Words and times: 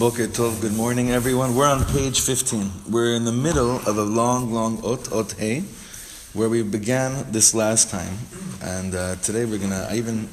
Boker 0.00 0.28
Tov, 0.28 0.62
good 0.62 0.72
morning 0.72 1.10
everyone. 1.10 1.54
We're 1.54 1.68
on 1.68 1.84
page 1.84 2.22
15. 2.22 2.70
We're 2.88 3.12
in 3.12 3.26
the 3.26 3.32
middle 3.32 3.76
of 3.86 3.98
a 3.98 4.02
long, 4.02 4.50
long 4.50 4.78
Ot, 4.82 5.12
Ot 5.12 5.32
Hey, 5.32 5.62
where 6.32 6.48
we 6.48 6.62
began 6.62 7.30
this 7.30 7.54
last 7.54 7.90
time. 7.90 8.16
And 8.62 8.94
uh, 8.94 9.16
today 9.16 9.44
we're 9.44 9.58
gonna, 9.58 9.86
I 9.90 9.96
even 9.96 10.26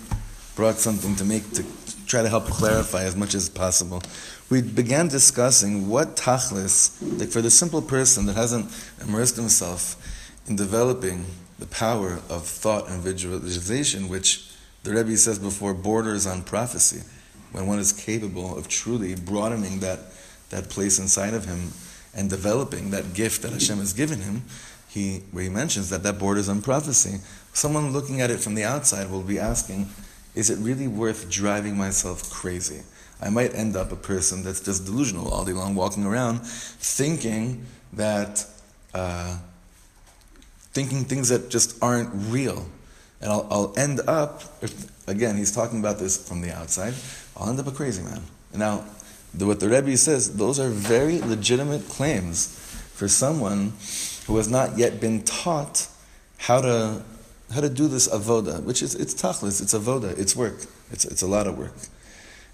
brought 0.55 0.75
something 0.75 1.17
to 1.17 1.25
make, 1.25 1.51
to 1.51 1.65
try 2.05 2.21
to 2.21 2.29
help 2.29 2.45
clarify 2.45 3.03
as 3.03 3.17
much 3.17 3.35
as 3.35 3.49
possible. 3.49 4.01
We 4.49 4.61
began 4.61 5.09
discussing 5.09 5.89
what 5.89 6.15
tachlis, 6.15 7.20
like 7.20 7.27
for 7.27 7.41
the 7.41 7.52
simple 7.52 7.81
person 7.81 8.25
that 8.27 8.38
hasn't 8.38 8.71
immersed 9.02 9.36
himself 9.36 9.97
in 10.47 10.55
developing 10.55 11.25
the 11.59 11.68
power 11.68 12.21
of 12.29 12.45
thought 12.45 12.89
and 12.89 13.02
visualization, 13.02 14.07
which 14.07 14.49
the 14.84 14.93
Rebbe 14.93 15.18
says 15.18 15.39
before 15.39 15.73
borders 15.73 16.25
on 16.25 16.43
prophecy 16.43 17.02
when 17.57 17.65
one 17.65 17.79
is 17.79 17.91
capable 17.91 18.55
of 18.55 18.67
truly 18.67 19.15
broadening 19.15 19.79
that, 19.79 19.99
that 20.51 20.69
place 20.69 20.99
inside 20.99 21.34
of 21.34 21.45
him 21.45 21.71
and 22.13 22.29
developing 22.29 22.91
that 22.91 23.15
gift 23.15 23.41
that 23.41 23.52
Hashem 23.52 23.79
has 23.79 23.93
given 23.93 24.21
him, 24.21 24.43
he, 24.88 25.23
where 25.31 25.43
he 25.43 25.49
mentions 25.49 25.89
that 25.89 26.03
that 26.03 26.20
borders 26.20 26.49
on 26.49 26.62
prophecy, 26.62 27.20
someone 27.53 27.91
looking 27.93 28.21
at 28.21 28.29
it 28.29 28.39
from 28.39 28.53
the 28.53 28.63
outside 28.63 29.09
will 29.09 29.23
be 29.23 29.39
asking, 29.39 29.89
is 30.35 30.51
it 30.51 30.59
really 30.59 30.88
worth 30.88 31.31
driving 31.31 31.75
myself 31.75 32.29
crazy? 32.29 32.84
I 33.20 33.29
might 33.29 33.55
end 33.55 33.76
up 33.76 33.91
a 33.91 33.95
person 33.95 34.43
that's 34.43 34.59
just 34.59 34.85
delusional 34.85 35.29
all 35.29 35.43
day 35.43 35.53
long, 35.53 35.73
walking 35.73 36.05
around 36.05 36.45
thinking 36.45 37.65
that, 37.93 38.45
uh, 38.93 39.39
thinking 40.73 41.05
things 41.05 41.29
that 41.29 41.49
just 41.49 41.81
aren't 41.81 42.09
real. 42.31 42.67
And 43.20 43.31
I'll, 43.31 43.48
I'll 43.49 43.73
end 43.77 44.01
up, 44.01 44.43
if, 44.62 45.07
again, 45.07 45.37
he's 45.37 45.51
talking 45.51 45.79
about 45.79 45.98
this 45.98 46.27
from 46.27 46.41
the 46.41 46.51
outside, 46.51 46.93
I'll 47.38 47.50
end 47.50 47.59
up 47.59 47.68
a 47.68 47.72
crazy 47.72 48.02
man. 48.02 48.22
Now, 48.54 48.84
the, 49.34 49.46
what 49.46 49.59
the 49.59 49.70
Rebbe 49.70 49.96
says, 49.98 50.38
those 50.38 50.59
are 50.59 50.70
very 50.70 51.20
legitimate 51.22 51.88
claims 51.88 52.48
for 52.94 53.08
someone 53.08 53.74
who 54.26 54.38
has 54.38 54.49
not 54.49 54.77
yet 54.77 54.99
been 54.99 55.24
taught 55.24 55.88
how 56.40 56.62
to 56.62 57.04
how 57.54 57.62
to 57.62 57.70
do 57.70 57.88
this 57.88 58.10
avoda, 58.10 58.62
which 58.63 58.82
is 58.82 58.96
it's 58.96 59.13
tachlis, 59.13 59.62
it's 59.62 59.74
avoda, 59.74 60.18
it's 60.18 60.35
work, 60.35 60.66
it's 60.91 61.05
it's 61.05 61.21
a 61.21 61.27
lot 61.27 61.48
of 61.48 61.57
work, 61.57 61.76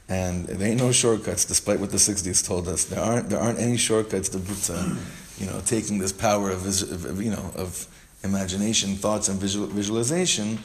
and 0.08 0.45
there 0.45 0.67
ain't 0.67 0.80
no 0.80 0.92
shortcuts. 0.92 1.45
Despite 1.45 1.80
what 1.80 1.90
the 1.90 1.97
'60s 1.97 2.45
told 2.45 2.68
us, 2.68 2.86
there 2.86 3.00
aren't 3.00 3.30
there 3.30 3.40
aren't 3.40 3.59
any 3.59 3.78
shortcuts 3.78 4.30
to, 4.30 4.40
to 4.68 4.97
you 5.40 5.47
know 5.47 5.62
taking 5.66 5.97
this 5.97 6.12
power 6.12 6.52
of, 6.52 6.66
of 6.66 7.22
you 7.22 7.31
know 7.31 7.52
of 7.56 7.88
imagination, 8.23 8.95
thoughts, 8.95 9.30
and 9.30 9.40
visual, 9.40 9.68
visualization 9.68 10.59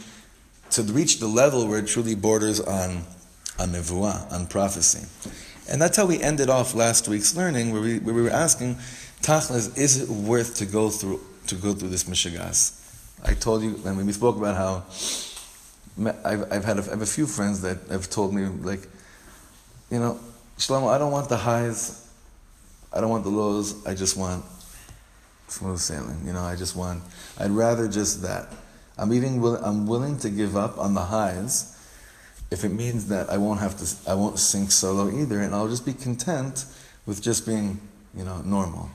to 0.70 0.82
reach 0.82 1.18
the 1.18 1.26
level 1.26 1.66
where 1.66 1.78
it 1.78 1.86
truly 1.86 2.14
borders 2.14 2.60
on 2.60 3.02
on 3.58 3.70
nevuah, 3.70 4.32
on 4.32 4.46
prophecy. 4.46 5.06
And 5.70 5.80
that's 5.82 5.96
how 5.96 6.06
we 6.06 6.20
ended 6.20 6.48
off 6.48 6.74
last 6.74 7.08
week's 7.08 7.36
learning, 7.36 7.72
where 7.72 7.82
we, 7.82 7.98
where 7.98 8.14
we 8.14 8.22
were 8.22 8.30
asking, 8.30 8.76
Tachlis, 9.20 9.76
is 9.76 10.00
it 10.00 10.08
worth 10.08 10.56
to 10.56 10.66
go 10.66 10.88
through 10.90 11.20
to 11.48 11.54
go 11.54 11.72
through 11.72 11.88
this 11.88 12.04
mishigas? 12.04 12.74
I 13.24 13.34
told 13.34 13.62
you, 13.62 13.80
and 13.84 14.06
we 14.06 14.12
spoke 14.12 14.36
about 14.36 14.56
how 14.56 14.84
I've, 16.24 16.52
I've 16.52 16.64
had 16.64 16.78
a, 16.78 16.82
I 16.82 16.90
have 16.90 17.02
a 17.02 17.06
few 17.06 17.26
friends 17.26 17.62
that 17.62 17.78
have 17.90 18.08
told 18.08 18.32
me, 18.32 18.44
like, 18.44 18.86
you 19.90 19.98
know, 19.98 20.20
Shlomo, 20.58 20.92
I 20.92 20.98
don't 20.98 21.10
want 21.10 21.28
the 21.28 21.36
highs, 21.36 22.08
I 22.92 23.00
don't 23.00 23.10
want 23.10 23.24
the 23.24 23.30
lows, 23.30 23.84
I 23.86 23.94
just 23.94 24.16
want 24.16 24.44
smooth 25.48 25.78
sailing. 25.78 26.22
You 26.24 26.32
know, 26.32 26.42
I 26.42 26.56
just 26.56 26.76
want, 26.76 27.02
I'd 27.38 27.50
rather 27.50 27.88
just 27.88 28.22
that. 28.22 28.48
I'm 28.96 29.12
even, 29.12 29.42
I'm 29.62 29.86
willing 29.86 30.18
to 30.18 30.30
give 30.30 30.56
up 30.56 30.78
on 30.78 30.94
the 30.94 31.02
highs 31.02 31.77
if 32.50 32.64
it 32.64 32.70
means 32.70 33.08
that 33.08 33.28
I 33.30 33.36
won't 33.36 33.60
have 33.60 33.76
to, 33.78 34.10
I 34.10 34.14
won't 34.14 34.38
sink 34.38 34.70
solo 34.70 35.10
either, 35.10 35.40
and 35.40 35.54
I'll 35.54 35.68
just 35.68 35.84
be 35.84 35.92
content 35.92 36.64
with 37.06 37.22
just 37.22 37.46
being, 37.46 37.80
you 38.16 38.24
know, 38.24 38.40
normal. 38.42 38.90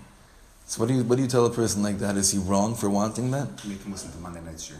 So 0.65 0.79
what 0.79 0.87
do 0.87 0.95
you 0.95 1.03
what 1.03 1.17
do 1.17 1.21
you 1.21 1.27
tell 1.27 1.45
a 1.45 1.51
person 1.51 1.83
like 1.83 1.99
that? 1.99 2.15
Is 2.15 2.31
he 2.31 2.39
wrong 2.39 2.73
for 2.73 2.89
wanting 2.89 3.31
that? 3.31 3.47
Make 3.65 3.83
him 3.83 3.91
listen 3.91 4.11
to 4.11 4.17
Monday 4.17 4.41
Night 4.41 4.59
Show. 4.59 4.75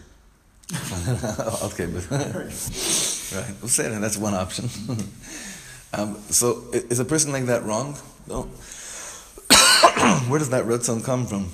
okay, 1.66 1.86
but 1.86 2.10
right, 2.12 3.54
we'll 3.62 3.70
say 3.70 3.90
that. 3.90 4.00
That's 4.02 4.18
one 4.18 4.34
option. 4.34 4.70
um, 5.94 6.18
so 6.30 6.64
is 6.74 7.00
a 7.00 7.06
person 7.06 7.32
like 7.32 7.46
that 7.46 7.64
wrong? 7.64 7.96
No. 8.28 8.44
Where 10.30 10.40
does 10.40 10.50
that 10.50 10.66
ratzon 10.66 11.04
come 11.04 11.28
from? 11.28 11.50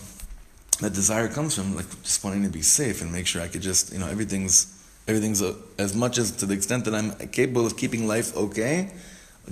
That 0.79 0.93
desire 0.93 1.27
comes 1.27 1.55
from 1.55 1.75
like 1.75 1.89
just 2.03 2.23
wanting 2.23 2.43
to 2.43 2.49
be 2.49 2.61
safe 2.61 3.01
and 3.01 3.11
make 3.11 3.27
sure 3.27 3.41
I 3.41 3.49
could 3.49 3.61
just 3.61 3.91
you 3.91 3.99
know 3.99 4.07
everything's 4.07 4.78
everything's 5.09 5.41
a, 5.41 5.55
as 5.79 5.95
much 5.95 6.17
as 6.17 6.31
to 6.31 6.45
the 6.45 6.53
extent 6.53 6.85
that 6.85 6.93
I'm 6.93 7.11
capable 7.29 7.65
of 7.65 7.75
keeping 7.75 8.07
life 8.07 8.35
okay, 8.37 8.91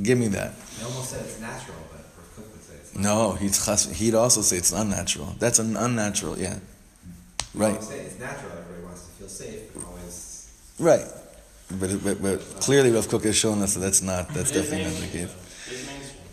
give 0.02 0.18
me 0.18 0.28
that. 0.30 0.54
He 0.78 0.86
almost 0.86 1.10
said 1.10 1.26
it's 1.26 1.42
natural, 1.42 1.78
but 1.92 2.06
Kook 2.36 2.52
would 2.54 2.62
say 2.62 2.76
it's 2.76 2.96
No, 2.96 3.34
he's 3.34 3.58
he'd 4.00 4.14
also 4.14 4.42
say 4.42 4.58
it's 4.58 4.72
unnatural. 4.72 5.36
That's 5.40 5.60
an 5.60 5.76
unnatural, 5.76 6.38
yeah. 6.38 6.60
Right. 7.56 7.82
Say 7.82 8.00
it's 8.00 8.20
natural. 8.20 8.52
Everybody 8.52 8.84
wants 8.86 9.06
to 9.08 9.12
feel 9.14 9.28
safe. 9.28 9.74
But 9.74 9.86
always. 9.86 10.76
Right. 10.80 11.06
But, 11.80 12.04
but, 12.04 12.22
but 12.22 12.40
clearly, 12.62 12.92
Rav 12.92 13.10
Kook 13.10 13.24
has 13.24 13.36
shown 13.36 13.62
us 13.62 13.74
that 13.74 13.80
that's 13.82 14.02
not. 14.02 14.30
That's 14.30 14.52
definitely 14.52 14.86
not 14.86 15.02
the 15.02 15.08
case. 15.08 15.36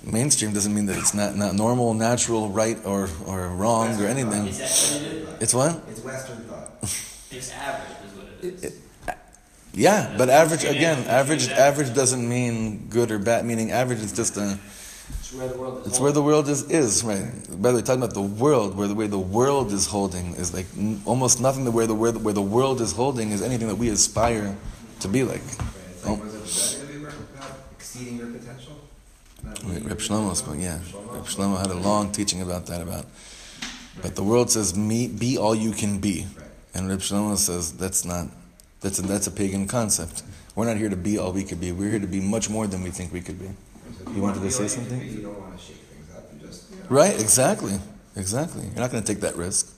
Mainstream 0.05 0.53
doesn't 0.53 0.75
mean 0.75 0.85
that 0.87 0.99
it's 0.99 1.15
not, 1.15 1.35
not 1.35 1.55
normal, 1.55 1.95
natural, 1.95 2.51
right, 2.51 2.77
or, 2.85 3.09
or 3.27 3.49
wrong, 3.49 3.89
Western 3.89 4.07
or 4.07 4.09
anything. 4.11 4.53
Thought. 4.53 5.43
It's 5.43 5.55
what? 5.55 5.83
It's 5.89 6.05
Western 6.05 6.45
thought. 6.45 6.71
It's 7.31 7.51
average, 7.53 7.97
is 8.07 8.13
what 8.13 8.27
it 8.45 8.65
is. 8.65 8.84
Yeah, 9.75 10.15
but 10.17 10.29
average 10.31 10.65
again. 10.65 11.05
Average 11.09 11.49
average 11.49 11.95
doesn't 11.95 12.27
mean 12.29 12.87
good 12.89 13.11
or 13.11 13.19
bad. 13.19 13.45
Meaning 13.45 13.73
average 13.73 14.01
is 14.01 14.13
just 14.13 14.37
a. 14.37 14.59
It's 15.19 15.33
where 15.35 15.49
the 15.49 15.59
world 15.59 15.81
is. 15.81 15.87
It's 15.87 16.01
where 16.01 16.13
the 16.13 16.23
world 16.23 16.49
is 16.49 16.71
is 16.71 17.05
right. 17.05 17.31
By 17.61 17.71
the 17.71 17.77
way, 17.77 17.83
talking 17.83 18.03
about 18.03 18.15
the 18.15 18.23
world, 18.23 18.77
where 18.77 18.87
the 18.87 18.95
way 18.95 19.07
the 19.09 19.19
world 19.19 19.73
is 19.73 19.87
holding 19.87 20.35
is 20.37 20.55
like 20.55 20.67
n- 20.77 21.03
almost 21.05 21.41
nothing. 21.41 21.65
The 21.65 21.71
where 21.73 21.87
the 21.87 21.95
where 21.95 22.13
the, 22.13 22.21
where 22.21 22.35
the 22.35 22.43
world 22.43 22.81
is 22.81 22.93
holding 22.93 23.33
is 23.33 23.43
anything 23.43 23.69
that 23.69 23.77
we 23.77 23.89
aspire 23.89 24.57
to 25.01 25.09
be 25.09 25.25
like. 25.25 25.43
Right? 25.43 26.07
Oh. 26.07 26.15
was 26.17 26.81
it 26.81 26.89
we 26.89 27.07
exceeding 27.77 28.19
your 28.19 28.29
potential? 28.29 28.81
Meeting 29.67 29.89
Reb 29.89 29.99
Shlomo 29.99 30.35
spoke, 30.35 30.57
yeah. 30.59 30.79
Reb 31.13 31.25
Shlomo 31.25 31.59
had 31.59 31.71
a 31.71 31.75
long 31.75 32.13
teaching 32.13 32.41
about 32.41 32.67
that. 32.67 32.81
About, 32.81 33.07
but 34.01 34.15
the 34.15 34.23
world 34.23 34.51
says, 34.51 34.77
"Me, 34.77 35.09
be 35.09 35.37
all 35.37 35.55
you 35.55 35.73
can 35.73 35.99
be," 35.99 36.27
and 36.75 36.89
Reb 36.89 37.01
Shlomo 37.01 37.37
says 37.37 37.73
that's 37.73 38.05
not. 38.05 38.29
That's 38.85 38.99
a, 38.99 39.03
that's 39.03 39.27
a 39.27 39.31
pagan 39.31 39.67
concept. 39.67 40.23
We're 40.55 40.67
not 40.67 40.77
here 40.77 40.91
to 40.91 40.97
be 40.97 41.17
all 41.17 41.33
we 41.33 41.43
could 41.43 41.59
be. 41.59 41.73
We're 41.73 41.89
here 41.89 42.01
to 42.01 42.07
be 42.07 42.21
much 42.21 42.51
more 42.51 42.67
than 42.67 42.83
we 42.83 42.91
think 42.91 43.15
we 43.15 43.23
could 43.23 43.39
be. 43.39 43.47
So 43.47 44.11
if 44.11 44.17
You 44.17 44.23
want 44.23 44.37
wanted 44.37 44.43
to 44.43 44.51
say 44.51 44.69
something? 44.69 45.01
be, 45.01 45.07
You 45.07 45.23
don't 45.23 45.41
want 45.41 45.57
to 45.59 45.65
shake 45.65 45.77
things 45.77 46.15
up. 46.15 46.25
You 46.35 46.47
just. 46.47 46.71
You 46.71 46.77
know, 46.77 46.83
Right? 46.91 47.19
Exactly. 47.19 47.81
Exactly. 48.15 48.65
You're 48.65 48.83
not 48.85 48.91
going 48.91 49.03
to 49.03 49.09
take 49.11 49.23
that 49.23 49.37
risk. 49.37 49.73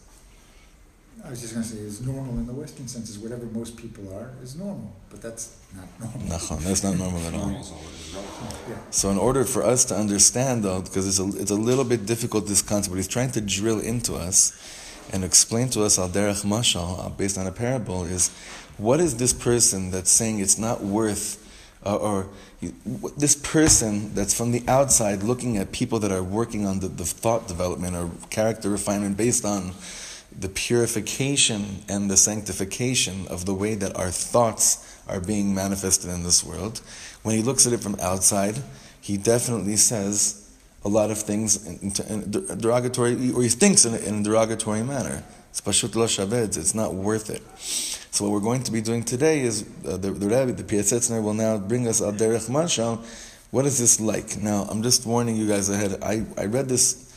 I 1.25 1.31
was 1.31 1.41
just 1.41 1.55
going 1.55 1.65
to 1.65 1.72
say, 1.72 1.78
is 1.78 2.05
normal 2.05 2.34
in 2.34 2.47
the 2.49 2.53
Western 2.53 2.89
sense 2.89 3.09
is 3.09 3.19
whatever 3.21 3.47
most 3.47 3.77
people 3.77 4.12
are 4.12 4.31
is 4.43 4.56
normal, 4.56 4.93
but 5.09 5.23
that's 5.23 5.56
not 5.77 5.87
normal. 6.00 6.27
Nachon, 6.38 6.59
That's 6.65 6.83
not 6.83 6.97
normal 6.97 7.21
at 7.28 7.34
all. 7.34 7.50
Yeah. 8.69 8.77
So, 8.91 9.11
in 9.11 9.19
order 9.19 9.44
for 9.44 9.62
us 9.65 9.84
to 9.87 9.94
understand, 9.97 10.65
though, 10.65 10.83
because 10.83 11.06
it's 11.06 11.21
a, 11.21 11.41
it's 11.41 11.50
a 11.53 11.56
little 11.71 11.84
bit 11.84 12.06
difficult, 12.06 12.47
this 12.49 12.62
concept, 12.62 12.91
but 12.93 12.97
he's 12.97 13.09
trying 13.09 13.31
to 13.33 13.41
drill 13.41 13.78
into 13.78 14.15
us 14.15 14.53
and 15.12 15.25
explain 15.25 15.69
to 15.71 15.83
us 15.84 15.99
al 15.99 16.09
derech 16.09 16.44
mashal, 16.44 17.05
uh, 17.05 17.09
based 17.09 17.38
on 17.38 17.47
a 17.47 17.53
parable, 17.53 18.05
is 18.05 18.31
what 18.78 19.00
is 19.00 19.16
this 19.16 19.32
person 19.32 19.91
that's 19.91 20.10
saying 20.10 20.41
it's 20.41 20.59
not 20.59 20.82
worth, 20.82 21.42
uh, 21.84 21.97
or 21.97 22.26
you- 22.60 22.75
this 23.16 23.34
person 23.34 24.14
that's 24.14 24.34
from 24.34 24.53
the 24.53 24.62
outside 24.69 25.22
looking 25.22 25.56
at 25.56 25.72
people 25.72 25.98
that 26.00 26.12
are 26.12 26.22
working 26.22 26.66
on 26.66 26.81
the, 26.81 26.88
the 26.88 27.04
thought 27.04 27.48
development 27.48 27.97
or 27.97 28.10
character 28.31 28.70
refinement 28.70 29.16
based 29.16 29.44
on 29.44 29.72
the 30.38 30.48
purification 30.48 31.82
and 31.88 32.10
the 32.10 32.16
sanctification 32.16 33.26
of 33.28 33.47
the 33.47 33.54
way 33.54 33.75
that 33.75 33.97
our 33.97 34.10
thoughts 34.10 34.98
are 35.08 35.20
being 35.20 35.54
manifested 35.54 36.10
in 36.10 36.22
this 36.22 36.44
world. 36.44 36.81
When 37.22 37.34
he 37.34 37.43
looks 37.43 37.66
at 37.66 37.72
it 37.72 37.81
from 37.81 37.97
outside, 38.00 38.56
he 39.00 39.16
definitely 39.16 39.76
says 39.76 40.46
a 40.84 40.88
lot 40.88 41.11
of 41.11 41.19
things 41.19 41.67
in, 41.67 41.90
in, 42.08 42.23
in 42.23 42.58
derogatory, 42.58 43.32
or 43.32 43.43
he 43.43 43.49
thinks 43.49 43.84
in 43.84 43.94
a, 43.94 43.99
in 43.99 44.20
a 44.20 44.23
derogatory 44.23 44.82
manner. 44.82 45.23
It's 45.50 46.58
it's 46.58 46.75
not 46.75 46.94
worth 46.94 47.31
it. 47.31 47.43
So 48.17 48.25
what 48.25 48.32
we're 48.32 48.40
going 48.40 48.62
to 48.62 48.73
be 48.73 48.81
doing 48.81 49.02
today 49.02 49.40
is 49.40 49.64
uh, 49.87 49.96
the, 49.96 50.11
the 50.11 50.26
Rebbe, 50.26 50.52
the 50.52 50.62
Piasetzner, 50.62 51.23
will 51.23 51.34
now 51.34 51.58
bring 51.58 51.88
us 51.88 52.00
al 52.00 52.12
derech 52.12 52.49
mashal. 52.49 53.05
What 53.50 53.67
is 53.67 53.78
this 53.78 54.00
like? 54.00 54.37
Now, 54.43 54.67
I'm 54.70 54.82
just 54.82 55.06
warning 55.06 55.37
you 55.37 55.49
guys 55.49 55.69
ahead. 55.69 55.99
I, 56.02 56.25
I 56.37 56.46
read 56.46 56.69
this, 56.69 57.12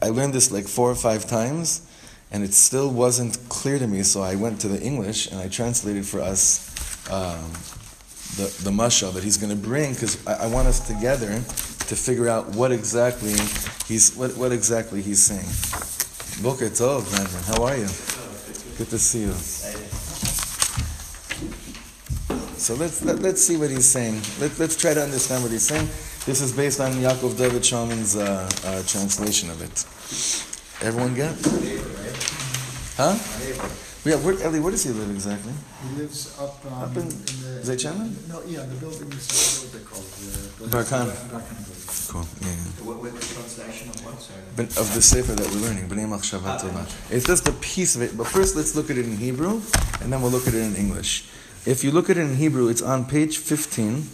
I 0.00 0.08
learned 0.08 0.34
this 0.34 0.50
like 0.50 0.66
four 0.66 0.90
or 0.90 0.94
five 0.94 1.26
times, 1.26 1.86
and 2.30 2.42
it 2.44 2.54
still 2.54 2.90
wasn't 2.90 3.38
clear 3.48 3.78
to 3.78 3.86
me. 3.86 4.02
So 4.02 4.22
I 4.22 4.36
went 4.36 4.60
to 4.62 4.68
the 4.68 4.80
English 4.80 5.30
and 5.30 5.40
I 5.40 5.48
translated 5.48 6.06
for 6.06 6.20
us 6.20 6.68
um, 7.10 7.52
the 8.36 8.48
the 8.64 8.70
mashal 8.70 9.12
that 9.14 9.22
he's 9.22 9.36
going 9.36 9.50
to 9.50 9.62
bring 9.62 9.92
because 9.92 10.26
I, 10.26 10.44
I 10.44 10.46
want 10.46 10.66
us 10.68 10.80
together 10.86 11.42
to 11.88 11.96
figure 11.96 12.28
out 12.28 12.48
what 12.50 12.72
exactly 12.72 13.32
he's 13.86 14.14
what, 14.16 14.36
what 14.36 14.52
exactly 14.52 15.02
he's 15.02 15.22
saying. 15.22 15.46
Boker 16.42 16.70
Tov. 16.70 17.04
How 17.46 17.62
are 17.64 17.76
you? 17.76 17.88
Good 18.78 18.88
to 18.90 18.98
see 18.98 19.22
you. 19.22 19.32
So 22.56 22.74
let's 22.74 23.04
let, 23.04 23.18
let's 23.20 23.42
see 23.42 23.56
what 23.56 23.70
he's 23.70 23.86
saying. 23.86 24.20
Let, 24.40 24.58
let's 24.58 24.76
try 24.76 24.94
to 24.94 25.02
understand 25.02 25.42
what 25.42 25.52
he's 25.52 25.66
saying. 25.66 25.86
This 26.24 26.40
is 26.40 26.52
based 26.52 26.80
on 26.80 26.92
Yaakov 26.92 27.36
David 27.36 27.62
Shulman's 27.62 28.16
uh, 28.16 28.48
uh, 28.64 28.82
translation 28.84 29.50
of 29.50 29.60
it. 29.60 29.84
Everyone? 30.86 31.14
Neighbor, 31.14 31.88
right? 32.02 32.31
Huh? 32.96 33.16
Yeah, 34.04 34.16
where, 34.16 34.34
Ellie, 34.42 34.58
where 34.60 34.70
does 34.72 34.82
he 34.84 34.90
live 34.90 35.10
exactly? 35.10 35.52
He 35.88 35.96
lives 35.96 36.36
up, 36.38 36.58
um, 36.66 36.72
Up 36.82 36.96
in 36.96 37.08
the. 37.08 37.62
Zaychana? 37.62 38.10
No, 38.28 38.42
yeah, 38.46 38.60
the 38.66 38.74
buildings, 38.74 39.28
what 39.62 39.74
are 39.74 39.78
they 39.78 39.84
called? 39.84 40.04
The- 40.04 40.66
Barkan. 40.76 41.06
Barkan 41.30 41.56
building. 41.64 41.88
Cool. 42.08 42.26
Yeah. 42.42 42.48
yeah. 42.48 42.84
What, 42.84 42.96
what 43.00 43.14
the 43.14 43.20
translation 43.34 43.88
of 43.90 44.04
what, 44.04 44.20
sorry? 44.20 44.40
Ben- 44.56 44.66
of 44.66 44.92
the 44.94 45.00
sefer 45.00 45.32
that 45.32 45.46
we're 45.54 45.60
learning, 45.62 45.88
B'nai 45.88 46.06
Machshava 46.08 46.58
Tova. 46.60 46.84
It's 47.12 47.24
just 47.26 47.46
a 47.48 47.52
piece 47.52 47.94
of 47.96 48.02
it. 48.02 48.16
But 48.18 48.26
first, 48.26 48.56
let's 48.56 48.74
look 48.74 48.90
at 48.90 48.98
it 48.98 49.06
in 49.06 49.16
Hebrew, 49.16 49.62
and 50.02 50.12
then 50.12 50.20
we'll 50.20 50.32
look 50.32 50.48
at 50.48 50.54
it 50.54 50.62
in 50.62 50.74
English. 50.76 51.28
If 51.64 51.84
you 51.84 51.92
look 51.92 52.10
at 52.10 52.16
it 52.16 52.22
in 52.22 52.34
Hebrew, 52.36 52.68
it's 52.68 52.82
on 52.82 53.04
page 53.06 53.38
15. 53.38 54.08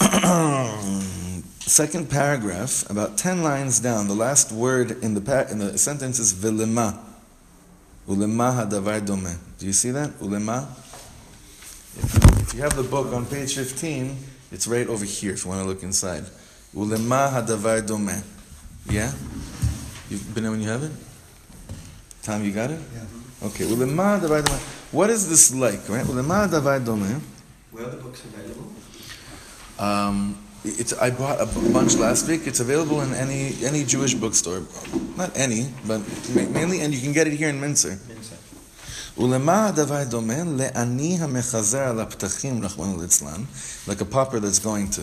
Second 1.74 2.08
paragraph, 2.08 2.88
about 2.88 3.18
10 3.18 3.42
lines 3.42 3.80
down, 3.80 4.06
the 4.06 4.14
last 4.14 4.52
word 4.52 4.92
in 5.02 5.14
the, 5.14 5.48
in 5.50 5.58
the 5.58 5.76
sentence 5.76 6.20
is 6.20 6.32
vilema. 6.32 7.04
Ulema 8.06 8.52
hadavar 8.52 9.04
domeh. 9.04 9.36
Do 9.58 9.66
you 9.66 9.72
see 9.72 9.90
that? 9.90 10.12
Ulema. 10.20 10.68
If 11.96 12.14
you, 12.14 12.42
if 12.42 12.54
you 12.54 12.60
have 12.60 12.76
the 12.76 12.84
book 12.84 13.12
on 13.12 13.26
page 13.26 13.56
15, 13.56 14.16
it's 14.52 14.68
right 14.68 14.86
over 14.86 15.04
here 15.04 15.32
if 15.32 15.44
you 15.44 15.50
want 15.50 15.62
to 15.62 15.68
look 15.68 15.82
inside. 15.82 16.22
Ulema 16.72 17.28
hadavar 17.34 17.84
domeh. 17.84 18.22
Yeah? 18.88 19.10
You've 20.08 20.32
been 20.32 20.44
there 20.44 20.52
when 20.52 20.60
you 20.60 20.68
have 20.68 20.84
it? 20.84 20.92
Tom, 22.22 22.44
you 22.44 22.52
got 22.52 22.70
it? 22.70 22.78
Yeah. 22.94 23.48
Okay. 23.48 23.64
Ulema 23.64 24.20
hadavar 24.20 24.44
domeh. 24.44 24.92
What 24.92 25.10
is 25.10 25.28
this 25.28 25.52
like, 25.52 25.88
right? 25.88 26.06
Ulema 26.06 26.46
hadavar 26.46 26.84
domeh. 26.84 27.20
Where 27.72 27.84
are 27.84 27.90
the 27.90 27.96
books 27.96 28.22
available? 28.22 28.70
Um, 29.76 30.38
it's, 30.63 30.93
I 30.93 31.09
bought 31.09 31.39
a 31.41 31.45
bu- 31.45 31.71
bunch 31.73 31.95
last 31.95 32.27
week. 32.27 32.41
It's 32.45 32.59
available 32.59 33.01
in 33.01 33.13
any 33.13 33.41
any 33.63 33.83
Jewish 33.83 34.13
bookstore. 34.13 34.61
Not 35.17 35.31
any, 35.45 35.61
but 35.87 35.99
ma- 36.35 36.49
mainly, 36.57 36.81
and 36.81 36.93
you 36.93 37.01
can 37.01 37.13
get 37.13 37.27
it 37.27 37.33
here 37.33 37.49
in 37.49 37.59
Minster. 37.59 37.97
ולמה 39.17 39.67
הדבר 39.67 40.03
דומה 40.03 40.43
לעני 40.45 41.17
המחזר 41.21 41.79
על 41.87 41.99
הפתחים, 41.99 42.63
רחמנא 42.63 43.01
ליצלן, 43.01 43.43
like 43.87 44.01
a 44.01 44.05
pauper 44.05 44.39
that's 44.39 44.59
going 44.59 44.89
to 44.89 45.01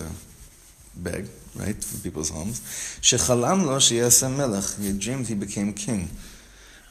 beg, 1.05 1.27
right, 1.55 1.85
for 1.85 1.99
people's 2.09 2.31
homes, 2.31 2.61
שחלם 3.03 3.65
לו 3.65 3.81
שיעשה 3.81 4.29
מלך, 4.29 4.75
he 4.79 5.03
dreamed 5.05 5.27
he 5.29 5.35
became 5.35 5.73
king. 5.87 6.07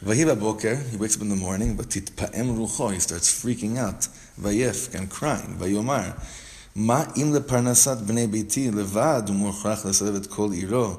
ויהי 0.03 0.25
בבוקר, 0.25 0.75
he 0.93 0.97
wakes 0.97 1.15
up 1.15 1.21
in 1.21 1.29
the 1.29 1.41
morning, 1.41 1.75
ותתפעם 1.77 2.47
רוחו, 2.57 2.91
he 2.91 2.99
starts 2.99 3.43
freaking 3.43 3.77
out, 3.77 4.07
ויף, 4.43 4.89
and 4.93 5.09
crying, 5.19 5.59
ויאמר, 5.59 6.09
מה 6.79 7.03
אם 7.17 7.33
לפרנסת 7.33 7.97
בני 7.97 8.27
ביתי 8.27 8.71
לבד 8.71 9.21
הוא 9.27 9.35
מוכרח 9.35 9.85
לסובב 9.85 10.15
את 10.15 10.27
כל 10.27 10.49
עירו, 10.51 10.93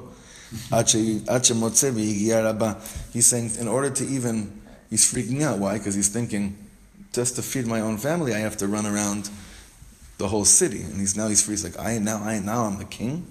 עד 0.71 0.87
ש- 0.87 0.95
עד 1.27 1.45
שמוצא 1.45 1.91
ביגיעה 1.91 2.41
רבה. 2.41 2.73
He's 3.13 3.17
saying, 3.17 3.61
in 3.61 3.67
order 3.67 3.89
to 3.99 4.03
even, 4.03 4.35
he's 4.91 5.05
freaking 5.13 5.41
out. 5.41 5.59
Why? 5.59 5.77
Because 5.77 5.95
he's 5.95 6.09
thinking, 6.09 6.55
just 7.13 7.35
to 7.35 7.41
feed 7.41 7.67
my 7.67 7.81
own 7.81 7.97
family, 7.97 8.31
I 8.33 8.39
have 8.47 8.57
to 8.57 8.67
run 8.67 8.85
around 8.85 9.29
the 10.17 10.27
whole 10.27 10.45
city. 10.45 10.81
And 10.89 10.97
he's 11.03 11.15
now 11.15 11.27
he's 11.27 11.41
free. 11.43 11.55
He's 11.55 11.63
like, 11.69 11.79
I 11.79 11.99
now, 11.99 12.19
I 12.23 12.39
now 12.39 12.61
I'm 12.67 12.77
the 12.79 12.85
king. 12.99 13.23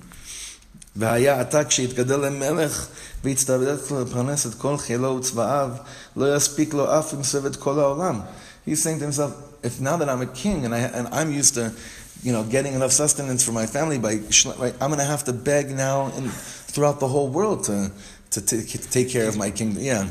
והיה 0.96 1.40
עתה 1.40 1.64
כשיתגדל 1.64 2.16
למלך 2.20 2.86
ויצטרך 3.24 3.92
לפרנס 3.92 4.46
את 4.46 4.54
כל 4.54 4.78
חילו 4.78 5.16
וצבאיו, 5.16 5.70
לא 6.16 6.36
יספיק 6.36 6.74
לו 6.74 6.98
אף 6.98 7.14
מסב 7.14 7.46
את 7.46 7.56
כל 7.56 7.80
העולם. 7.80 8.20
He's 8.68 8.82
saying 8.82 9.00
to 9.00 9.04
himself, 9.04 9.30
if 9.62 9.80
now 9.80 9.96
that 9.96 10.08
I'm 10.08 10.22
a 10.22 10.26
king 10.42 10.64
and, 10.64 10.74
I, 10.74 10.78
and 10.78 11.08
I'm 11.08 11.30
used 11.40 11.54
to, 11.54 11.70
you 12.22 12.32
know, 12.32 12.42
getting 12.42 12.74
enough 12.74 12.92
sustenance 12.92 13.44
for 13.44 13.52
my 13.52 13.66
family 13.66 13.98
by, 13.98 14.16
schle- 14.16 14.58
right, 14.58 14.74
I'm 14.80 14.90
going 14.90 14.98
to 14.98 15.04
have 15.04 15.24
to 15.24 15.32
beg 15.32 15.70
now 15.70 16.06
and 16.16 16.30
throughout 16.30 16.98
the 17.00 17.08
whole 17.08 17.28
world 17.28 17.64
to, 17.64 17.92
to, 18.30 18.40
to, 18.40 18.66
to 18.66 18.90
take 18.90 19.10
care 19.10 19.28
of 19.28 19.36
my 19.36 19.50
kingdom. 19.50 19.82
Yeah. 19.82 20.08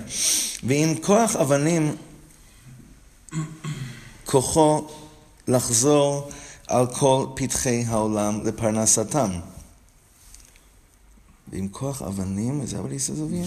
ועם 0.63 1.02
כוח 1.02 1.36
אבנים 1.36 1.96
כוחו 4.25 4.88
לחזור 5.48 6.31
על 6.68 6.88
כל 6.94 7.28
פתחי 7.36 7.84
העולם 7.88 8.46
לפרנסתם. 8.46 9.31
ועם 11.52 11.68
כוח 11.72 12.02
אבנים, 12.02 12.62
is 12.63 12.72
that 12.72 12.81
what 12.81 12.92
he 12.92 13.00
says 13.00 13.22
over 13.22 13.36
here? 13.36 13.46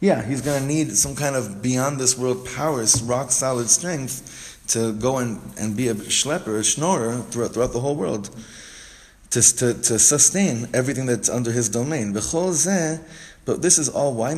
Yeah, 0.00 0.22
he's 0.22 0.42
going 0.42 0.60
to 0.60 0.66
need 0.66 0.94
some 0.96 1.14
kind 1.14 1.34
of 1.34 1.62
beyond 1.62 1.98
this 1.98 2.18
world 2.18 2.46
powers, 2.56 3.00
rock 3.02 3.30
solid 3.32 3.70
strength 3.70 4.47
to 4.69 4.93
go 4.93 5.17
and, 5.17 5.39
and 5.59 5.75
be 5.75 5.89
a 5.89 5.95
schlepper, 5.95 6.59
a 6.59 6.63
schnorrer 6.63 7.21
throughout, 7.31 7.53
throughout 7.53 7.73
the 7.73 7.79
whole 7.79 7.95
world, 7.95 8.29
to, 9.31 9.41
to, 9.41 9.73
to 9.73 9.99
sustain 9.99 10.67
everything 10.73 11.05
that's 11.05 11.29
under 11.29 11.51
his 11.51 11.69
domain. 11.69 12.13
But 12.13 13.61
this 13.61 13.77
is 13.77 13.89
all 13.89 14.13
why? 14.13 14.33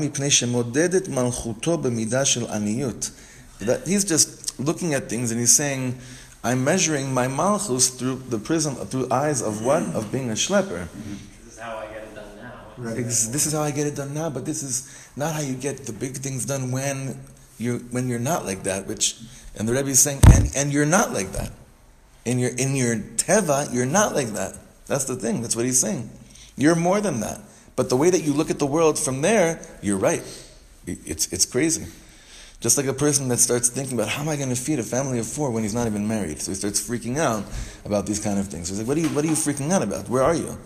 That 3.60 3.88
he's 3.88 4.04
just 4.06 4.60
looking 4.60 4.94
at 4.94 5.10
things 5.10 5.32
and 5.32 5.40
he's 5.40 5.54
saying, 5.54 5.98
I'm 6.44 6.64
measuring 6.64 7.14
my 7.14 7.28
malchus 7.28 7.90
through 7.90 8.24
the 8.30 8.40
prism, 8.40 8.76
through 8.76 9.08
eyes 9.12 9.42
of 9.42 9.64
what? 9.64 9.84
Of 9.84 10.12
being 10.12 10.32
a 10.32 10.34
schlepper. 10.34 10.88
This 11.44 11.54
is 11.54 11.60
how 11.60 11.78
I 11.78 11.86
get 11.88 12.04
it 12.04 12.16
done 12.16 12.36
now. 12.38 12.54
Right. 12.78 12.96
This 12.96 13.46
is 13.46 13.54
how 13.54 13.62
I 13.62 13.72
get 13.72 13.86
it 13.88 13.96
done 13.96 14.14
now, 14.14 14.30
but 14.30 14.46
this 14.46 14.64
is 14.64 15.12
not 15.16 15.36
how 15.36 15.42
you 15.42 15.54
get 15.54 15.86
the 15.86 15.94
big 15.94 16.18
things 16.18 16.46
done 16.46 16.72
when 16.72 17.20
you're, 17.62 17.80
when 17.80 18.08
you're 18.08 18.20
not 18.20 18.46
like 18.46 18.64
that, 18.64 18.88
which, 18.88 19.18
and 19.56 19.68
the 19.68 19.74
Rebbe 19.74 19.90
is 19.90 20.00
saying, 20.00 20.20
and, 20.34 20.52
and 20.56 20.74
you're 20.74 20.86
not 20.86 21.14
like 21.14 21.32
that. 21.34 21.52
In 22.26 22.40
your, 22.40 22.52
in 22.52 22.76
your 22.76 22.96
teva, 22.96 23.74
you're 23.74 23.86
not 23.86 24.14
like 24.14 24.30
that. 24.30 24.58
That's 24.88 25.06
the 25.06 25.16
thing. 25.16 25.42
That's 25.42 25.56
what 25.56 25.66
he's 25.66 25.80
saying. 25.80 26.10
You're 26.56 26.76
more 26.76 27.02
than 27.02 27.22
that. 27.22 27.40
But 27.76 27.90
the 27.90 27.98
way 27.98 28.10
that 28.10 28.22
you 28.22 28.34
look 28.34 28.52
at 28.52 28.60
the 28.60 28.68
world 28.68 29.00
from 29.00 29.22
there, 29.22 29.60
you're 29.82 29.98
right. 29.98 30.22
It's, 30.86 31.32
it's 31.32 31.46
crazy. 31.46 31.88
Just 32.60 32.78
like 32.78 32.86
a 32.86 32.94
person 32.94 33.28
that 33.30 33.38
starts 33.38 33.70
thinking 33.70 33.98
about 33.98 34.10
how 34.10 34.22
am 34.22 34.30
I 34.30 34.36
going 34.36 34.50
to 34.50 34.56
feed 34.56 34.78
a 34.78 34.84
family 34.84 35.18
of 35.18 35.26
four 35.26 35.50
when 35.50 35.64
he's 35.64 35.74
not 35.74 35.88
even 35.88 36.08
married. 36.08 36.40
So 36.42 36.52
he 36.52 36.56
starts 36.56 36.80
freaking 36.80 37.18
out 37.18 37.44
about 37.86 38.06
these 38.06 38.20
kind 38.20 38.38
of 38.38 38.48
things. 38.50 38.70
He's 38.70 38.78
like, 38.78 38.88
what 38.88 38.98
are 38.98 39.00
you, 39.00 39.10
what 39.10 39.26
are 39.26 39.28
you 39.28 39.34
freaking 39.34 39.72
out 39.72 39.82
about? 39.82 40.08
Where 40.10 40.22
are 40.22 40.36
you? 40.36 40.58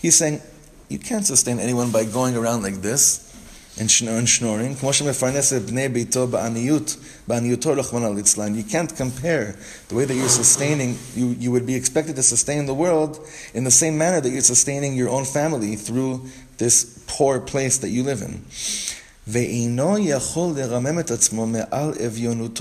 He's 0.00 0.16
saying, 0.16 0.40
you 0.92 0.98
can't 0.98 1.24
sustain 1.24 1.58
anyone 1.58 1.90
by 1.90 2.04
going 2.04 2.36
around 2.36 2.62
like 2.62 2.82
this 2.82 3.34
and, 3.78 3.90
snoring. 3.90 4.76
You 4.76 4.76
can't 8.64 8.94
compare 8.94 9.56
the 9.88 9.94
way 9.94 10.04
that 10.04 10.14
you're 10.14 10.28
sustaining, 10.28 10.98
you, 11.14 11.28
you 11.38 11.50
would 11.50 11.64
be 11.64 11.74
expected 11.74 12.16
to 12.16 12.22
sustain 12.22 12.66
the 12.66 12.74
world 12.74 13.26
in 13.54 13.64
the 13.64 13.70
same 13.70 13.96
manner 13.96 14.20
that 14.20 14.28
you're 14.28 14.42
sustaining 14.42 14.94
your 14.94 15.08
own 15.08 15.24
family 15.24 15.76
through 15.76 16.26
this 16.58 17.02
poor 17.06 17.40
place 17.40 17.78
that 17.78 17.88
you 17.88 18.02
live 18.02 18.20
in. 18.20 18.44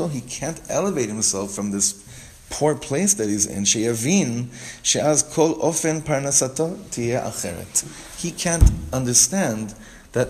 He 0.07 0.21
can't 0.21 0.61
elevate 0.69 1.09
himself 1.09 1.51
from 1.51 1.71
this 1.71 1.93
poor 2.49 2.75
place 2.75 3.15
that 3.15 3.27
he's 3.27 3.45
in 3.47 3.65
he 8.21 8.31
can't 8.31 8.63
understand 8.93 9.73
that 10.11 10.29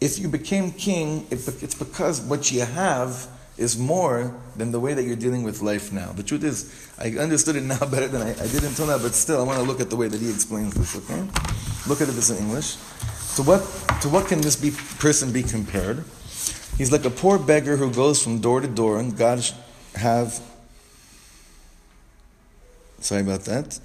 if 0.00 0.18
you 0.18 0.28
became 0.28 0.72
king, 0.72 1.26
it's 1.30 1.74
because 1.74 2.20
what 2.20 2.52
you 2.52 2.60
have 2.60 3.28
is 3.56 3.78
more 3.78 4.34
than 4.56 4.72
the 4.72 4.80
way 4.80 4.94
that 4.94 5.04
you're 5.04 5.16
dealing 5.16 5.42
with 5.42 5.60
life 5.60 5.92
now. 5.92 6.12
The 6.12 6.22
truth 6.22 6.44
is, 6.44 6.90
I 6.98 7.10
understood 7.18 7.56
it 7.56 7.62
now 7.74 7.78
better 7.80 8.08
than 8.08 8.22
I, 8.22 8.30
I 8.30 8.46
did 8.48 8.64
until 8.64 8.86
now, 8.86 8.98
but 8.98 9.14
still, 9.14 9.40
I 9.40 9.44
want 9.44 9.58
to 9.58 9.64
look 9.64 9.80
at 9.80 9.90
the 9.90 9.96
way 9.96 10.08
that 10.08 10.20
he 10.20 10.30
explains 10.30 10.74
this, 10.74 10.96
okay? 10.96 11.20
Look 11.88 12.00
at 12.00 12.08
this 12.08 12.30
in 12.30 12.38
English. 12.38 12.76
To 13.36 13.42
what, 13.42 13.60
to 14.02 14.08
what 14.08 14.26
can 14.28 14.40
this 14.40 14.56
be, 14.56 14.70
person 14.98 15.32
be 15.32 15.42
compared? 15.42 16.04
He's 16.78 16.90
like 16.90 17.04
a 17.04 17.10
poor 17.10 17.38
beggar 17.38 17.76
who 17.76 17.92
goes 17.92 18.22
from 18.22 18.40
door 18.40 18.60
to 18.60 18.68
door, 18.68 18.98
and 18.98 19.16
God 19.16 19.44
have. 19.94 20.40
Sorry 23.00 23.20
about 23.20 23.42
that. 23.42 23.78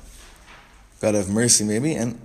God 1.02 1.16
have 1.16 1.30
mercy, 1.30 1.64
maybe, 1.64 1.94
and 1.96 2.20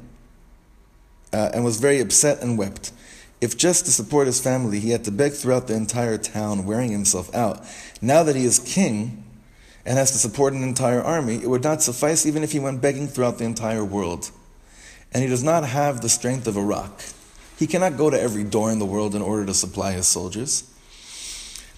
uh, 1.32 1.50
and 1.54 1.64
was 1.64 1.80
very 1.80 2.00
upset 2.00 2.42
and 2.42 2.58
wept. 2.58 2.92
If 3.40 3.56
just 3.56 3.86
to 3.86 3.90
support 3.90 4.26
his 4.26 4.40
family 4.40 4.78
he 4.78 4.90
had 4.90 5.04
to 5.04 5.10
beg 5.10 5.32
throughout 5.32 5.66
the 5.66 5.74
entire 5.74 6.18
town, 6.18 6.64
wearing 6.64 6.92
himself 6.92 7.34
out, 7.34 7.64
now 8.00 8.22
that 8.22 8.36
he 8.36 8.44
is 8.44 8.58
king 8.58 9.24
and 9.84 9.98
has 9.98 10.12
to 10.12 10.18
support 10.18 10.52
an 10.52 10.62
entire 10.62 11.02
army, 11.02 11.36
it 11.36 11.50
would 11.50 11.64
not 11.64 11.82
suffice 11.82 12.24
even 12.24 12.44
if 12.44 12.52
he 12.52 12.60
went 12.60 12.80
begging 12.80 13.08
throughout 13.08 13.38
the 13.38 13.44
entire 13.44 13.84
world. 13.84 14.30
And 15.12 15.22
he 15.22 15.28
does 15.28 15.42
not 15.42 15.64
have 15.64 16.00
the 16.00 16.08
strength 16.08 16.46
of 16.46 16.56
a 16.56 16.62
rock. 16.62 17.02
He 17.58 17.66
cannot 17.66 17.96
go 17.96 18.10
to 18.10 18.20
every 18.20 18.44
door 18.44 18.70
in 18.70 18.78
the 18.78 18.86
world 18.86 19.14
in 19.14 19.22
order 19.22 19.44
to 19.46 19.54
supply 19.54 19.92
his 19.92 20.06
soldiers. 20.06 20.64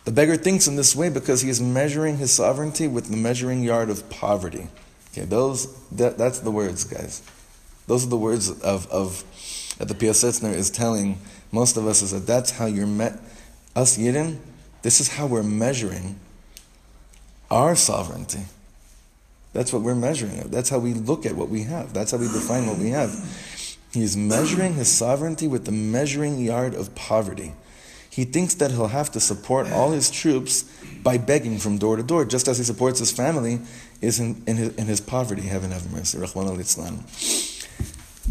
The 0.04 0.12
beggar 0.12 0.36
thinks 0.36 0.66
in 0.66 0.76
this 0.76 0.94
way 0.94 1.08
because 1.08 1.40
he 1.40 1.48
is 1.48 1.60
measuring 1.60 2.18
his 2.18 2.30
sovereignty 2.30 2.86
with 2.86 3.06
the 3.06 3.16
measuring 3.16 3.62
yard 3.62 3.88
of 3.88 4.08
poverty. 4.10 4.68
Okay, 5.12 5.24
those 5.24 5.74
that, 5.90 6.18
that's 6.18 6.40
the 6.40 6.50
words, 6.50 6.84
guys. 6.84 7.22
Those 7.86 8.04
are 8.06 8.10
the 8.10 8.16
words 8.16 8.50
of, 8.50 8.86
of 8.90 9.24
that 9.78 9.88
the 9.88 9.94
Piasetzner 9.94 10.54
is 10.54 10.70
telling 10.70 11.18
most 11.52 11.76
of 11.76 11.86
us 11.86 12.02
is 12.02 12.10
that 12.12 12.26
that's 12.26 12.50
how 12.50 12.66
you're 12.66 12.86
met. 12.86 13.18
us 13.76 13.96
Yidden, 13.96 14.38
this 14.82 15.00
is 15.00 15.08
how 15.08 15.26
we're 15.26 15.42
measuring 15.42 16.18
our 17.50 17.74
sovereignty. 17.74 18.44
That's 19.52 19.72
what 19.72 19.82
we're 19.82 19.94
measuring. 19.94 20.50
That's 20.50 20.68
how 20.68 20.78
we 20.78 20.94
look 20.94 21.24
at 21.24 21.34
what 21.34 21.48
we 21.48 21.62
have. 21.62 21.94
That's 21.94 22.10
how 22.10 22.18
we 22.18 22.26
define 22.26 22.66
what 22.66 22.78
we 22.78 22.90
have. 22.90 23.14
He 23.92 24.02
is 24.02 24.16
measuring 24.16 24.74
his 24.74 24.88
sovereignty 24.88 25.46
with 25.46 25.64
the 25.64 25.72
measuring 25.72 26.40
yard 26.40 26.74
of 26.74 26.94
poverty. 26.96 27.52
He 28.10 28.24
thinks 28.24 28.54
that 28.54 28.72
he'll 28.72 28.88
have 28.88 29.12
to 29.12 29.20
support 29.20 29.70
all 29.70 29.92
his 29.92 30.10
troops 30.10 30.62
by 31.02 31.18
begging 31.18 31.58
from 31.58 31.78
door 31.78 31.96
to 31.96 32.02
door, 32.02 32.24
just 32.24 32.48
as 32.48 32.58
he 32.58 32.64
supports 32.64 32.98
his 32.98 33.12
family 33.12 33.60
is 34.00 34.18
in, 34.18 34.42
in, 34.46 34.56
his, 34.56 34.74
in 34.74 34.86
his 34.86 35.00
poverty. 35.00 35.42
Heaven 35.42 35.70
have 35.70 35.90
mercy. 35.92 36.18
Rahman 36.18 36.48
al 36.48 36.56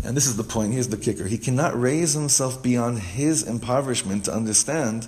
And 0.03 0.17
this 0.17 0.27
is 0.27 0.35
the 0.35 0.43
point. 0.43 0.73
Here's 0.73 0.89
the 0.89 0.97
kicker. 0.97 1.25
He 1.25 1.37
cannot 1.37 1.79
raise 1.79 2.13
himself 2.13 2.61
beyond 2.61 2.99
his 2.99 3.43
impoverishment 3.43 4.25
to 4.25 4.33
understand 4.33 5.07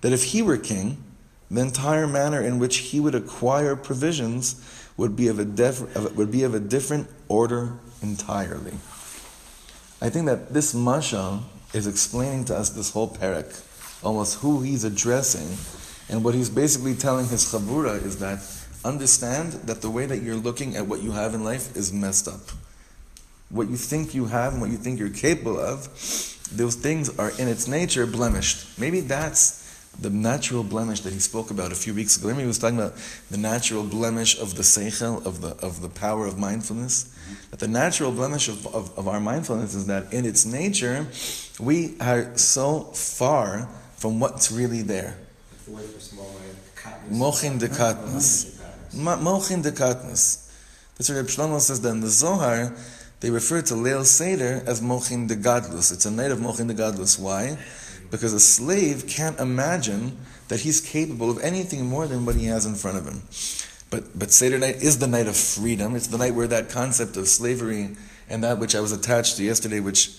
that 0.00 0.12
if 0.12 0.24
he 0.24 0.40
were 0.40 0.56
king, 0.56 1.02
the 1.50 1.60
entire 1.60 2.06
manner 2.06 2.40
in 2.40 2.58
which 2.58 2.78
he 2.78 3.00
would 3.00 3.14
acquire 3.14 3.76
provisions 3.76 4.62
would 4.96 5.16
be 5.16 5.28
of 5.28 5.38
a, 5.38 5.44
def- 5.44 6.16
would 6.16 6.30
be 6.30 6.44
of 6.44 6.54
a 6.54 6.60
different 6.60 7.08
order 7.28 7.74
entirely. 8.02 8.72
I 10.00 10.08
think 10.08 10.26
that 10.26 10.54
this 10.54 10.74
mashal 10.74 11.42
is 11.74 11.86
explaining 11.86 12.46
to 12.46 12.56
us 12.56 12.70
this 12.70 12.90
whole 12.90 13.08
parak, 13.08 13.62
almost 14.02 14.38
who 14.38 14.62
he's 14.62 14.84
addressing, 14.84 15.58
and 16.08 16.24
what 16.24 16.34
he's 16.34 16.48
basically 16.48 16.94
telling 16.94 17.28
his 17.28 17.44
chabura 17.52 18.02
is 18.04 18.18
that 18.18 18.40
understand 18.84 19.52
that 19.52 19.82
the 19.82 19.90
way 19.90 20.06
that 20.06 20.22
you're 20.22 20.36
looking 20.36 20.76
at 20.76 20.86
what 20.86 21.02
you 21.02 21.12
have 21.12 21.34
in 21.34 21.44
life 21.44 21.76
is 21.76 21.92
messed 21.92 22.26
up. 22.26 22.40
What 23.50 23.68
you 23.68 23.76
think 23.76 24.14
you 24.14 24.26
have 24.26 24.52
and 24.52 24.62
what 24.62 24.70
you 24.70 24.76
think 24.76 24.98
you're 24.98 25.10
capable 25.10 25.58
of, 25.58 25.88
those 26.52 26.74
things 26.74 27.16
are 27.18 27.30
in 27.38 27.48
its 27.48 27.68
nature 27.68 28.06
blemished. 28.06 28.78
Maybe 28.78 29.00
that's 29.00 29.60
the 30.00 30.10
natural 30.10 30.62
blemish 30.62 31.00
that 31.00 31.12
he 31.12 31.18
spoke 31.18 31.50
about 31.50 31.72
a 31.72 31.74
few 31.74 31.92
weeks 31.92 32.16
ago. 32.16 32.28
Remember 32.28 32.42
he 32.42 32.46
was 32.46 32.58
talking 32.58 32.78
about 32.78 32.94
the 33.30 33.36
natural 33.36 33.82
blemish 33.82 34.38
of 34.40 34.54
the 34.54 34.62
seichel, 34.62 35.24
of 35.26 35.40
the, 35.40 35.56
of 35.64 35.82
the 35.82 35.88
power 35.88 36.26
of 36.26 36.38
mindfulness? 36.38 37.04
Mm-hmm. 37.04 37.50
That 37.50 37.60
the 37.60 37.68
natural 37.68 38.12
blemish 38.12 38.48
of, 38.48 38.66
of, 38.68 38.96
of, 38.98 39.08
our 39.08 39.20
mindfulness 39.20 39.74
is 39.74 39.86
that 39.86 40.12
in 40.12 40.24
its 40.24 40.46
nature, 40.46 41.06
we 41.58 41.96
are 42.00 42.36
so 42.36 42.82
far 42.94 43.68
from 43.96 44.20
what's 44.20 44.50
really 44.50 44.82
there. 44.82 45.18
Mochin 47.10 47.58
de 47.58 47.68
katnas. 47.68 48.58
Mochin 48.94 49.62
de 49.62 49.72
katnas. 49.72 50.46
That's 50.96 51.08
what 51.08 51.16
Reb 51.16 51.26
Shlomo 51.26 51.60
says 51.60 51.80
that 51.80 51.90
in 51.90 52.00
the 52.00 52.08
Zohar, 52.08 52.74
they 53.20 53.30
refer 53.30 53.62
to 53.62 53.74
Leil 53.74 54.04
Seder 54.04 54.62
as 54.66 54.80
Mochin 54.80 55.28
de 55.28 55.36
Gadlus. 55.36 55.92
It's 55.92 56.06
a 56.06 56.10
night 56.10 56.30
of 56.30 56.38
Mochin 56.38 56.68
de 56.68 56.74
Gadlus. 56.74 57.18
Why? 57.18 57.58
Because 58.10 58.32
a 58.32 58.40
slave 58.40 59.06
can't 59.06 59.38
imagine 59.38 60.16
that 60.48 60.60
he's 60.60 60.80
capable 60.80 61.30
of 61.30 61.38
anything 61.42 61.86
more 61.86 62.06
than 62.06 62.26
what 62.26 62.34
he 62.34 62.46
has 62.46 62.66
in 62.66 62.74
front 62.74 62.96
of 62.96 63.06
him. 63.06 63.22
But, 63.90 64.18
but 64.18 64.30
Seder 64.30 64.58
night 64.58 64.76
is 64.76 64.98
the 64.98 65.06
night 65.06 65.26
of 65.26 65.36
freedom. 65.36 65.94
It's 65.96 66.06
the 66.06 66.18
night 66.18 66.34
where 66.34 66.46
that 66.46 66.70
concept 66.70 67.16
of 67.16 67.28
slavery 67.28 67.96
and 68.28 68.44
that 68.44 68.58
which 68.58 68.74
I 68.74 68.80
was 68.80 68.92
attached 68.92 69.36
to 69.36 69.44
yesterday, 69.44 69.80
which 69.80 70.16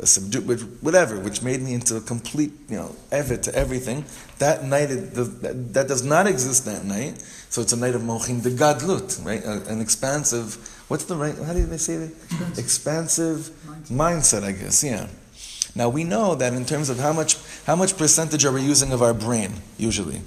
uh, 0.00 0.04
subdued, 0.04 0.46
which, 0.46 0.60
whatever, 0.80 1.20
which 1.20 1.42
made 1.42 1.62
me 1.62 1.74
into 1.74 1.96
a 1.96 2.00
complete, 2.00 2.52
you 2.68 2.76
know, 2.76 2.94
evet 3.12 3.44
to 3.44 3.54
everything. 3.54 4.04
That 4.38 4.64
night, 4.64 4.90
it, 4.90 5.14
that, 5.14 5.72
that, 5.74 5.88
does 5.88 6.04
not 6.04 6.26
exist 6.26 6.64
that 6.64 6.84
night. 6.84 7.20
So 7.50 7.62
it's 7.62 7.72
a 7.72 7.76
night 7.76 7.94
of 7.94 8.02
mochin 8.02 8.42
de 8.42 8.50
gadlut, 8.50 9.24
right? 9.24 9.44
an 9.44 9.80
expansive, 9.80 10.56
what's 10.92 11.04
the 11.04 11.16
right, 11.16 11.34
how 11.38 11.54
do 11.54 11.64
they 11.64 11.78
say 11.78 11.94
it? 11.94 12.10
Expansive 12.58 13.48
mindset, 13.88 14.42
I 14.44 14.52
guess, 14.52 14.84
yeah. 14.84 15.06
Now 15.74 15.88
we 15.88 16.04
know 16.04 16.34
that 16.34 16.52
in 16.52 16.66
terms 16.66 16.90
of 16.90 16.98
how 16.98 17.14
much 17.14 17.38
how 17.64 17.76
much 17.76 17.96
percentage 17.96 18.44
are 18.44 18.52
we 18.52 18.60
using 18.60 18.92
of 18.92 19.00
our 19.00 19.14
brain 19.14 19.52
usually? 19.78 20.20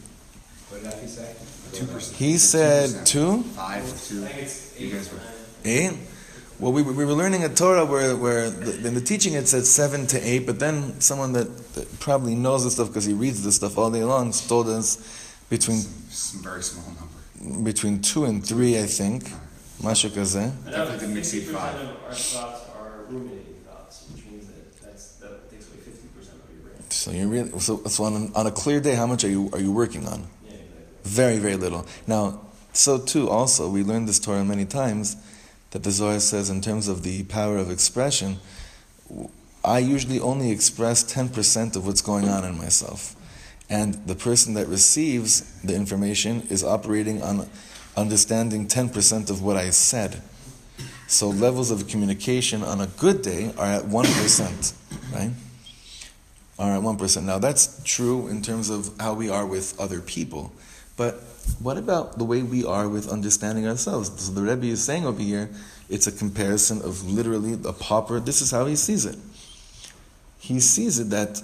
What 0.69 0.81
did 0.81 0.93
he 0.93 1.07
say? 1.07 1.35
Two 1.71 1.85
percent. 1.85 2.17
He 2.17 2.39
said 2.39 3.05
two. 3.05 3.43
Five 3.43 3.85
two. 4.07 4.21
You 4.79 4.89
guys 4.91 5.13
were 5.13 5.19
eight. 5.65 5.93
Well, 6.59 6.71
we, 6.71 6.81
we 6.81 7.05
were 7.05 7.13
learning 7.13 7.43
a 7.43 7.49
Torah 7.49 7.85
where, 7.85 8.15
where 8.15 8.49
the, 8.49 8.87
in 8.87 8.95
the 8.95 9.01
teaching 9.01 9.33
it 9.33 9.47
said 9.47 9.65
seven 9.65 10.07
to 10.07 10.17
eight, 10.17 10.47
but 10.47 10.57
then 10.57 10.99
someone 10.99 11.33
that, 11.33 11.49
that 11.75 11.99
probably 11.99 12.33
knows 12.33 12.63
this 12.63 12.73
stuff 12.73 12.87
because 12.87 13.05
he 13.05 13.13
reads 13.13 13.43
this 13.43 13.57
stuff 13.57 13.77
all 13.77 13.91
day 13.91 14.03
long 14.03 14.31
told 14.31 14.67
us 14.69 14.87
between 15.49 15.77
some, 15.77 15.93
some 16.09 16.41
very 16.41 16.63
small 16.63 16.87
number 16.95 17.15
between 17.63 18.01
two 18.01 18.25
and 18.25 18.43
three, 18.43 18.79
I 18.79 18.87
think. 18.87 19.29
Masha 19.83 20.09
Definitely 20.09 20.99
didn't 20.99 21.17
exceed 21.17 21.43
five. 21.43 21.75
Of 21.75 21.89
our 22.05 22.13
thoughts 22.13 22.69
are 22.75 23.03
ruminating 23.07 23.55
So 27.05 27.11
you 27.11 27.27
really 27.27 27.59
so, 27.59 27.83
so 27.83 28.05
on, 28.05 28.31
on 28.33 28.47
a 28.47 28.51
clear 28.51 28.79
day, 28.79 28.95
how 28.95 29.05
much 29.05 29.23
are 29.23 29.29
you 29.29 29.49
are 29.53 29.59
you 29.59 29.71
working 29.71 30.07
on? 30.07 30.21
Yeah, 30.21 30.53
exactly. 30.53 30.85
Very 31.03 31.37
very 31.37 31.55
little. 31.55 31.85
Now, 32.07 32.41
so 32.73 32.97
too 32.97 33.29
also 33.29 33.69
we 33.69 33.83
learned 33.83 34.07
this 34.07 34.17
Torah 34.17 34.43
many 34.43 34.65
times 34.65 35.15
that 35.69 35.83
the 35.83 35.91
Zohar 35.91 36.19
says 36.19 36.49
in 36.49 36.61
terms 36.61 36.87
of 36.87 37.03
the 37.03 37.23
power 37.25 37.57
of 37.57 37.69
expression. 37.69 38.39
I 39.63 39.79
usually 39.79 40.19
only 40.19 40.49
express 40.49 41.03
ten 41.03 41.29
percent 41.29 41.75
of 41.75 41.85
what's 41.85 42.01
going 42.01 42.27
on 42.27 42.43
in 42.43 42.57
myself, 42.57 43.15
and 43.69 43.93
the 44.07 44.15
person 44.15 44.55
that 44.55 44.67
receives 44.67 45.61
the 45.61 45.75
information 45.75 46.47
is 46.49 46.63
operating 46.63 47.21
on 47.21 47.47
understanding 47.97 48.67
ten 48.67 48.89
percent 48.89 49.29
of 49.29 49.41
what 49.41 49.57
I 49.57 49.69
said. 49.69 50.21
So 51.07 51.29
levels 51.29 51.71
of 51.71 51.87
communication 51.87 52.63
on 52.63 52.81
a 52.81 52.87
good 52.87 53.21
day 53.21 53.51
are 53.57 53.67
at 53.67 53.85
one 53.85 54.05
percent, 54.05 54.73
right? 55.13 55.31
are 56.57 56.77
at 56.77 56.81
1%. 56.81 57.23
Now, 57.23 57.37
that's 57.37 57.81
true 57.83 58.27
in 58.27 58.41
terms 58.41 58.69
of 58.69 58.91
how 58.99 59.13
we 59.13 59.29
are 59.29 59.45
with 59.45 59.79
other 59.79 60.01
people. 60.01 60.53
But 60.97 61.15
what 61.59 61.77
about 61.77 62.17
the 62.17 62.23
way 62.23 62.41
we 62.43 62.65
are 62.65 62.87
with 62.87 63.11
understanding 63.11 63.67
ourselves? 63.67 64.11
So 64.23 64.31
the 64.31 64.41
Rebbe 64.41 64.67
is 64.67 64.83
saying 64.83 65.05
over 65.05 65.21
here, 65.21 65.49
it's 65.89 66.07
a 66.07 66.11
comparison 66.11 66.81
of 66.81 67.07
literally 67.09 67.53
a 67.53 67.73
pauper. 67.73 68.19
This 68.19 68.41
is 68.41 68.51
how 68.51 68.65
he 68.65 68.75
sees 68.75 69.05
it. 69.05 69.17
He 70.39 70.59
sees 70.59 70.99
it 70.99 71.09
that 71.09 71.41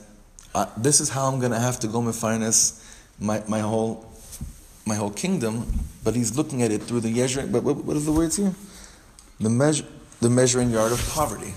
uh, 0.56 0.68
this 0.78 1.02
is 1.02 1.10
how 1.10 1.28
I'm 1.28 1.40
going 1.40 1.52
to 1.52 1.60
have 1.60 1.80
to 1.82 1.88
go 1.88 2.02
and 2.02 2.16
finance 2.16 2.78
my, 3.20 3.44
my 3.48 3.60
whole 3.60 4.06
my 4.86 4.96
whole 4.96 5.12
kingdom, 5.12 5.80
but 6.04 6.16
he's 6.16 6.36
looking 6.36 6.64
at 6.64 6.72
it 6.72 6.84
through 6.84 7.02
the 7.02 7.12
measuring. 7.12 7.52
But 7.52 7.64
what, 7.64 7.78
what 7.78 7.96
are 7.96 8.00
the 8.00 8.12
words 8.12 8.38
here? 8.38 8.54
The 9.40 9.50
measure, 9.50 9.86
the 10.20 10.30
measuring 10.30 10.72
yard 10.72 10.92
of 10.92 11.10
poverty. 11.10 11.54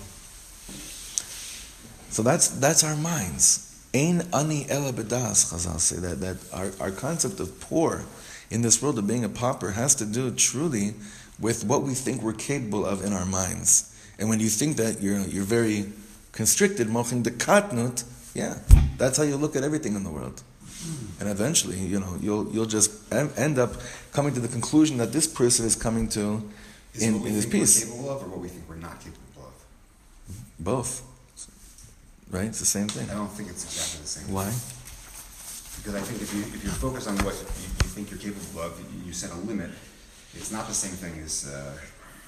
So 2.11 2.23
that's 2.23 2.49
that's 2.49 2.85
our 2.85 2.97
minds. 2.97 3.71
Ein 3.95 4.23
ani 4.33 4.66
ela 4.69 4.93
bedas, 4.93 5.52
Chazal 5.52 5.81
say 5.81 5.97
that 5.97 6.21
that 6.21 6.37
our, 6.52 6.71
our 6.81 6.90
concept 6.90 7.40
of 7.40 7.61
poor 7.61 8.04
in 8.50 8.62
this 8.62 8.81
world 8.81 8.99
of 8.99 9.07
being 9.07 9.25
a 9.25 9.28
pauper 9.28 9.73
has 9.73 9.95
to 9.97 10.07
do 10.07 10.31
truly 10.31 10.95
with 11.40 11.64
what 11.64 11.83
we 11.83 11.95
think 11.95 12.23
we're 12.23 12.33
capable 12.33 12.87
of 12.87 13.04
in 13.04 13.12
our 13.12 13.26
minds. 13.26 13.90
And 14.19 14.28
when 14.28 14.38
you 14.38 14.49
think 14.49 14.76
that 14.76 15.02
you're 15.02 15.19
you're 15.21 15.45
very 15.45 15.93
constricted, 16.33 16.88
mochin 16.88 17.23
dekatnut, 17.23 18.04
yeah, 18.35 18.59
that's 18.97 19.16
how 19.19 19.25
you 19.25 19.37
look 19.37 19.57
at 19.57 19.64
everything 19.64 19.97
in 19.97 20.04
the 20.04 20.11
world. 20.11 20.43
And 21.21 21.29
eventually, 21.29 21.79
you 21.79 22.00
know, 22.00 22.17
you'll 22.21 22.50
you'll 22.53 22.67
just 22.67 22.91
end 23.12 23.59
up 23.59 23.73
coming 24.12 24.35
to 24.35 24.41
the 24.41 24.49
conclusion 24.49 24.99
that 24.99 25.12
this 25.12 25.26
person 25.26 25.64
is 25.67 25.76
coming 25.76 26.09
to 26.11 26.43
is 26.95 27.03
in, 27.03 27.14
in 27.17 27.33
his 27.33 27.47
peace. 27.47 27.85
capable 27.85 28.11
of, 28.11 28.23
or 28.23 28.29
what 28.29 28.41
we 28.41 28.49
think 28.49 28.69
we're 28.69 28.76
not 28.76 28.99
capable 29.00 29.45
of. 29.49 29.55
Both. 30.59 31.03
Right? 32.31 32.47
It's 32.47 32.59
the 32.61 32.67
same 32.67 32.88
thing. 32.88 33.09
I 33.11 33.14
don't 33.14 33.31
think 33.31 33.49
it's 33.49 33.64
exactly 33.64 34.00
the 34.03 34.09
same. 34.09 34.35
Why? 34.35 34.50
Because 35.79 35.95
I 35.95 36.00
think 36.07 36.23
if 36.23 36.33
you, 36.35 36.41
if 36.41 36.64
you 36.64 36.71
focus 36.71 37.07
on 37.07 37.17
what 37.19 37.35
you, 37.35 37.47
you 37.85 37.91
think 37.95 38.11
you're 38.11 38.19
capable 38.19 38.62
of, 38.62 38.79
you, 38.81 39.07
you 39.07 39.12
set 39.12 39.31
a 39.31 39.37
limit, 39.37 39.71
it's 40.35 40.50
not 40.50 40.67
the 40.67 40.75
same 40.75 40.93
thing 40.93 41.21
as, 41.23 41.47
uh, 41.53 41.75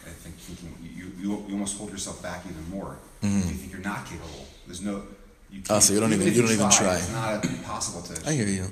I 0.07 0.11
think, 0.11 0.37
thinking, 0.37 0.77
you, 0.83 1.11
you, 1.19 1.45
you 1.49 1.55
almost 1.55 1.79
hold 1.79 1.91
yourself 1.91 2.23
back 2.23 2.45
even 2.49 2.69
more. 2.71 2.99
Mhm. 3.23 3.41
If 3.41 3.47
you 3.51 3.55
think 3.55 3.73
you're 3.73 3.81
not 3.81 4.05
capable, 4.07 4.47
there's 4.67 4.83
no, 4.83 5.03
you 5.51 5.63
Oh, 5.71 5.81
so 5.81 5.93
you 5.95 6.01
don't 6.01 6.13
even- 6.13 6.27
if 6.27 6.37
you 6.37 6.43
don't 6.43 6.53
even 6.53 6.71
try. 6.71 6.97
It's 6.97 7.11
not 7.11 7.43
possible 7.65 8.03
to. 8.03 8.29
I 8.29 8.33
hear 8.33 8.47
you. 8.47 8.71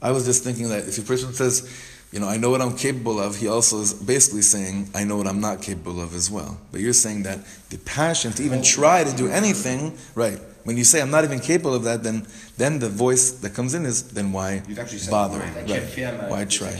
I 0.00 0.12
was 0.12 0.24
just 0.24 0.44
thinking 0.44 0.68
that 0.68 0.86
if 0.86 0.98
a 0.98 1.02
person 1.02 1.32
says, 1.34 1.68
you 2.12 2.20
know, 2.20 2.28
I 2.28 2.36
know 2.36 2.50
what 2.50 2.62
I'm 2.62 2.76
capable 2.76 3.20
of, 3.20 3.36
he 3.36 3.48
also 3.48 3.80
is 3.80 3.92
basically 3.92 4.42
saying, 4.42 4.88
I 4.94 5.04
know 5.04 5.16
what 5.16 5.26
I'm 5.26 5.40
not 5.40 5.60
capable 5.60 6.00
of 6.00 6.14
as 6.14 6.30
well. 6.30 6.56
But 6.72 6.80
you're 6.80 6.92
saying 6.92 7.24
that 7.24 7.40
the 7.70 7.78
passion 7.78 8.32
to 8.34 8.42
even 8.42 8.62
try 8.62 9.04
to 9.04 9.14
do 9.14 9.28
anything, 9.28 9.98
right? 10.14 10.38
When 10.64 10.76
you 10.76 10.84
say 10.84 11.00
I'm 11.00 11.10
not 11.10 11.24
even 11.24 11.40
capable 11.40 11.74
of 11.74 11.84
that, 11.84 12.02
then 12.02 12.26
then 12.56 12.78
the 12.78 12.88
voice 12.88 13.30
that 13.30 13.54
comes 13.54 13.74
in 13.74 13.86
is, 13.86 14.02
then 14.02 14.32
why 14.32 14.62
You've 14.68 14.78
actually 14.78 14.98
said 14.98 15.10
bother? 15.10 15.38
Right. 15.38 16.30
Why 16.30 16.44
try? 16.44 16.72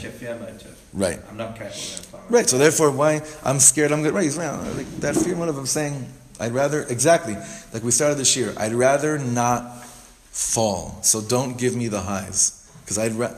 Right. 0.93 1.19
I'm 1.29 1.37
not 1.37 1.55
capable 1.57 1.75
of 1.75 2.31
Right. 2.31 2.47
So 2.49 2.57
therefore, 2.57 2.91
why 2.91 3.21
I'm 3.43 3.59
scared 3.59 3.91
I'm 3.91 4.03
good. 4.03 4.13
Right. 4.13 4.23
He's 4.23 4.37
right. 4.37 4.51
Like 4.77 4.87
that 5.01 5.15
fear 5.15 5.35
one 5.35 5.49
of 5.49 5.55
them 5.55 5.65
saying, 5.65 6.07
I'd 6.39 6.53
rather 6.53 6.83
exactly 6.83 7.35
like 7.73 7.83
we 7.83 7.91
started 7.91 8.17
this 8.17 8.35
year. 8.35 8.53
I'd 8.57 8.73
rather 8.73 9.17
not 9.19 9.83
fall. 10.31 10.99
So 11.03 11.21
don't 11.21 11.57
give 11.57 11.75
me 11.75 11.87
the 11.87 12.01
highs 12.01 12.69
because 12.81 12.97
I'd 12.97 13.13
ra- 13.13 13.35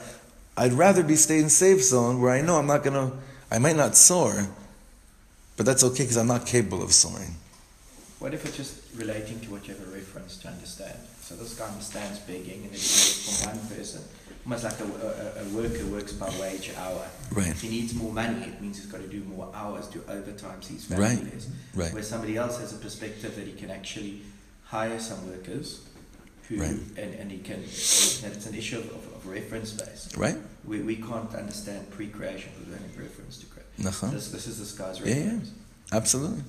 I'd 0.55 0.73
rather 0.73 1.03
be 1.03 1.15
staying 1.15 1.49
safe 1.49 1.83
zone 1.83 2.21
where 2.21 2.31
I 2.31 2.41
know 2.41 2.57
I'm 2.57 2.67
not 2.67 2.83
gonna. 2.83 3.11
I 3.49 3.57
might 3.59 3.75
not 3.75 3.95
soar, 3.95 4.47
but 5.57 5.65
that's 5.65 5.83
okay 5.83 6.03
because 6.03 6.17
I'm 6.17 6.27
not 6.27 6.45
capable 6.45 6.83
of 6.83 6.93
soaring. 6.93 7.35
What 8.19 8.33
if 8.33 8.45
it's 8.45 8.55
just 8.55 8.75
relating 8.95 9.39
to 9.41 9.51
what 9.51 9.67
you 9.67 9.73
have 9.73 9.87
a 9.87 9.91
reference 9.91 10.37
to 10.37 10.47
understand? 10.47 10.97
So 11.21 11.35
this 11.35 11.55
guy 11.55 11.65
understands 11.67 12.19
begging 12.19 12.63
and 12.65 12.73
it's 12.73 13.41
from 13.41 13.57
one 13.57 13.67
person. 13.67 14.01
Almost 14.43 14.63
like 14.63 14.79
a, 14.79 14.83
a, 14.83 15.43
a 15.43 15.45
worker 15.49 15.85
works 15.85 16.13
by 16.13 16.29
wage 16.39 16.71
hour. 16.77 17.05
Right. 17.31 17.47
If 17.47 17.61
he 17.61 17.69
needs 17.69 17.93
more 17.93 18.11
money, 18.11 18.41
it 18.43 18.59
means 18.61 18.77
he's 18.77 18.87
got 18.87 19.01
to 19.01 19.07
do 19.07 19.23
more 19.23 19.51
hours, 19.53 19.87
do 19.87 20.03
overtime, 20.09 20.61
so 20.61 20.73
his 20.73 20.85
family 20.85 21.05
Right. 21.05 21.33
less. 21.33 21.47
Right. 21.75 21.93
Where 21.93 22.03
somebody 22.03 22.37
else 22.37 22.57
has 22.59 22.73
a 22.73 22.77
perspective 22.77 23.35
that 23.35 23.45
he 23.45 23.53
can 23.53 23.69
actually 23.69 24.21
hire 24.63 24.99
some 24.99 25.29
workers 25.29 25.81
who, 26.49 26.57
Right. 26.57 26.71
and, 26.97 27.13
and 27.15 27.31
he 27.31 27.37
can, 27.37 27.61
that 27.61 28.31
it's 28.33 28.47
an 28.47 28.55
issue 28.55 28.79
of, 28.79 28.85
of, 28.89 29.13
of 29.15 29.27
reference 29.27 29.71
base. 29.73 30.09
Right? 30.17 30.37
We, 30.65 30.81
we 30.81 30.95
can't 30.95 31.33
understand 31.35 31.89
pre-creation 31.91 32.51
because 32.59 32.73
any 32.79 33.03
reference 33.03 33.37
to 33.39 33.45
creation. 33.45 33.69
Nachon. 33.79 34.03
Uh-huh. 34.05 34.11
This, 34.11 34.31
this 34.31 34.47
is 34.47 34.57
this 34.59 34.71
guy's 34.73 34.99
Yeah, 35.01 35.15
yeah. 35.15 35.39
Absolutely. 35.91 36.43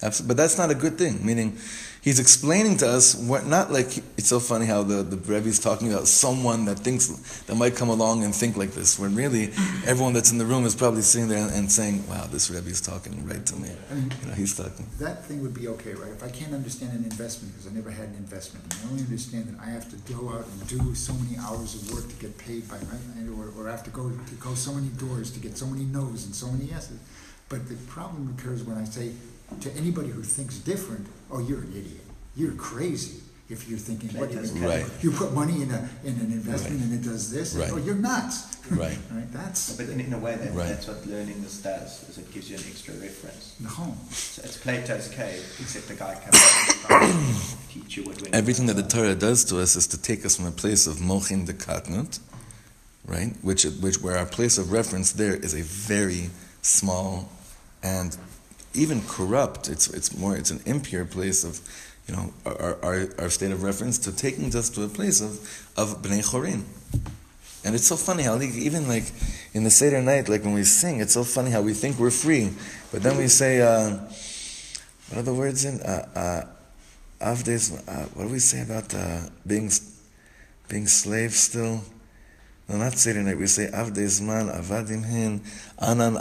But 0.00 0.36
that's 0.36 0.58
not 0.58 0.70
a 0.70 0.74
good 0.74 0.98
thing. 0.98 1.24
Meaning, 1.24 1.56
he's 2.02 2.18
explaining 2.18 2.76
to 2.78 2.86
us 2.86 3.14
what 3.14 3.46
not 3.46 3.72
like 3.72 3.96
it's 4.18 4.28
so 4.28 4.38
funny 4.38 4.66
how 4.66 4.82
the 4.82 5.02
the 5.02 5.16
Rebbe 5.16 5.48
is 5.48 5.58
talking 5.58 5.90
about 5.92 6.06
someone 6.08 6.66
that 6.66 6.78
thinks 6.80 7.06
that 7.46 7.54
might 7.56 7.74
come 7.74 7.88
along 7.88 8.22
and 8.24 8.34
think 8.34 8.56
like 8.58 8.72
this. 8.72 8.98
When 8.98 9.14
really 9.14 9.44
everyone 9.86 10.12
that's 10.12 10.30
in 10.30 10.36
the 10.36 10.44
room 10.44 10.66
is 10.66 10.74
probably 10.74 11.00
sitting 11.02 11.28
there 11.28 11.48
and, 11.48 11.72
saying, 11.72 12.06
"Wow, 12.06 12.26
this 12.30 12.50
Rebbe 12.50 12.68
is 12.68 12.82
talking 12.82 13.24
right 13.26 13.44
to 13.46 13.56
me." 13.56 13.70
You 14.20 14.26
know, 14.28 14.34
he's 14.34 14.54
talking. 14.54 14.86
that 14.98 15.24
thing 15.24 15.40
would 15.40 15.54
be 15.54 15.68
okay, 15.68 15.94
right? 15.94 16.12
If 16.12 16.22
I 16.22 16.28
can't 16.28 16.52
understand 16.52 16.92
an 16.92 17.04
investment, 17.04 17.54
because 17.54 17.70
I 17.70 17.74
never 17.74 17.90
had 17.90 18.08
an 18.12 18.16
investment, 18.16 18.62
and 18.68 18.74
I 18.82 18.90
only 18.90 19.02
understand 19.04 19.44
that 19.48 19.58
I 19.66 19.70
have 19.70 19.88
to 19.88 19.96
go 20.12 20.28
out 20.34 20.44
and 20.46 20.58
do 20.68 20.94
so 20.94 21.14
many 21.14 21.38
hours 21.38 21.74
of 21.76 21.90
work 21.94 22.06
to 22.12 22.16
get 22.16 22.36
paid 22.36 22.68
by? 22.68 22.76
And- 22.76 23.24
Or, 23.40 23.48
or 23.56 23.68
I 23.68 23.72
have 23.72 23.82
to 23.84 23.90
go, 23.90 24.04
to 24.10 24.34
go 24.48 24.54
so 24.54 24.72
many 24.78 24.88
doors 25.06 25.30
to 25.32 25.40
get 25.40 25.56
so 25.58 25.66
many 25.66 25.84
no's 25.84 26.24
and 26.26 26.34
so 26.34 26.46
many 26.54 26.66
yeses. 26.66 26.98
But 27.48 27.60
the 27.68 27.74
problem 27.96 28.22
occurs 28.36 28.62
when 28.62 28.76
I 28.76 28.84
say 28.84 29.06
to 29.60 29.70
anybody 29.76 30.08
who 30.08 30.22
thinks 30.22 30.58
different, 30.58 31.06
oh, 31.30 31.38
you're 31.40 31.60
an 31.60 31.70
idiot. 31.72 32.00
You're 32.36 32.52
crazy 32.54 33.20
if 33.50 33.68
you're 33.68 33.78
thinking, 33.78 34.08
what, 34.18 34.32
you, 34.32 34.40
Right. 34.66 34.86
you 35.02 35.10
put 35.12 35.32
money 35.34 35.60
in 35.62 35.70
a, 35.70 35.88
in 36.02 36.14
an 36.14 36.32
investment 36.32 36.80
and 36.82 36.94
it 36.94 37.02
does 37.02 37.30
this? 37.30 37.54
Oh, 37.54 37.60
right. 37.60 37.70
Oh, 37.72 37.76
you're 37.76 37.94
nuts. 37.94 38.56
Right. 38.70 38.96
Right, 39.12 39.30
that's, 39.32 39.76
But 39.76 39.90
in, 39.90 40.00
in 40.00 40.12
a 40.14 40.18
way, 40.18 40.34
that, 40.36 40.52
Right. 40.54 40.68
that's 40.68 40.86
what 40.88 41.06
learning 41.06 41.42
this 41.42 41.58
does, 41.58 42.08
is 42.08 42.16
it 42.18 42.32
gives 42.32 42.48
you 42.50 42.56
an 42.56 42.62
extra 42.66 42.94
reference. 42.94 43.54
the 43.60 43.68
home. 43.68 43.96
So 44.10 44.42
it's 44.44 44.56
Plato's 44.56 45.08
cave, 45.08 45.44
except 45.60 45.88
the 45.88 45.94
guy 45.94 46.14
comes 46.14 46.40
and 46.90 47.36
teach 47.70 47.96
you 47.98 48.04
what 48.04 48.20
when 48.22 48.34
Everything 48.34 48.66
that 48.66 48.74
the 48.76 48.82
Torah 48.82 49.14
does 49.14 49.44
to 49.46 49.60
us 49.60 49.76
is 49.76 49.86
to 49.88 50.00
take 50.00 50.24
us 50.24 50.36
from 50.36 50.46
a 50.46 50.50
place 50.50 50.86
of 50.86 50.96
mochin 50.96 51.44
de 51.44 51.52
katnut, 51.52 52.18
right? 53.06 53.34
Which, 53.42 53.64
which 53.64 54.00
where 54.00 54.16
our 54.16 54.26
place 54.26 54.56
of 54.56 54.72
reference 54.72 55.12
there 55.12 55.34
is 55.36 55.52
a 55.54 55.62
very 55.62 56.30
small 56.62 57.28
and 57.82 58.16
even 58.74 59.02
corrupt. 59.02 59.68
It's 59.68 59.88
it's 59.88 60.16
more 60.16 60.36
it's 60.36 60.50
an 60.50 60.60
impure 60.66 61.04
place 61.04 61.44
of, 61.44 61.60
you 62.08 62.14
know, 62.14 62.32
our 62.44 62.76
our, 62.82 63.08
our 63.18 63.30
state 63.30 63.52
of 63.52 63.62
reference 63.62 63.98
to 63.98 64.12
taking 64.14 64.54
us 64.54 64.68
to 64.70 64.84
a 64.84 64.88
place 64.88 65.20
of 65.20 65.40
of 65.76 66.02
bnei 66.02 66.22
chorin. 66.22 66.64
And 67.64 67.74
it's 67.74 67.86
so 67.86 67.96
funny 67.96 68.24
how 68.24 68.38
even 68.40 68.88
like 68.88 69.04
in 69.54 69.64
the 69.64 69.70
Seder 69.70 70.02
night, 70.02 70.28
like 70.28 70.44
when 70.44 70.52
we 70.52 70.64
sing, 70.64 71.00
it's 71.00 71.14
so 71.14 71.24
funny 71.24 71.50
how 71.50 71.62
we 71.62 71.72
think 71.72 71.98
we're 71.98 72.10
free, 72.10 72.50
but 72.92 73.02
then 73.02 73.16
we 73.16 73.26
say, 73.26 73.62
uh, 73.62 73.96
what 75.08 75.18
are 75.18 75.22
the 75.22 75.32
words 75.32 75.64
in? 75.64 75.80
Uh, 75.80 76.06
uh, 76.14 76.44
uh, 77.22 78.04
what 78.14 78.24
do 78.24 78.28
we 78.28 78.38
say 78.38 78.60
about 78.60 78.92
uh, 78.94 79.20
being 79.46 79.70
being 80.68 80.86
slaves 80.86 81.36
still? 81.36 81.80
No, 82.68 82.76
not 82.76 82.94
Seder 82.94 83.22
night. 83.22 83.38
We 83.38 83.46
say 83.46 83.70
Avdes 83.72 84.20
man 84.20 84.48
avadim 84.48 85.04
hin 85.04 85.40
anan. 85.78 86.18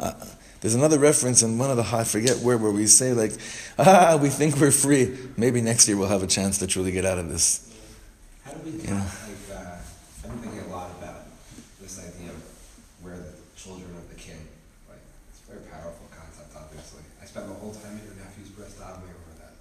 There's 0.63 0.75
another 0.75 0.98
reference 0.98 1.43
in 1.43 1.58
one 1.58 1.70
of 1.70 1.75
the 1.75 1.84
I 1.84 2.05
forget 2.05 2.38
where 2.39 2.58
where 2.58 2.72
we 2.72 2.88
say 2.88 3.12
like, 3.12 3.34
ah, 3.77 4.15
we 4.15 4.29
think 4.29 4.55
we're 4.55 4.72
free. 4.72 5.12
Maybe 5.36 5.60
next 5.60 5.89
year 5.89 5.98
we'll 5.98 6.08
have 6.08 6.24
a 6.24 6.27
chance 6.27 6.60
to 6.60 6.67
truly 6.67 6.93
get 6.93 7.03
out 7.03 7.17
of 7.20 7.27
this. 7.27 7.67
How 8.46 8.53
do 8.53 8.72
we, 8.72 8.79
Yeah. 8.79 8.96
like, 8.96 9.43
uh, 9.51 9.75
I've 10.24 10.24
been 10.24 10.39
thinking 10.39 10.63
a 10.63 10.72
lot 10.72 10.91
about 11.03 11.27
this 11.82 12.00
idea 12.00 12.32
of 12.32 12.39
where 13.03 13.17
the 13.20 13.36
children 13.60 13.91
of 13.91 14.08
the 14.08 14.15
king, 14.15 14.39
like, 14.88 15.03
it's 15.36 15.43
a 15.43 15.51
very 15.51 15.67
powerful 15.67 16.08
concept, 16.15 16.56
obviously. 16.56 17.04
I 17.21 17.26
spent 17.28 17.49
the 17.52 17.60
whole 17.60 17.76
time 17.76 17.99
at 17.99 18.04
your 18.08 18.15
nephew's 18.15 18.47
bris 18.56 18.71
davening 18.80 19.12
over 19.19 19.36
that. 19.43 19.54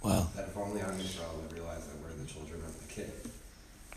Wow. 0.00 0.32
That 0.34 0.48
if 0.48 0.56
only 0.56 0.80
on 0.80 0.96
Israel 0.96 1.44
would 1.44 1.52
realize 1.52 1.84
that 1.84 2.00
we're 2.00 2.16
the 2.16 2.24
children 2.24 2.64
of 2.64 2.72
the 2.80 2.88
king. 2.88 3.12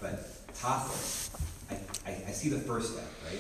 But 0.04 0.20
Tachlis, 0.52 1.32
I, 1.72 1.80
I, 2.12 2.12
I 2.28 2.32
see 2.36 2.50
the 2.50 2.60
first 2.60 2.92
step, 2.92 3.08
right? 3.24 3.40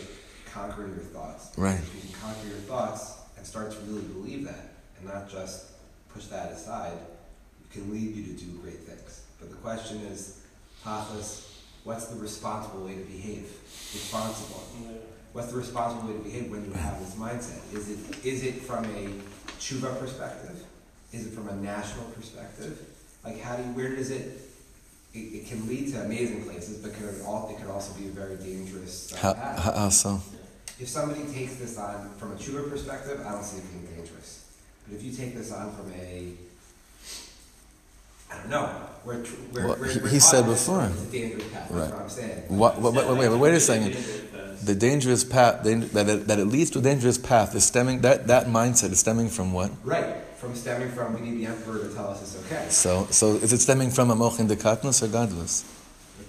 Conquering 0.55 0.95
your 0.95 1.03
thoughts. 1.03 1.51
Right. 1.57 1.75
If 1.77 1.95
you 1.95 2.01
can 2.09 2.21
conquer 2.21 2.47
your 2.47 2.57
thoughts 2.59 3.17
and 3.35 3.45
start 3.45 3.71
to 3.73 3.77
really 3.79 4.03
believe 4.03 4.45
that, 4.45 4.71
and 4.97 5.05
not 5.05 5.29
just 5.29 5.65
push 6.13 6.27
that 6.27 6.49
aside, 6.53 6.93
it 6.93 7.73
can 7.73 7.91
lead 7.91 8.15
you 8.15 8.23
to 8.23 8.41
do 8.41 8.57
great 8.61 8.79
things. 8.79 9.23
But 9.37 9.49
the 9.49 9.57
question 9.57 9.97
is, 10.03 10.39
Tachlis, 10.81 11.59
what's 11.83 12.05
the 12.05 12.15
responsible 12.15 12.85
way 12.85 12.95
to 12.95 13.01
behave? 13.01 13.51
Responsible. 13.93 14.63
What's 15.33 15.51
the 15.51 15.57
responsible 15.57 16.07
way 16.07 16.17
to 16.19 16.23
behave 16.23 16.49
when 16.49 16.63
you 16.63 16.71
have 16.71 17.01
this 17.01 17.15
mindset? 17.15 17.59
Is 17.73 17.89
it 17.89 18.25
is 18.25 18.45
it 18.45 18.61
from 18.61 18.85
a 18.85 19.09
tshuva 19.59 19.99
perspective? 19.99 20.63
Is 21.11 21.27
it 21.27 21.33
from 21.33 21.49
a 21.49 21.55
national 21.57 22.05
perspective? 22.11 22.79
Like 23.25 23.41
how 23.41 23.57
do 23.57 23.63
you, 23.63 23.69
where 23.71 23.93
does 23.93 24.09
it, 24.09 24.39
it, 25.13 25.17
it 25.17 25.47
can 25.47 25.67
lead 25.67 25.91
to 25.91 26.01
amazing 26.01 26.45
places, 26.45 26.77
but 26.77 26.93
could 26.93 27.21
all, 27.25 27.49
it 27.49 27.59
could 27.59 27.69
also 27.69 27.93
be 27.99 28.05
a 28.07 28.11
very 28.11 28.37
dangerous 28.37 29.11
uh, 29.13 29.17
How, 29.17 29.33
path. 29.33 29.59
how, 29.59 29.71
how 29.73 29.89
so? 29.89 30.21
If 30.79 30.89
somebody 30.89 31.23
takes 31.33 31.55
this 31.55 31.77
on 31.77 32.09
from 32.17 32.33
a 32.33 32.35
tshuva 32.35 32.69
perspective, 32.69 33.21
I 33.25 33.31
don't 33.31 33.43
see 33.43 33.57
it 33.57 33.63
being 33.71 33.85
dangerous. 33.95 34.43
But 34.87 34.95
if 34.97 35.03
you 35.03 35.11
take 35.11 35.35
this 35.35 35.51
on 35.51 35.71
from 35.73 35.91
a, 35.93 36.33
I 38.31 38.37
don't 38.39 38.49
know, 38.49 38.65
where, 39.03 39.23
tr- 39.23 39.35
where, 39.51 39.67
Well, 39.67 39.75
where, 39.77 39.89
he- 39.89 40.09
he 40.09 40.19
said 40.19 40.45
before. 40.45 40.83
It's 40.91 41.03
a 41.03 41.05
dangerous 41.05 41.43
path, 41.53 41.71
Right. 41.71 41.79
that's 41.81 41.91
what 41.93 42.01
I'm 42.01 42.09
saying. 42.09 42.43
What, 42.49 42.81
what, 42.81 42.93
wait, 42.93 43.07
wait, 43.07 43.29
wait, 43.29 43.37
wait 43.39 43.53
a 43.53 43.59
second. 43.59 43.95
The 44.63 44.75
dangerous 44.75 45.23
path 45.23 45.63
that 45.63 46.09
it, 46.09 46.27
that 46.27 46.39
it 46.39 46.45
leads 46.45 46.71
to 46.71 46.79
a 46.79 46.81
dangerous 46.81 47.17
path 47.17 47.55
is 47.55 47.63
stemming 47.63 48.01
that 48.01 48.27
that 48.27 48.47
mindset 48.47 48.91
is 48.91 48.99
stemming 48.99 49.29
from 49.29 49.53
what? 49.53 49.71
Right, 49.83 50.15
from 50.37 50.55
stemming 50.55 50.89
from 50.91 51.13
we 51.13 51.21
need 51.29 51.37
the 51.39 51.45
emperor 51.47 51.79
to 51.87 51.93
tell 51.93 52.09
us 52.09 52.21
it's 52.21 52.45
okay. 52.45 52.65
So 52.69 53.07
so 53.11 53.35
is 53.35 53.53
it 53.53 53.59
stemming 53.59 53.91
from 53.91 54.09
a 54.11 54.15
mochin 54.15 54.47
de 54.47 54.55
katnus 54.55 55.03
or 55.03 55.07
gadlus? 55.07 55.63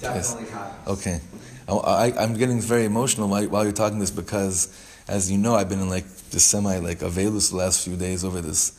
Definitely 0.01 0.51
happens. 0.51 0.99
Okay, 0.99 1.21
I, 1.69 1.73
I, 1.75 2.23
I'm 2.23 2.35
getting 2.35 2.61
very 2.61 2.85
emotional 2.85 3.29
while, 3.29 3.47
while 3.49 3.65
you're 3.65 3.73
talking 3.73 3.99
this 3.99 4.11
because, 4.11 4.69
as 5.09 5.31
you 5.31 5.39
know, 5.39 5.55
I've 5.55 5.69
been 5.69 5.81
in 5.81 5.89
like 5.89 6.07
this 6.31 6.45
semi 6.45 6.79
like 6.79 6.99
avelus 6.99 7.51
the 7.51 7.57
last 7.57 7.85
few 7.85 7.97
days 7.97 8.25
over 8.25 8.41
this, 8.41 8.73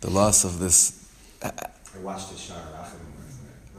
the 0.00 0.10
loss 0.10 0.44
of 0.44 0.58
this, 0.58 1.08
I 1.42 1.50
watched 2.02 2.30
the 2.30 2.54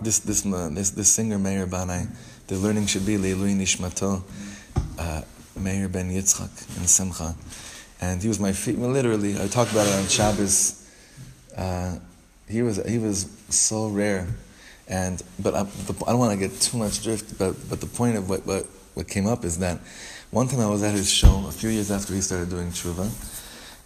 this 0.01 0.19
this 0.19 0.45
uh, 0.45 0.69
this 0.71 0.91
this 0.91 1.11
singer 1.11 1.37
Meir 1.37 1.67
Banai. 1.67 2.07
The 2.47 2.55
learning 2.55 2.85
should 2.85 3.05
be 3.05 3.17
Leilui 3.17 3.55
Nishmato, 3.55 4.23
uh, 4.97 5.21
Meir 5.55 5.89
Ben 5.89 6.09
Yitzchak 6.09 6.77
in 6.77 6.87
Simcha, 6.87 7.35
and 7.99 8.21
he 8.21 8.27
was 8.27 8.39
my 8.39 8.53
feet. 8.53 8.77
Well, 8.77 8.89
literally, 8.89 9.41
I 9.41 9.47
talked 9.47 9.71
about 9.71 9.87
it 9.87 9.93
on 9.93 10.07
Shabbos. 10.07 10.87
Uh, 11.55 11.97
he 12.47 12.61
was 12.61 12.83
he 12.87 12.97
was 12.97 13.29
so 13.49 13.87
rare, 13.87 14.27
and 14.89 15.21
but 15.39 15.53
I, 15.53 15.63
the, 15.63 16.03
I 16.05 16.11
don't 16.11 16.19
want 16.19 16.39
to 16.39 16.47
get 16.47 16.59
too 16.59 16.77
much 16.77 17.03
drift. 17.03 17.37
But 17.37 17.55
but 17.69 17.81
the 17.81 17.87
point 17.87 18.17
of 18.17 18.29
what, 18.29 18.45
what 18.45 18.65
what 18.93 19.07
came 19.07 19.27
up 19.27 19.43
is 19.43 19.59
that 19.59 19.79
one 20.31 20.47
time 20.47 20.59
I 20.59 20.69
was 20.69 20.83
at 20.83 20.93
his 20.93 21.11
show 21.11 21.45
a 21.47 21.51
few 21.51 21.69
years 21.69 21.91
after 21.91 22.13
he 22.13 22.21
started 22.21 22.49
doing 22.49 22.69
tshuva, 22.69 23.09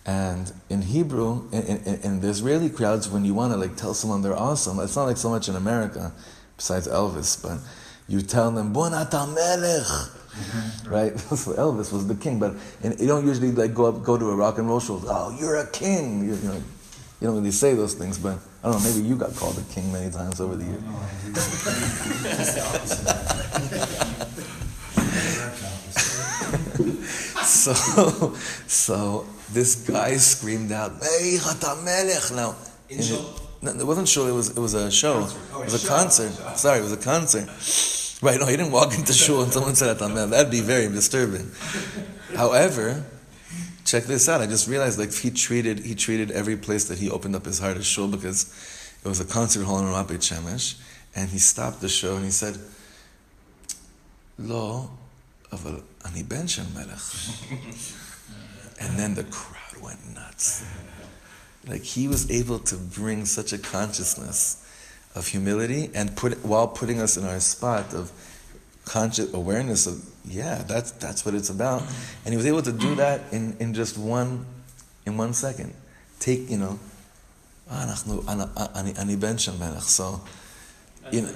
and 0.06 0.52
in 0.70 0.82
Hebrew, 0.82 1.48
in, 1.52 1.62
in, 1.62 2.00
in 2.02 2.22
the 2.22 2.30
Israeli 2.30 2.70
crowds, 2.70 3.10
when 3.10 3.26
you 3.26 3.34
want 3.34 3.54
to 3.54 3.58
like 3.58 3.76
tell 3.76 3.94
someone 3.94 4.22
they're 4.22 4.38
awesome, 4.38 4.80
it's 4.80 4.96
not 4.96 5.06
like 5.06 5.18
so 5.18 5.30
much 5.30 5.50
in 5.50 5.56
America, 5.56 6.12
besides 6.58 6.88
Elvis, 6.88 7.42
but 7.42 7.60
you 8.08 8.22
tell 8.22 8.52
them 8.52 8.74
Bonata 8.74 9.32
Melech, 9.34 9.84
mm-hmm. 9.84 10.90
right? 10.90 11.20
so 11.20 11.54
Elvis 11.54 11.94
was 11.94 12.08
the 12.08 12.16
king, 12.16 12.40
but 12.40 12.56
and 12.84 13.00
you 13.00 13.08
don't 13.08 13.26
usually 13.26 13.52
like 13.52 13.74
go 13.74 13.86
up, 13.86 14.04
go 14.04 14.18
to 14.18 14.30
a 14.30 14.36
rock 14.36 14.58
and 14.58 14.68
roll 14.68 14.80
show. 14.80 15.02
Oh, 15.06 15.36
you're 15.40 15.58
a 15.58 15.68
king. 15.68 16.26
You, 16.26 16.36
you 16.36 16.48
know, 16.48 16.56
you 16.56 17.28
don't 17.28 17.36
really 17.36 17.52
say 17.52 17.76
those 17.76 17.94
things, 17.94 18.18
but 18.18 18.40
I 18.64 18.72
don't 18.72 18.84
know. 18.84 18.90
Maybe 18.90 19.08
you 19.08 19.16
got 19.16 19.36
called 19.36 19.58
a 19.58 19.74
king 19.74 19.92
many 19.92 20.12
times 20.12 20.40
over 20.40 20.56
the 20.56 20.66
years. 20.66 20.82
so, 27.44 27.74
so 28.68 29.26
this 29.52 29.76
guy 29.88 30.18
screamed 30.18 30.72
out, 30.72 30.94
"Hey, 31.02 31.38
Melech!" 31.84 32.32
Now, 32.34 32.56
In 32.90 33.00
and 33.00 33.10
it- 33.10 33.22
no, 33.64 33.72
it 33.72 33.86
wasn't 33.86 34.08
shul. 34.08 34.28
It 34.28 34.32
was 34.32 34.50
it 34.50 34.60
was 34.60 34.74
a 34.74 34.90
show. 34.92 35.28
Oh, 35.54 35.62
it 35.62 35.66
was 35.66 35.84
a 35.84 35.88
concert. 35.88 36.32
Show. 36.36 36.54
Sorry, 36.56 36.80
it 36.80 36.84
was 36.84 36.94
a 36.94 36.98
concert. 36.98 37.48
Right? 38.24 38.40
No, 38.40 38.46
he 38.48 38.58
didn't 38.58 38.72
walk 38.72 38.94
into 38.98 39.14
shul 39.14 39.42
and 39.44 39.52
someone 39.54 39.76
said 39.76 39.98
Chata 39.98 40.12
Melech. 40.14 40.30
That'd 40.32 40.52
be 40.52 40.62
very 40.62 40.88
disturbing. 40.88 41.52
However, 42.36 43.04
check 43.92 44.06
this 44.06 44.30
out. 44.30 44.40
I 44.40 44.48
just 44.48 44.70
realized 44.70 44.98
like 44.98 45.14
he 45.14 45.30
treated 45.30 45.80
he 45.80 45.96
treated 45.96 46.32
every 46.32 46.56
place 46.56 46.86
that 46.86 46.98
he 46.98 47.10
opened 47.12 47.36
up 47.36 47.46
his 47.46 47.60
heart 47.60 47.76
as 47.76 47.86
shul 47.86 48.08
because 48.08 48.40
it 49.04 49.08
was 49.08 49.20
a 49.20 49.26
concert 49.26 49.66
hall 49.66 49.80
in 49.80 49.92
Rabbi 49.92 50.14
Beit 50.14 50.22
Shemesh, 50.22 50.80
and 51.14 51.30
he 51.30 51.40
stopped 51.40 51.82
the 51.82 51.90
show 51.90 52.16
and 52.16 52.24
he 52.24 52.32
said, 52.32 52.58
"Lo, 54.40 54.92
aval 55.52 55.84
ani 56.06 56.24
ben 56.24 56.48
shel 56.48 56.66
melech," 56.74 57.00
and 58.80 58.98
then 58.98 59.14
the 59.16 59.26
crowd 59.26 59.82
went 59.84 60.16
nuts. 60.16 60.64
Like 61.68 61.84
he 61.84 62.08
was 62.08 62.32
able 62.32 62.60
to 62.60 62.76
bring 62.78 63.26
such 63.26 63.52
a 63.52 63.58
consciousness 63.58 64.66
of 65.16 65.28
humility 65.28 65.92
and 65.94 66.16
put 66.16 66.44
while 66.46 66.70
putting 66.70 67.02
us 67.02 67.18
in 67.18 67.26
our 67.26 67.42
spot 67.42 67.94
of 67.94 68.12
conscious 68.86 69.34
awareness 69.34 69.88
of 69.88 70.04
yeah 70.26 70.64
that's 70.68 70.92
that's 70.92 71.26
what 71.26 71.36
it's 71.36 71.50
about 71.50 71.84
and 72.26 72.34
he 72.34 72.38
was 72.38 72.46
able 72.46 72.62
to 72.62 72.72
do 72.72 72.96
that 72.96 73.22
in, 73.32 73.56
in 73.60 73.74
just 73.74 73.98
one 73.98 74.46
in 75.06 75.18
one 75.18 75.34
second 75.34 75.74
take 76.20 76.50
you 76.50 76.58
know 76.58 76.80
so 79.82 80.22
you 81.10 81.22
know, 81.22 81.30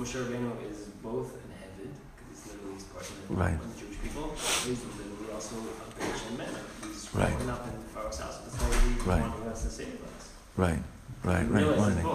Moshe 0.00 0.14
Rabbeinu 0.14 0.70
is 0.70 0.78
both 1.02 1.34
an 1.34 1.40
Hevid, 1.60 1.90
because 2.16 2.44
he's 2.44 2.52
literally 2.52 2.78
part 2.92 3.04
of 3.04 3.28
the, 3.28 3.34
right. 3.34 3.58
Jewish 3.78 4.00
people, 4.00 4.30
he's 4.64 4.80
literally 4.84 5.34
also 5.34 5.56
a 5.56 6.00
Persian 6.00 6.36
man. 6.38 6.48
He's 6.86 7.10
right. 7.12 7.36
growing 7.36 7.50
up 7.50 7.66
in 7.66 7.82
Pharaoh's 7.92 8.18
house. 8.18 8.38
That's 8.38 8.56
why 8.56 8.88
he's 8.88 9.02
right. 9.02 9.20
wanting 9.20 9.48
us 9.48 9.64
to 9.64 9.70
save 9.70 9.88
us. 9.88 10.30
Right, 10.56 10.78
right, 11.24 11.50
right. 11.50 11.76
Wanting. 11.76 12.06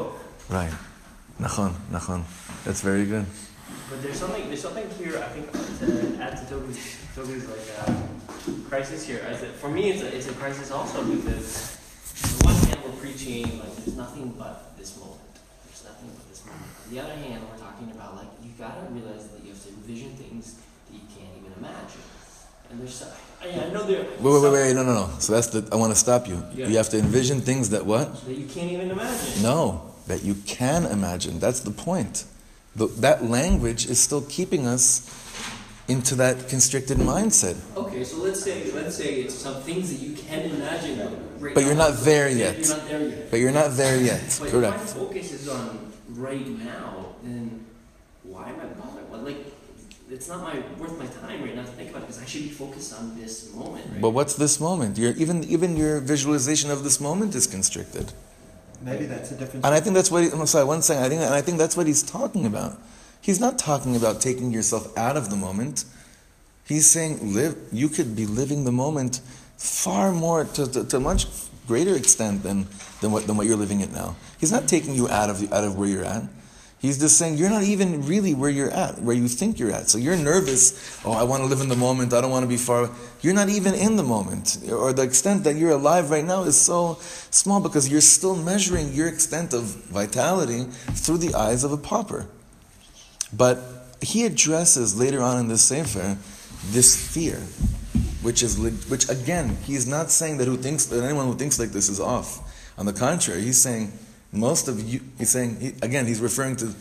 Right. 0.49 0.71
Nachon, 1.39 1.73
nachon. 1.91 2.23
That's 2.63 2.81
very 2.81 3.05
good. 3.05 3.25
But 3.89 4.01
there's 4.01 4.17
something 4.17 4.47
there's 4.47 4.61
something 4.61 4.89
here 4.97 5.17
I 5.19 5.27
think 5.29 5.51
to 5.51 6.23
add 6.23 6.37
to 6.37 6.45
Toby's 6.49 6.97
Toby's 7.15 7.45
like 7.45 7.67
uh, 7.85 7.91
crisis 8.69 9.05
here. 9.05 9.21
As 9.27 9.43
it, 9.43 9.51
for 9.51 9.69
me, 9.69 9.91
it's 9.91 10.01
a 10.01 10.15
it's 10.15 10.27
a 10.27 10.33
crisis 10.33 10.71
also 10.71 11.03
because 11.03 11.77
on 12.23 12.37
the 12.39 12.45
one 12.45 12.55
hand 12.67 12.79
we're 12.85 12.97
preaching 12.99 13.59
like 13.59 13.75
there's 13.75 13.97
nothing 13.97 14.33
but 14.37 14.77
this 14.77 14.97
moment. 14.97 15.19
There's 15.67 15.83
nothing 15.83 16.09
but 16.15 16.25
this 16.29 16.45
moment. 16.45 16.71
On 16.87 16.93
the 16.93 16.99
other 17.03 17.15
hand, 17.19 17.43
we're 17.51 17.59
talking 17.59 17.91
about 17.91 18.15
like 18.15 18.31
you 18.41 18.51
gotta 18.57 18.81
realize 18.89 19.27
that 19.27 19.43
you 19.43 19.51
have 19.51 19.61
to 19.63 19.69
envision 19.69 20.15
things 20.15 20.55
that 20.55 20.93
you 20.95 21.05
can't 21.13 21.35
even 21.37 21.51
imagine. 21.59 22.01
And 22.71 22.79
there's 22.79 22.95
so, 22.95 23.07
I, 23.43 23.49
I 23.49 23.69
know 23.69 23.83
there. 23.85 24.03
Wait, 24.03 24.23
wait, 24.23 24.41
wait, 24.41 24.51
wait, 24.51 24.73
no, 24.73 24.83
no, 24.83 24.93
no. 24.93 25.09
So 25.19 25.33
that's 25.33 25.47
the, 25.47 25.67
I 25.71 25.75
want 25.75 25.93
to 25.93 25.99
stop 25.99 26.27
you. 26.27 26.43
Yeah. 26.55 26.67
You 26.67 26.77
have 26.77 26.89
to 26.89 26.97
envision 26.97 27.41
things 27.41 27.69
that 27.69 27.85
what? 27.85 28.25
That 28.25 28.33
you 28.35 28.47
can't 28.47 28.71
even 28.71 28.89
imagine. 28.89 29.43
No, 29.43 29.93
that 30.07 30.23
you 30.23 30.35
can 30.45 30.85
imagine. 30.85 31.39
That's 31.39 31.61
the 31.61 31.71
point. 31.71 32.25
The, 32.75 32.87
that 32.87 33.23
language 33.23 33.85
is 33.87 33.99
still 33.99 34.21
keeping 34.23 34.67
us 34.67 35.09
into 35.87 36.15
that 36.15 36.49
constricted 36.49 36.97
mindset. 36.97 37.55
Okay, 37.77 38.03
so 38.03 38.17
let's 38.17 38.43
say 38.43 38.71
let's 38.71 38.95
say 38.95 39.21
it's 39.21 39.35
some 39.35 39.61
things 39.61 39.91
that 39.91 40.05
you 40.05 40.15
can 40.15 40.41
imagine. 40.49 40.99
Right 41.39 41.53
But 41.53 41.63
you're 41.63 41.75
not 41.75 41.97
there 41.99 42.29
yet. 42.29 42.57
You're 42.57 42.77
not 42.77 42.87
there 42.87 43.01
yet. 43.07 43.31
But 43.31 43.39
you're 43.39 43.51
not 43.51 43.71
there 43.71 44.01
yet. 44.01 44.37
But 44.39 44.45
if 44.47 44.51
Correct. 44.51 44.77
my 44.77 44.85
focus 44.85 45.31
is 45.31 45.47
on 45.47 45.91
right 46.09 46.47
now, 46.47 47.15
then 47.23 47.65
why 48.23 48.49
am 48.49 48.59
I 48.59 48.65
bothered? 48.65 49.09
Well, 49.11 49.21
like, 49.21 49.37
it's 50.09 50.27
not 50.27 50.41
my 50.41 50.61
worth 50.79 50.97
my 50.97 51.05
time 51.05 51.43
right 51.43 51.55
now 51.55 51.61
to 51.61 51.67
think 51.69 51.91
about 51.91 52.03
it 52.03 52.07
because 52.07 52.21
I 52.21 52.25
should 52.25 52.43
be 52.43 52.49
focused 52.49 52.93
on 52.93 53.15
this 53.19 53.53
moment. 53.53 53.85
Right? 53.91 54.01
But 54.01 54.09
what's 54.09 54.35
this 54.35 54.59
moment? 54.59 54.97
Your, 54.97 55.11
even, 55.13 55.43
even 55.43 55.77
your 55.77 55.99
visualization 55.99 56.71
of 56.71 56.83
this 56.83 56.99
moment 56.99 57.35
is 57.35 57.45
constricted. 57.47 58.11
Maybe 58.85 59.05
that's 59.05 59.31
a 59.31 59.35
difference. 59.35 59.65
And 59.65 59.73
I 59.73 59.79
think 59.79 59.95
that's 59.95 60.11
what 60.11 60.23
he, 60.23 60.29
I'm 60.29 60.45
sorry, 60.45 60.63
one 60.63 60.83
second. 60.83 61.03
I 61.03 61.09
think, 61.09 61.21
and 61.21 61.33
I 61.33 61.41
think 61.41 61.57
that's 61.57 61.75
what 61.75 61.87
he's 61.87 62.03
talking 62.03 62.45
about. 62.45 62.79
He's 63.19 63.39
not 63.39 63.57
talking 63.57 63.95
about 63.95 64.21
taking 64.21 64.51
yourself 64.51 64.95
out 64.95 65.17
of 65.17 65.31
the 65.31 65.35
moment. 65.35 65.85
He's 66.67 66.85
saying 66.85 67.33
live. 67.33 67.57
You 67.71 67.89
could 67.89 68.15
be 68.15 68.27
living 68.27 68.63
the 68.63 68.71
moment 68.71 69.21
far 69.57 70.11
more 70.11 70.45
to, 70.45 70.71
to, 70.71 70.83
to 70.83 70.97
a 70.97 70.99
much 70.99 71.25
greater 71.67 71.95
extent 71.95 72.43
than, 72.43 72.67
than 73.01 73.11
what 73.11 73.25
than 73.25 73.37
what 73.37 73.47
you're 73.47 73.57
living 73.57 73.81
it 73.81 73.91
now. 73.91 74.15
He's 74.39 74.51
not 74.51 74.67
taking 74.67 74.93
you 74.93 75.09
out 75.09 75.31
of 75.31 75.39
the, 75.39 75.55
out 75.55 75.63
of 75.63 75.75
where 75.77 75.89
you're 75.89 76.05
at. 76.05 76.23
He's 76.79 76.99
just 76.99 77.17
saying 77.17 77.37
you're 77.37 77.49
not 77.49 77.63
even 77.63 78.05
really 78.05 78.33
where 78.33 78.49
you're 78.49 78.69
at, 78.69 79.01
where 79.01 79.15
you 79.15 79.27
think 79.27 79.57
you're 79.57 79.71
at. 79.71 79.89
So 79.89 79.97
you're 79.97 80.17
nervous. 80.17 81.01
Oh, 81.05 81.13
I 81.13 81.23
want 81.23 81.41
to 81.41 81.47
live 81.47 81.61
in 81.61 81.69
the 81.69 81.75
moment. 81.75 82.13
I 82.13 82.21
don't 82.21 82.29
want 82.29 82.43
to 82.43 82.49
be 82.49 82.57
far. 82.57 82.89
You're 83.21 83.33
not 83.33 83.49
even 83.49 83.73
in 83.73 83.95
the 83.95 84.03
moment, 84.03 84.59
or 84.69 84.93
the 84.93 85.01
extent 85.01 85.45
that 85.45 85.55
you're 85.55 85.71
alive 85.71 86.11
right 86.11 86.23
now 86.23 86.43
is 86.43 86.59
so 86.59 86.99
small 87.31 87.59
because 87.59 87.89
you're 87.89 88.01
still 88.01 88.35
measuring 88.35 88.93
your 88.93 89.07
extent 89.07 89.53
of 89.53 89.63
vitality 89.63 90.65
through 90.91 91.17
the 91.17 91.33
eyes 91.33 91.63
of 91.63 91.71
a 91.71 91.77
pauper. 91.77 92.27
But 93.33 93.59
he 94.01 94.25
addresses 94.25 94.97
later 94.97 95.21
on 95.21 95.39
in 95.39 95.47
the 95.47 95.57
sefer 95.57 96.17
this 96.67 96.95
fear, 96.95 97.37
which 98.21 98.43
is 98.43 98.59
which 98.59 99.09
again 99.09 99.57
he's 99.63 99.87
not 99.87 100.11
saying 100.11 100.37
that 100.37 100.47
who 100.47 100.57
thinks 100.57 100.85
that 100.85 101.03
anyone 101.03 101.25
who 101.25 101.35
thinks 101.35 101.57
like 101.57 101.69
this 101.69 101.89
is 101.89 101.99
off. 101.99 102.41
On 102.77 102.85
the 102.85 102.93
contrary, 102.93 103.41
he's 103.41 103.59
saying 103.59 103.91
most 104.35 104.67
of 104.67 104.79
you. 104.81 105.01
He's 105.17 105.29
saying 105.29 105.57
he, 105.59 105.67
again 105.81 106.05
he's 106.05 106.19
referring 106.21 106.55
to 106.57 106.73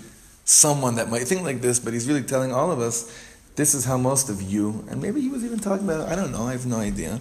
someone 0.45 0.97
that 0.97 1.09
might 1.11 1.23
think 1.27 1.43
like 1.43 1.61
this, 1.61 1.79
but 1.79 1.93
he's 1.93 2.07
really 2.09 2.23
telling 2.23 2.53
all 2.53 2.71
of 2.71 2.81
us 2.81 3.11
this 3.57 3.75
is 3.75 3.85
how 3.85 3.97
most 3.97 4.29
of 4.31 4.43
you, 4.43 4.85
and 4.91 5.01
maybe 5.01 5.21
he 5.21 5.29
was 5.29 5.45
even 5.45 5.59
talking 5.59 5.85
about 5.89 6.09
I 6.11 6.17
don't 6.17 6.33
know. 6.33 6.43
I 6.47 6.53
have 6.53 6.67
no 6.67 6.77
idea. 6.79 7.21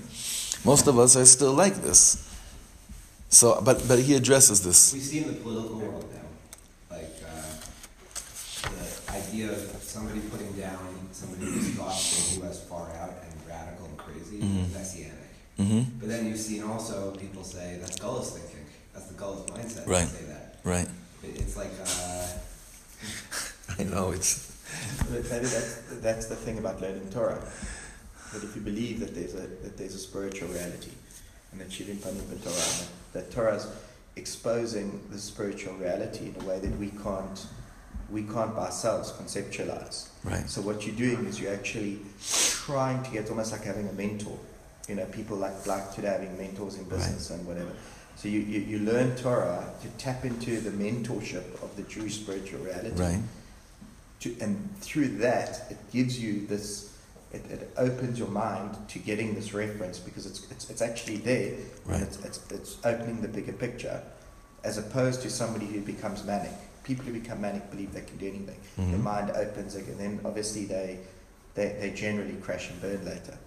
Most 0.65 0.87
of 0.87 0.97
us 0.97 1.15
are 1.15 1.25
still 1.25 1.53
like 1.53 1.75
this. 1.75 2.29
So, 3.29 3.61
but 3.63 3.87
but 3.87 3.99
he 3.99 4.15
addresses 4.15 4.63
this. 4.63 4.93
We 4.93 4.99
see 4.99 5.19
in 5.23 5.27
the 5.27 5.33
political 5.33 5.77
world 5.79 6.09
now, 6.13 6.95
like 6.97 7.09
uh, 7.25 8.69
the 8.69 9.11
idea 9.13 9.51
of 9.51 9.81
somebody 9.81 10.19
putting 10.31 10.51
down 10.53 10.79
somebody 11.11 11.45
who's 11.45 11.69
thoughtful, 11.69 12.41
who 12.41 12.47
has 12.47 12.63
far 12.63 12.89
out 13.01 13.13
and 13.25 13.33
radical 13.47 13.85
and 13.87 13.97
crazy, 13.97 14.37
Mhm. 14.37 14.71
messianic. 14.73 15.29
hmm 15.57 15.81
But 15.99 16.09
then 16.09 16.27
you've 16.27 16.39
seen 16.39 16.63
also 16.63 17.11
people 17.15 17.43
say 17.43 17.77
that's 17.81 17.97
Gullus 17.99 18.31
thinking. 18.37 18.52
That's 18.93 19.07
the 19.07 19.13
Gullus 19.15 19.47
mindset. 19.49 19.87
Right. 19.87 20.07
To 20.07 20.13
say 20.15 20.25
that. 20.25 20.55
Right. 20.63 20.87
It- 21.23 21.39
It's 21.41 21.55
like 21.57 21.71
uh, 21.83 22.27
I 23.79 23.83
know 23.83 24.11
it's. 24.11 24.51
But 24.99 25.23
maybe 25.29 25.45
that's, 25.45 25.75
that's 26.01 26.25
the 26.27 26.35
thing 26.35 26.57
about 26.57 26.81
learning 26.81 27.09
Torah. 27.11 27.39
That 28.33 28.43
if 28.43 28.55
you 28.55 28.61
believe 28.61 28.99
that 29.01 29.13
there's 29.13 29.33
a, 29.35 29.41
that 29.63 29.77
there's 29.77 29.95
a 29.95 29.99
spiritual 29.99 30.47
reality, 30.49 30.91
and 31.51 31.61
that 31.61 31.69
Shirin 31.69 31.97
Panim 31.97 32.43
Torah, 32.43 32.55
that, 32.55 32.87
that 33.13 33.31
Torah's 33.31 33.67
exposing 34.15 35.01
the 35.11 35.17
spiritual 35.19 35.73
reality 35.75 36.31
in 36.35 36.41
a 36.41 36.45
way 36.45 36.59
that 36.59 36.75
we 36.79 36.89
can't, 36.89 37.45
we 38.11 38.23
can't 38.23 38.55
by 38.55 38.65
ourselves 38.65 39.11
conceptualize. 39.11 40.09
Right. 40.23 40.47
So 40.49 40.61
what 40.61 40.85
you're 40.85 40.95
doing 40.95 41.25
is 41.25 41.39
you're 41.39 41.53
actually 41.53 41.99
trying 42.23 43.03
to 43.03 43.11
get, 43.11 43.29
almost 43.29 43.51
like 43.51 43.63
having 43.63 43.87
a 43.87 43.93
mentor. 43.93 44.37
You 44.87 44.95
know, 44.95 45.05
people 45.05 45.37
like, 45.37 45.65
like 45.67 45.93
today 45.93 46.09
having 46.09 46.37
mentors 46.37 46.75
in 46.77 46.83
business 46.85 47.29
and 47.29 47.45
whatever. 47.47 47.71
So 48.15 48.27
you, 48.29 48.39
you, 48.39 48.59
you 48.61 48.79
learn 48.79 49.15
Torah 49.15 49.69
to 49.81 49.87
tap 49.97 50.23
into 50.23 50.59
the 50.61 50.69
mentorship 50.69 51.61
of 51.61 51.75
the 51.75 51.83
Jewish 51.83 52.15
spiritual 52.15 52.59
reality 52.59 52.91
Right. 53.01 53.19
to, 54.21 54.35
and 54.39 54.69
through 54.79 55.09
that, 55.17 55.67
it 55.69 55.77
gives 55.91 56.19
you 56.21 56.45
this, 56.47 56.95
it, 57.33 57.43
it 57.49 57.71
opens 57.77 58.17
your 58.19 58.29
mind 58.29 58.77
to 58.89 58.99
getting 58.99 59.33
this 59.35 59.53
reference 59.53 59.99
because 59.99 60.25
it's, 60.25 60.49
it's, 60.51 60.69
it's 60.69 60.81
actually 60.81 61.17
there 61.17 61.53
Right. 61.85 61.95
and 61.95 62.03
it's, 62.03 62.23
it's, 62.23 62.51
it's 62.51 62.77
opening 62.85 63.21
the 63.21 63.27
bigger 63.27 63.53
picture 63.53 64.01
as 64.63 64.77
opposed 64.77 65.21
to 65.23 65.29
somebody 65.29 65.65
who 65.65 65.81
becomes 65.81 66.23
manic. 66.23 66.51
People 66.85 67.05
who 67.05 67.13
become 67.13 67.41
manic 67.41 67.69
believe 67.71 67.93
they 67.93 68.01
can 68.01 68.17
do 68.17 68.27
anything. 68.27 68.57
Their 68.77 68.99
Mhm. 68.99 69.03
mind 69.03 69.31
opens 69.31 69.75
and 69.75 69.99
then 69.99 70.19
obviously 70.23 70.65
they, 70.65 70.99
they, 71.55 71.75
they 71.79 71.89
generally 71.91 72.35
crash 72.35 72.69
and 72.69 72.81
burn 72.81 73.03
later. 73.03 73.37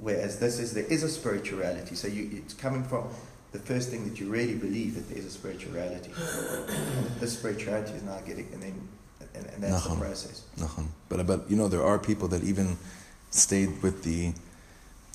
Whereas 0.00 0.38
this 0.40 0.58
is, 0.58 0.72
there 0.72 0.84
is 0.84 1.02
a 1.04 1.08
spirituality. 1.08 1.94
So 1.94 2.08
you, 2.08 2.30
it's 2.32 2.54
coming 2.54 2.82
from 2.82 3.04
the 3.52 3.58
first 3.58 3.90
thing 3.90 4.08
that 4.08 4.20
you 4.20 4.30
really 4.30 4.54
believe 4.54 4.94
that 4.94 5.08
there 5.08 5.18
is 5.18 5.26
a 5.26 5.30
spiritual 5.30 5.72
reality. 5.72 6.10
and 6.12 7.06
this 7.20 7.38
spirituality 7.38 7.92
is 7.92 8.02
now 8.02 8.18
getting, 8.20 8.48
and 8.52 8.62
then, 8.62 8.88
and, 9.34 9.46
and 9.46 9.62
that's 9.62 9.84
the 9.84 9.90
Nachon. 9.90 10.00
process. 10.00 10.42
Nachon. 10.58 10.86
But 11.08 11.26
but 11.26 11.50
you 11.50 11.56
know 11.56 11.68
there 11.68 11.84
are 11.84 11.98
people 11.98 12.28
that 12.28 12.44
even 12.44 12.76
stayed 13.30 13.82
with 13.82 14.02
the 14.02 14.32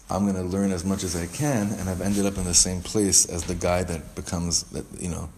I'm 0.10 0.24
going 0.24 0.36
to 0.36 0.44
learn 0.44 0.72
as 0.72 0.86
much 0.86 1.04
as 1.04 1.16
I 1.16 1.26
can 1.26 1.72
and 1.74 1.90
I've 1.90 2.02
ended 2.02 2.26
up 2.26 2.38
in 2.38 2.44
the 2.44 2.54
same 2.54 2.82
place 2.82 3.26
as 3.26 3.44
the 3.46 3.56
guy 3.56 3.84
that 3.84 4.16
becomes 4.16 4.64
that 4.64 4.86
you 5.00 5.10
know 5.10 5.30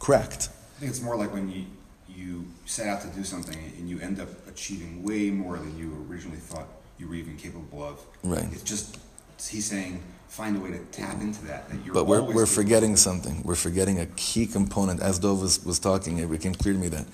cracked. 0.00 0.48
I 0.76 0.80
think 0.80 0.90
it's 0.90 1.00
more 1.00 1.16
like 1.16 1.32
when 1.32 1.50
you 1.50 1.64
you 2.08 2.44
set 2.66 2.86
out 2.86 3.00
to 3.02 3.08
do 3.08 3.24
something 3.24 3.58
and 3.78 3.88
you 3.88 4.00
end 4.00 4.20
up 4.20 4.28
achieving 4.48 5.02
way 5.02 5.30
more 5.30 5.56
than 5.58 5.76
you 5.78 6.06
originally 6.08 6.38
thought 6.38 6.66
you 6.98 7.08
were 7.08 7.14
even 7.14 7.36
capable 7.36 7.82
of. 7.82 8.00
Right. 8.22 8.46
It's 8.52 8.62
just 8.62 8.98
he's 9.40 9.66
saying 9.66 10.02
find 10.34 10.56
a 10.56 10.60
way 10.60 10.72
to 10.72 10.78
tap 10.90 11.20
into 11.20 11.44
that. 11.46 11.68
That 11.68 11.84
you're 11.84 11.94
But 11.94 12.06
we're, 12.06 12.20
we're 12.20 12.46
forgetting 12.46 12.96
something. 12.96 13.42
We're 13.44 13.54
forgetting 13.54 14.00
a 14.00 14.06
key 14.16 14.46
component. 14.46 15.00
As 15.00 15.20
Dov 15.20 15.40
was, 15.40 15.64
was 15.64 15.78
talking, 15.78 16.18
it 16.18 16.28
became 16.28 16.56
clear 16.56 16.74
to 16.74 16.80
me 16.80 16.88
that 16.88 17.06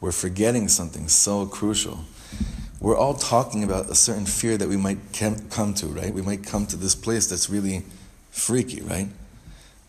we're 0.00 0.10
forgetting 0.10 0.66
something 0.66 1.06
so 1.06 1.46
crucial. 1.46 2.00
We're 2.80 2.96
all 2.96 3.14
talking 3.14 3.62
about 3.62 3.90
a 3.90 3.94
certain 3.94 4.26
fear 4.26 4.56
that 4.56 4.68
we 4.68 4.76
might 4.76 4.98
come 5.50 5.72
to, 5.74 5.86
right? 5.86 6.12
We 6.12 6.20
might 6.20 6.44
come 6.44 6.66
to 6.66 6.76
this 6.76 6.96
place 6.96 7.28
that's 7.28 7.48
really 7.48 7.84
freaky, 8.32 8.82
right? 8.82 9.06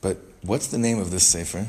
But 0.02 0.18
what's 0.44 0.68
the 0.68 0.78
name 0.78 1.00
of 1.00 1.10
this 1.10 1.26
sefer? 1.26 1.66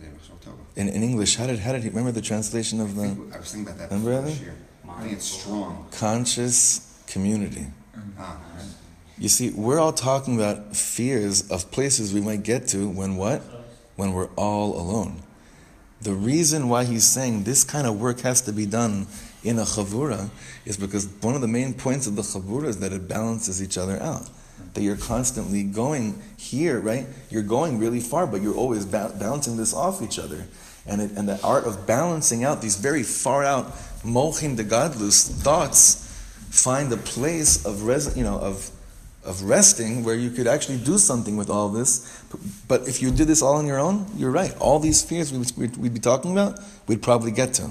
Yeah, 0.00 0.08
so 0.22 0.34
I'll 0.34 0.38
tell 0.40 0.52
him. 0.52 0.58
In, 0.76 0.88
in 0.90 1.02
English, 1.02 1.36
how 1.36 1.46
did, 1.46 1.58
how 1.60 1.72
did 1.72 1.82
he 1.82 1.88
remember 1.88 2.12
the 2.12 2.20
translation 2.20 2.82
of 2.82 2.94
the 2.96 3.16
I 3.34 3.38
was 3.38 3.50
thinking 3.50 3.66
about 3.72 3.78
that 3.78 3.90
Remember 3.90 4.10
before 4.10 4.22
that? 4.24 4.30
this 4.30 4.40
year. 4.42 4.56
I 4.90 5.00
think 5.00 5.12
it's 5.14 5.24
strong. 5.24 5.86
conscious 5.90 7.02
community? 7.06 7.66
Ah, 8.18 8.36
right. 8.54 8.64
You 9.18 9.28
see, 9.28 9.50
we're 9.50 9.80
all 9.80 9.92
talking 9.92 10.36
about 10.36 10.76
fears 10.76 11.50
of 11.50 11.70
places 11.72 12.14
we 12.14 12.20
might 12.20 12.44
get 12.44 12.68
to 12.68 12.88
when 12.88 13.16
what? 13.16 13.42
When 13.96 14.12
we're 14.12 14.28
all 14.36 14.80
alone. 14.80 15.22
The 16.02 16.14
reason 16.14 16.68
why 16.68 16.84
he's 16.84 17.04
saying 17.04 17.42
this 17.42 17.64
kind 17.64 17.86
of 17.86 18.00
work 18.00 18.20
has 18.20 18.40
to 18.42 18.52
be 18.52 18.66
done 18.66 19.08
in 19.42 19.58
a 19.58 19.62
chavura 19.62 20.30
is 20.64 20.76
because 20.76 21.08
one 21.20 21.34
of 21.34 21.40
the 21.40 21.48
main 21.48 21.74
points 21.74 22.06
of 22.06 22.14
the 22.14 22.22
chavura 22.22 22.66
is 22.66 22.78
that 22.78 22.92
it 22.92 23.08
balances 23.08 23.60
each 23.62 23.76
other 23.76 24.00
out. 24.00 24.28
that 24.74 24.82
you're 24.82 24.96
constantly 24.96 25.62
going 25.64 26.20
here, 26.36 26.78
right? 26.80 27.06
You're 27.30 27.42
going 27.42 27.78
really 27.78 28.00
far, 28.00 28.26
but 28.26 28.42
you're 28.42 28.54
always 28.54 28.84
ba- 28.84 29.14
bouncing 29.18 29.56
this 29.56 29.74
off 29.74 30.02
each 30.02 30.18
other. 30.18 30.46
And, 30.86 31.00
it, 31.00 31.10
and 31.16 31.28
the 31.28 31.40
art 31.42 31.64
of 31.64 31.86
balancing 31.86 32.44
out 32.44 32.62
these 32.62 32.76
very 32.76 33.02
far 33.02 33.44
out 33.44 33.72
mochin 34.04 34.56
de 34.56 34.64
gadlus 34.64 35.28
thoughts 35.28 36.04
find 36.50 36.92
a 36.92 36.96
place 36.96 37.64
of 37.66 37.82
res, 37.82 38.16
you 38.16 38.24
know 38.24 38.38
of 38.38 38.70
of 39.28 39.42
resting 39.42 40.04
where 40.04 40.14
you 40.14 40.30
could 40.30 40.46
actually 40.46 40.78
do 40.78 40.98
something 40.98 41.36
with 41.36 41.50
all 41.50 41.68
this. 41.68 42.22
But 42.66 42.88
if 42.88 43.02
you 43.02 43.10
did 43.10 43.28
this 43.28 43.42
all 43.42 43.56
on 43.56 43.66
your 43.66 43.78
own, 43.78 44.06
you're 44.16 44.30
right. 44.30 44.56
All 44.58 44.78
these 44.78 45.02
fears 45.02 45.32
we, 45.32 45.38
we'd, 45.56 45.76
we'd 45.76 45.94
be 45.94 46.00
talking 46.00 46.32
about, 46.32 46.58
we'd 46.86 47.02
probably 47.02 47.30
get 47.30 47.54
to. 47.54 47.70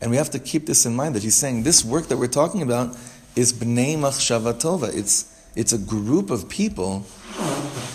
And 0.00 0.10
we 0.10 0.16
have 0.16 0.30
to 0.30 0.38
keep 0.38 0.66
this 0.66 0.86
in 0.86 0.94
mind 0.94 1.14
that 1.14 1.22
he's 1.22 1.34
saying 1.34 1.62
this 1.62 1.84
work 1.84 2.08
that 2.08 2.16
we're 2.16 2.26
talking 2.26 2.62
about 2.62 2.96
is 3.36 3.52
bnei 3.52 3.96
machshavatova. 3.96 4.96
It's 4.96 5.28
it's 5.54 5.72
a 5.72 5.78
group 5.78 6.30
of 6.30 6.48
people 6.48 7.04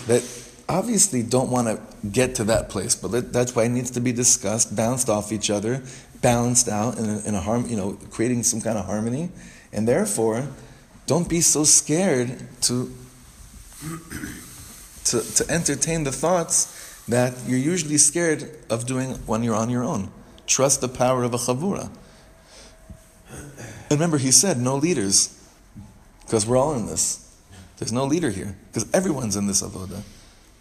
that 0.06 0.22
obviously 0.68 1.22
don't 1.22 1.50
want 1.50 1.66
to 1.66 1.80
get 2.08 2.36
to 2.36 2.44
that 2.44 2.68
place, 2.68 2.94
but 2.94 3.32
that's 3.32 3.54
why 3.54 3.64
it 3.64 3.70
needs 3.70 3.90
to 3.92 4.00
be 4.00 4.12
discussed, 4.12 4.76
bounced 4.76 5.08
off 5.08 5.32
each 5.32 5.50
other, 5.50 5.82
balanced 6.20 6.68
out 6.68 6.98
in 6.98 7.04
a, 7.08 7.18
in 7.26 7.34
a 7.34 7.40
harm, 7.40 7.66
you 7.66 7.76
know, 7.76 7.98
creating 8.10 8.42
some 8.44 8.60
kind 8.60 8.78
of 8.78 8.84
harmony, 8.84 9.30
and 9.72 9.88
therefore, 9.88 10.46
don't 11.08 11.28
be 11.28 11.40
so 11.40 11.64
scared 11.64 12.38
to 12.60 12.92
to, 15.04 15.22
to 15.22 15.50
entertain 15.50 16.04
the 16.04 16.12
thoughts 16.12 17.02
that 17.08 17.34
you're 17.46 17.58
usually 17.58 17.96
scared 17.96 18.50
of 18.68 18.86
doing 18.86 19.14
when 19.26 19.42
you're 19.42 19.54
on 19.54 19.70
your 19.70 19.82
own. 19.82 20.10
Trust 20.46 20.82
the 20.82 20.88
power 20.88 21.24
of 21.24 21.32
a 21.32 21.38
chavura. 21.38 21.90
And 23.30 23.92
remember, 23.92 24.18
he 24.18 24.30
said, 24.30 24.58
no 24.58 24.76
leaders, 24.76 25.34
because 26.20 26.46
we're 26.46 26.58
all 26.58 26.74
in 26.74 26.84
this. 26.84 27.34
There's 27.78 27.92
no 27.92 28.04
leader 28.04 28.28
here, 28.28 28.54
because 28.68 28.86
everyone's 28.92 29.36
in 29.36 29.46
this 29.46 29.62
avoda. 29.62 30.02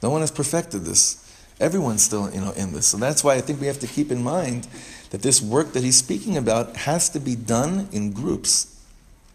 No 0.02 0.10
one 0.10 0.22
has 0.22 0.32
perfected 0.32 0.86
this. 0.86 1.24
Everyone's 1.60 2.04
still, 2.04 2.32
you 2.32 2.40
know, 2.40 2.52
in 2.52 2.72
this. 2.72 2.88
So 2.88 2.98
that's 2.98 3.24
why 3.24 3.34
I 3.36 3.42
think 3.42 3.60
we 3.60 3.68
have 3.68 3.80
to 3.80 3.88
keep 3.88 4.12
in 4.12 4.24
mind 4.24 4.68
that 5.10 5.24
this 5.24 5.42
work 5.42 5.74
that 5.74 5.84
he's 5.84 5.98
speaking 5.98 6.38
about 6.38 6.78
has 6.78 7.10
to 7.10 7.20
be 7.20 7.36
done 7.36 7.90
in 7.92 8.14
groups. 8.14 8.77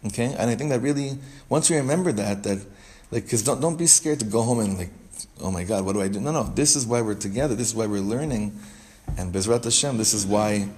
Okay? 0.05 0.35
And 0.37 0.49
I 0.49 0.55
think 0.55 0.69
that 0.69 0.79
really, 0.79 1.17
once 1.49 1.69
we 1.69 1.77
remember 1.77 2.11
that, 2.11 2.43
that, 2.43 2.59
like, 3.11 3.23
because 3.23 3.43
don't, 3.43 3.61
don't 3.61 3.77
be 3.77 3.87
scared 3.87 4.19
to 4.19 4.25
go 4.25 4.41
home 4.41 4.59
and, 4.59 4.77
like, 4.77 4.89
oh 5.41 5.51
my 5.51 5.63
God, 5.63 5.85
what 5.85 5.93
do 5.93 6.01
I 6.01 6.07
do? 6.07 6.19
No, 6.19 6.31
no, 6.31 6.43
this 6.43 6.75
is 6.75 6.85
why 6.85 7.01
we're 7.01 7.13
together. 7.15 7.55
This 7.55 7.67
is 7.67 7.75
why 7.75 7.87
we're 7.87 8.01
learning. 8.01 8.57
And 9.17 9.33
Bezrat 9.33 9.63
Hashem, 9.63 9.97
this 9.97 10.13
is 10.13 10.25
why 10.25 10.69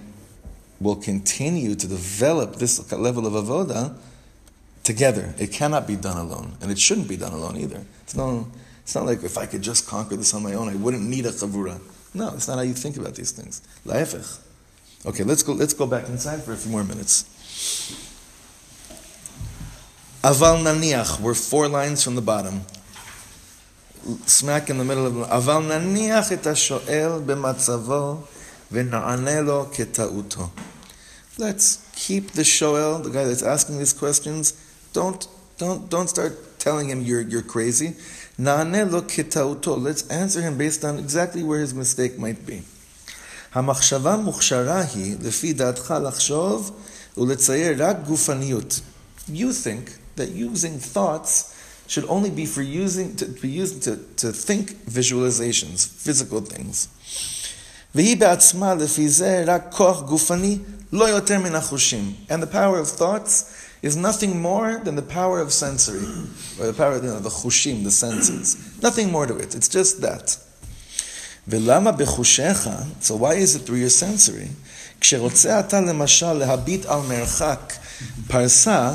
we'll 0.79 0.95
continue 0.95 1.75
to 1.75 1.87
develop 1.87 2.57
this 2.57 2.91
level 2.91 3.25
of 3.25 3.33
avoda 3.33 3.95
together. 4.83 5.33
It 5.37 5.51
cannot 5.51 5.87
be 5.87 5.95
done 5.95 6.17
alone. 6.17 6.57
And 6.61 6.71
it 6.71 6.79
shouldn't 6.79 7.07
be 7.07 7.17
done 7.17 7.33
alone 7.33 7.57
either. 7.57 7.83
It's 8.03 8.15
not, 8.15 8.45
it's 8.81 8.95
not 8.95 9.05
like 9.05 9.23
if 9.23 9.37
I 9.37 9.45
could 9.45 9.61
just 9.61 9.87
conquer 9.87 10.15
this 10.15 10.33
on 10.33 10.43
my 10.43 10.53
own, 10.53 10.69
I 10.69 10.75
wouldn't 10.75 11.03
need 11.03 11.25
a 11.25 11.31
chavura. 11.31 11.79
No, 12.13 12.33
it's 12.33 12.47
not 12.47 12.57
how 12.57 12.63
you 12.63 12.73
think 12.73 12.97
about 12.97 13.15
these 13.15 13.31
things. 13.31 13.61
La'efech. 13.85 14.39
Okay, 15.05 15.23
let's 15.23 15.43
go, 15.43 15.53
let's 15.53 15.73
go 15.73 15.85
back 15.85 16.07
inside 16.07 16.43
for 16.43 16.53
a 16.53 16.57
few 16.57 16.71
more 16.71 16.83
minutes. 16.83 17.25
Aval 20.24 20.62
naniach, 20.62 21.20
we're 21.20 21.34
four 21.34 21.68
lines 21.68 22.02
from 22.04 22.14
the 22.14 22.22
bottom. 22.22 22.62
Smack 24.26 24.70
in 24.70 24.78
the 24.78 24.84
middle 24.84 25.06
of 25.06 25.14
Aval 25.28 25.62
naniach 25.66 26.32
et 26.32 26.44
ha-sho'el 26.44 27.22
b'matzavo 27.22 28.26
v'na'ane 28.72 29.46
lo 29.46 29.66
keta'uto. 29.66 30.50
Let's 31.38 31.90
keep 31.94 32.32
the 32.32 32.44
shoel, 32.44 32.98
the 32.98 33.10
guy 33.10 33.24
that's 33.24 33.42
asking 33.42 33.78
these 33.78 33.92
questions, 33.92 34.52
don't, 34.92 35.26
don't, 35.58 35.88
don't 35.88 36.08
start 36.08 36.58
telling 36.58 36.90
him 36.90 37.02
you're, 37.02 37.22
you're 37.22 37.42
crazy. 37.42 37.96
Na'ane 38.38 38.90
lo 38.90 39.02
keta'uto. 39.02 39.82
Let's 39.82 40.06
answer 40.08 40.40
him 40.42 40.58
based 40.58 40.84
on 40.84 40.98
exactly 40.98 41.42
where 41.42 41.60
his 41.60 41.74
mistake 41.74 42.18
might 42.18 42.46
be. 42.46 42.62
המחשבה 43.54 44.16
מוכשרה 44.16 44.80
היא, 44.80 45.16
לפי 45.22 45.52
דעתך, 45.52 45.94
לחשוב 46.02 46.70
ולצייר 47.18 47.86
רק 47.86 47.96
גופניות. 48.06 48.80
You 49.28 49.52
think 49.52 49.90
that 50.16 50.30
using 50.30 50.78
thoughts 50.78 51.54
should 51.86 52.04
only 52.08 52.30
be 52.30 52.46
for 52.46 52.62
using 52.62 53.16
to 53.16 53.26
be 53.26 53.48
used 53.48 53.82
to, 53.82 53.96
to 54.16 54.32
think 54.32 54.64
visualizations, 54.86 55.86
physical 55.86 56.40
things. 56.40 56.88
והיא 57.94 58.16
בעצמה 58.16 58.74
לפי 58.74 59.08
זה 59.08 59.44
רק 59.46 59.66
כוח 59.70 60.02
גופני 60.02 60.58
לא 60.92 61.04
יותר 61.04 61.38
מן 61.38 61.54
החושים. 61.54 62.14
And 62.28 62.42
the 62.42 62.46
power 62.46 62.78
of 62.78 62.88
thoughts 62.88 63.44
is 63.82 63.96
nothing 63.96 64.40
more 64.40 64.80
than 64.84 64.94
the 64.94 65.02
power 65.02 65.40
of 65.40 65.52
sensory, 65.52 66.06
or 66.58 66.66
the 66.66 66.72
power 66.72 66.92
of 66.92 67.04
you 67.04 67.10
know, 67.10 67.18
the 67.18 67.30
chushim, 67.30 67.82
the 67.82 67.90
senses. 67.90 68.56
Nothing 68.82 69.10
more 69.10 69.26
to 69.26 69.36
it. 69.36 69.54
It's 69.54 69.68
just 69.68 70.00
that. 70.02 70.36
ולמה 71.48 71.92
בחושיך, 71.92 72.68
so 73.00 73.16
why 73.16 73.34
is 73.34 73.54
it 73.56 73.66
through 73.66 73.76
your 73.76 73.90
sensory? 73.90 74.48
כשרוצה 75.00 75.60
אתה 75.60 75.80
למשל 75.80 76.32
להביט 76.32 76.86
על 76.86 77.00
מרחק 77.00 77.72
פרסה, 78.28 78.94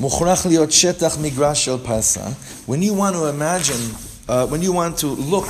מוכרח 0.00 0.46
להיות 0.46 0.72
שטח 0.72 1.18
מגרש 1.18 1.64
של 1.64 1.76
פרסה. 1.82 2.26
When 2.68 2.82
you 2.82 2.92
want 2.92 3.14
to 3.14 3.26
imagine, 3.26 3.94
uh, 4.28 4.46
when 4.46 4.62
you 4.62 4.72
want 4.72 4.98
to 4.98 5.06
look 5.06 5.48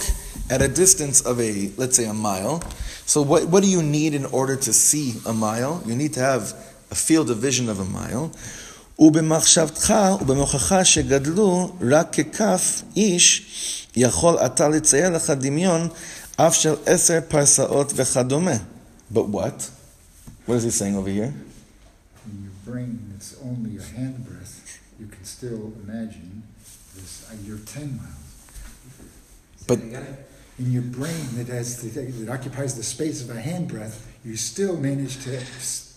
at 0.51 0.62
a 0.62 0.68
distance 0.68 1.20
of 1.20 1.40
a, 1.40 1.70
let's 1.77 1.96
say 1.96 2.07
a 2.07 2.14
mile, 2.14 2.62
so 3.07 3.22
what, 3.22 3.49
what 3.49 3.62
do 3.62 3.68
you 3.68 3.83
need 3.83 4.14
in 4.14 4.27
order 4.27 4.57
to 4.57 4.72
see 4.72 5.14
a 5.27 5.33
mile? 5.33 5.83
You 5.87 5.94
need 5.94 6.12
to 6.14 6.20
have 6.20 6.42
a 6.90 6.94
field 6.94 7.31
of 7.31 7.38
vision 7.38 7.68
of 7.68 7.79
a 7.81 7.85
mile. 7.85 8.31
ובמחשבתך 8.99 9.94
ובמוכחה 10.20 10.85
שגדלו 10.85 11.77
רק 11.90 12.16
ככף 12.16 12.83
איש, 12.96 13.42
יכול 13.96 14.38
אתה 14.38 14.68
לצייר 14.68 15.11
לך 15.11 15.31
דמיון 15.31 15.88
אף 16.37 16.55
של 16.55 16.75
עשר 16.87 17.18
פרסאות 17.29 17.92
וכדומה. 17.96 18.57
But 19.12 19.29
what? 19.29 19.70
What 20.46 20.55
is 20.57 20.62
he 20.62 20.70
saying 20.70 20.96
over 20.96 21.11
here? 21.11 21.33
In 22.27 22.37
your 22.46 22.57
brain, 22.64 22.99
it's 23.16 23.35
only 23.42 23.77
a 23.77 23.87
handbreadth. 23.99 24.39
You 25.41 25.49
can 25.49 25.58
still 25.58 25.73
imagine 25.84 26.43
this. 26.95 27.27
Uh, 27.32 27.36
you're 27.43 27.58
ten 27.60 27.97
miles. 27.97 29.65
But 29.67 29.80
In 30.60 30.71
your 30.71 30.82
brain, 30.84 31.25
that 31.36 31.47
has 31.47 31.82
the, 31.82 31.89
that 31.89 32.30
occupies 32.32 32.75
the 32.75 32.84
space 32.84 33.23
of 33.23 33.30
a 33.36 33.39
handbreadth, 33.41 33.97
you 34.23 34.36
still 34.36 34.77
manage 34.77 35.23
to 35.23 35.39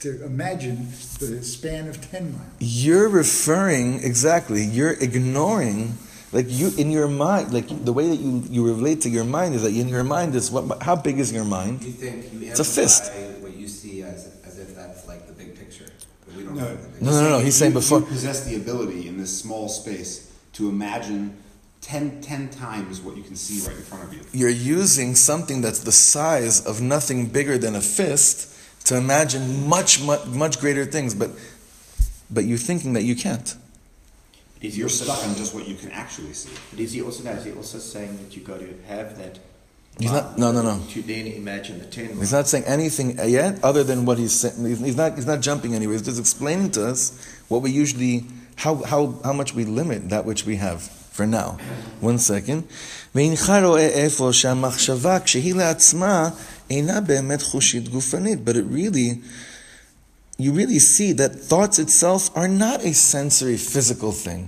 to 0.00 0.24
imagine 0.24 0.88
the 1.18 1.42
span 1.42 1.88
of 1.88 2.00
ten 2.11 2.33
miles. 2.33 2.46
you're 2.61 3.09
referring 3.09 4.02
exactly. 4.02 4.62
You're 4.64 4.92
ignoring, 4.92 5.94
like 6.33 6.46
you 6.48 6.70
in 6.78 6.90
your 6.90 7.09
mind, 7.09 7.52
like 7.52 7.68
the 7.85 7.92
way 7.92 8.09
that 8.09 8.20
you, 8.20 8.42
you 8.48 8.64
relate 8.66 9.00
to 9.02 9.09
your 9.11 9.24
mind 9.24 9.54
is 9.54 9.62
that 9.62 9.72
in 9.74 9.88
your 9.88 10.04
mind 10.04 10.35
is 10.35 10.50
what? 10.50 10.83
How 10.83 10.96
big 10.96 11.18
is 11.18 11.33
your 11.33 11.44
mind? 11.44 11.83
You 11.83 11.92
think 11.92 12.33
you 12.33 12.48
It's 12.48 12.61
a 12.61 12.64
fist. 12.64 13.12
amplify 13.12 13.42
what 13.42 13.54
you 13.57 13.68
see 13.68 14.02
as, 14.02 14.28
as 14.44 14.59
if 14.59 14.74
that's 14.74 15.07
like 15.09 15.26
the 15.26 15.33
big 15.33 15.59
picture, 15.59 15.90
but 16.26 16.37
we 16.37 16.42
don't 16.44 16.44
No. 16.55 16.62
know 16.62 16.77
the 16.77 16.88
big 16.88 17.03
No, 17.03 17.11
no, 17.11 17.23
no, 17.23 17.29
no. 17.31 17.38
He's 17.38 17.57
saying 17.57 17.73
You- 17.73 17.79
before. 17.81 18.01
You 18.01 18.07
possess 18.07 18.45
the 18.45 18.57
ability 18.57 19.09
in 19.09 19.19
this 19.19 19.37
small 19.37 19.69
space 19.69 20.29
to 20.55 20.69
imagine 20.69 21.37
10, 21.83 22.21
10 22.23 22.49
times 22.49 23.01
what 23.01 23.17
you 23.17 23.23
can 23.23 23.37
see 23.37 23.61
right 23.67 23.77
in 23.77 23.83
front 23.83 24.05
of 24.05 24.14
you. 24.14 24.21
You're 24.33 24.49
using 24.49 25.14
something 25.14 25.61
that's 25.61 25.81
the 25.81 25.93
size 25.93 26.61
of 26.64 26.81
nothing 26.81 27.27
bigger 27.27 27.59
than 27.59 27.75
a 27.77 27.81
fist 27.81 28.49
to 28.85 28.97
imagine 28.97 29.69
much, 29.69 30.01
much, 30.03 30.27
much 30.27 30.61
greater 30.61 30.85
things, 30.85 31.14
but 31.14 31.31
but 32.31 32.45
you're 32.45 32.59
thinking 32.59 32.95
that 32.95 33.03
you 33.03 33.14
can't. 33.14 33.55
Is 34.62 34.79
You're 34.79 34.88
stuck 34.88 35.23
on 35.29 35.35
just 35.37 35.55
what 35.55 35.69
you 35.69 35.75
can 35.77 35.90
actually 35.90 36.33
see. 36.33 36.49
but 36.71 36.81
is 36.81 36.93
he 36.93 37.03
also 37.03 37.23
now, 37.23 37.33
is 37.33 37.45
he 37.45 37.53
also 37.53 37.79
saying 37.79 38.17
that 38.17 38.35
you 38.35 38.43
got 38.43 38.61
to 38.61 38.75
have 38.88 39.19
that 39.19 39.38
He's 39.99 40.12
not. 40.12 40.38
No, 40.38 40.54
no, 40.54 40.62
no. 40.62 40.82
to 40.91 41.02
then 41.02 41.28
imagine 41.28 41.80
the 41.80 41.86
ten 41.86 42.17
He's 42.17 42.32
not 42.32 42.47
saying 42.47 42.63
anything 42.63 43.19
yet, 43.28 43.62
other 43.63 43.84
than 43.84 44.06
what 44.06 44.17
he's 44.17 44.32
saying. 44.32 44.65
He's 44.65 44.80
he's 44.80 44.95
not. 44.95 45.15
He's 45.15 45.25
not 45.25 45.41
jumping 45.41 45.75
anywhere. 45.75 45.97
He's 45.97 46.06
just 46.06 46.19
explaining 46.19 46.71
to 46.71 46.88
us 46.88 47.19
what 47.49 47.62
we 47.62 47.71
usually, 47.71 48.25
how 48.56 48.75
how 48.75 49.19
how 49.25 49.34
much 49.34 49.54
we 49.54 49.65
limit 49.65 50.10
that 50.10 50.23
which 50.23 50.45
we 50.45 50.56
have 50.56 50.82
for 51.19 51.28
now. 51.28 51.58
One 51.99 52.17
second. 52.17 52.63
והנך 53.15 53.52
רואה 53.63 53.88
איפה 53.88 54.30
שהמחשבה 54.34 55.19
כשהיא 55.19 55.56
לעצמה 55.56 56.30
אינה 56.69 57.02
באמת 57.02 57.41
חושית 57.41 57.89
גופנית, 57.89 58.39
but 58.45 58.56
it 58.56 58.65
really, 58.71 59.21
you 60.38 60.54
really 60.54 60.80
see 60.80 61.12
that 61.12 61.36
thoughts 61.36 61.80
itself 61.80 62.30
are 62.36 62.47
not 62.47 62.86
a 62.86 62.93
sensory 62.93 63.58
physical 63.58 64.12
thing. 64.12 64.47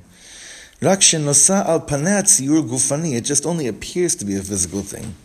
רק 0.83 1.01
שנושא 1.01 1.61
על 1.65 1.79
פניה 1.85 2.23
ציור 2.23 2.61
גופני, 2.65 3.19
it 3.19 3.25
just 3.25 3.45
only 3.45 3.67
appears 3.67 4.15
to 4.15 4.25
be 4.25 4.35
a 4.35 4.43
physical 4.43 4.81
thing. 4.81 5.24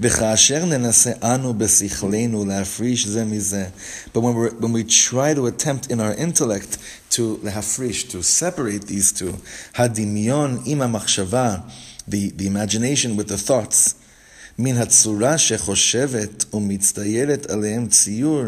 וכאשר 0.00 0.64
ננסה 0.64 1.12
אנו 1.22 1.54
בשכלנו 1.54 2.44
להפריש 2.44 3.06
זה 3.06 3.24
מזה, 3.24 3.66
but 4.14 4.18
when, 4.18 4.34
we're, 4.34 4.62
when 4.62 4.72
we 4.72 4.84
try 4.84 5.34
to 5.34 5.46
attempt 5.46 5.90
in 5.90 6.00
our 6.00 6.14
intellect 6.18 6.76
to 7.10 7.20
להפריש, 7.42 8.06
to 8.10 8.22
separate 8.22 8.86
these 8.86 9.18
two, 9.18 9.32
הדמיון 9.74 10.62
עם 10.64 10.82
המחשבה, 10.82 11.56
the, 12.08 12.32
the 12.36 12.46
imagination 12.46 13.16
with 13.16 13.28
the 13.28 13.38
thoughts, 13.38 13.94
מן 14.58 14.76
הצורה 14.76 15.38
שחושבת 15.38 16.54
ומצטיירת 16.54 17.50
עליהם 17.50 17.88
ציור 17.88 18.44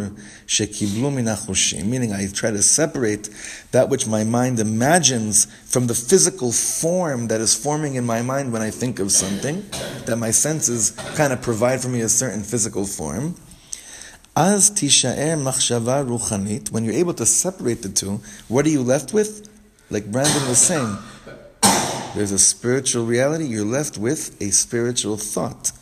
שקיבלו 0.47 1.11
מן 1.11 1.29
החושים. 1.29 1.91
Meaning 1.91 2.13
I 2.13 2.27
try 2.33 2.51
to 2.51 2.63
separate 2.63 3.29
that 3.73 3.89
which 3.89 4.07
my 4.07 4.23
mind 4.23 4.61
imagines 4.61 5.47
from 5.67 5.87
the 5.89 5.95
physical 5.95 6.53
form 6.53 7.27
that 7.29 7.41
is 7.41 7.55
forming 7.55 7.97
in 7.97 8.05
my 8.07 8.23
mind 8.23 8.53
when 8.53 8.63
I 8.63 8.71
think 8.71 9.01
of 9.01 9.11
something, 9.11 9.65
that 10.07 10.17
my 10.17 10.31
senses 10.31 10.93
kind 11.17 11.33
of 11.33 11.43
provide 11.43 11.81
for 11.81 11.89
me 11.89 12.03
a 12.03 12.09
certain 12.09 12.43
physical 12.43 12.87
form. 12.87 13.35
Az 14.37 14.71
tisha'er 14.71 15.37
machshava 15.49 16.07
ruchanit. 16.07 16.71
When 16.71 16.85
you're 16.85 17.01
able 17.05 17.15
to 17.15 17.27
separate 17.27 17.83
the 17.83 17.89
two, 17.89 18.21
what 18.49 18.65
are 18.67 18.75
you 18.77 18.83
left 18.83 19.13
with? 19.13 19.49
Like 19.91 20.13
Brandon 20.13 20.47
was 20.49 20.59
saying, 20.59 20.97
there's 22.15 22.33
a 22.33 22.39
spiritual 22.39 23.07
reality. 23.07 23.45
You're 23.45 23.65
left 23.65 23.99
with 23.99 24.41
a 24.41 24.51
spiritual 24.51 25.17
thought. 25.17 25.73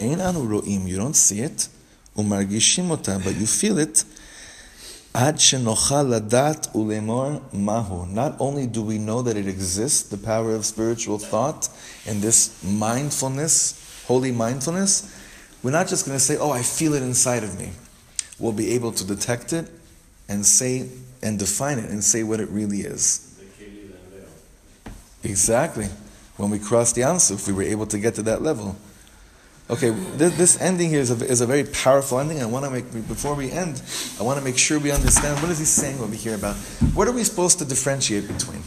Anu 0.00 0.46
ro'im. 0.46 0.86
You 0.86 0.96
don't 0.96 1.14
see 1.14 1.40
it. 1.40 1.68
Umargishim 2.16 2.90
ota, 2.90 3.20
but 3.22 3.36
you 3.36 3.46
feel 3.46 3.78
it. 3.78 4.04
Ad 5.14 5.36
shenocha 5.36 6.04
ladat 6.04 6.72
ulemor 6.74 7.40
mahu. 7.52 8.06
Not 8.06 8.36
only 8.40 8.66
do 8.66 8.82
we 8.82 8.98
know 8.98 9.22
that 9.22 9.36
it 9.36 9.46
exists, 9.46 10.08
the 10.08 10.16
power 10.16 10.54
of 10.54 10.64
spiritual 10.64 11.18
thought 11.18 11.68
and 12.06 12.20
this 12.20 12.62
mindfulness, 12.64 14.04
holy 14.06 14.32
mindfulness, 14.32 15.14
we're 15.62 15.70
not 15.70 15.88
just 15.88 16.06
going 16.06 16.16
to 16.16 16.22
say, 16.22 16.36
oh, 16.36 16.50
I 16.50 16.62
feel 16.62 16.94
it 16.94 17.02
inside 17.02 17.42
of 17.42 17.58
me. 17.58 17.70
We'll 18.38 18.52
be 18.52 18.72
able 18.72 18.92
to 18.92 19.04
detect 19.04 19.52
it 19.52 19.70
and 20.28 20.44
say 20.44 20.88
and 21.22 21.38
define 21.38 21.78
it 21.78 21.90
and 21.90 22.02
say 22.02 22.22
what 22.22 22.40
it 22.40 22.48
really 22.50 22.80
is. 22.80 23.24
Exactly. 25.24 25.88
When 26.36 26.50
we 26.50 26.60
crossed 26.60 26.94
the 26.94 27.00
Ansuf, 27.00 27.48
we 27.48 27.52
were 27.52 27.62
able 27.62 27.86
to 27.86 27.98
get 27.98 28.14
to 28.14 28.22
that 28.22 28.42
level. 28.42 28.76
Okay, 29.70 29.90
this, 29.90 30.36
this 30.38 30.60
ending 30.62 30.88
here 30.88 31.00
is 31.00 31.10
a, 31.10 31.26
is 31.26 31.42
a 31.42 31.46
very 31.46 31.64
powerful 31.64 32.18
ending. 32.18 32.42
I 32.42 32.46
want 32.46 32.64
to 32.64 32.70
make, 32.70 32.90
before 33.06 33.34
we 33.34 33.50
end, 33.50 33.82
I 34.18 34.22
want 34.22 34.38
to 34.38 34.44
make 34.44 34.56
sure 34.56 34.78
we 34.78 34.90
understand 34.90 35.40
what 35.42 35.50
is 35.50 35.58
he 35.58 35.66
saying 35.66 36.00
over 36.00 36.14
here 36.14 36.34
about 36.34 36.56
what 36.94 37.06
are 37.06 37.12
we 37.12 37.22
supposed 37.22 37.58
to 37.58 37.66
differentiate 37.66 38.26
between? 38.26 38.62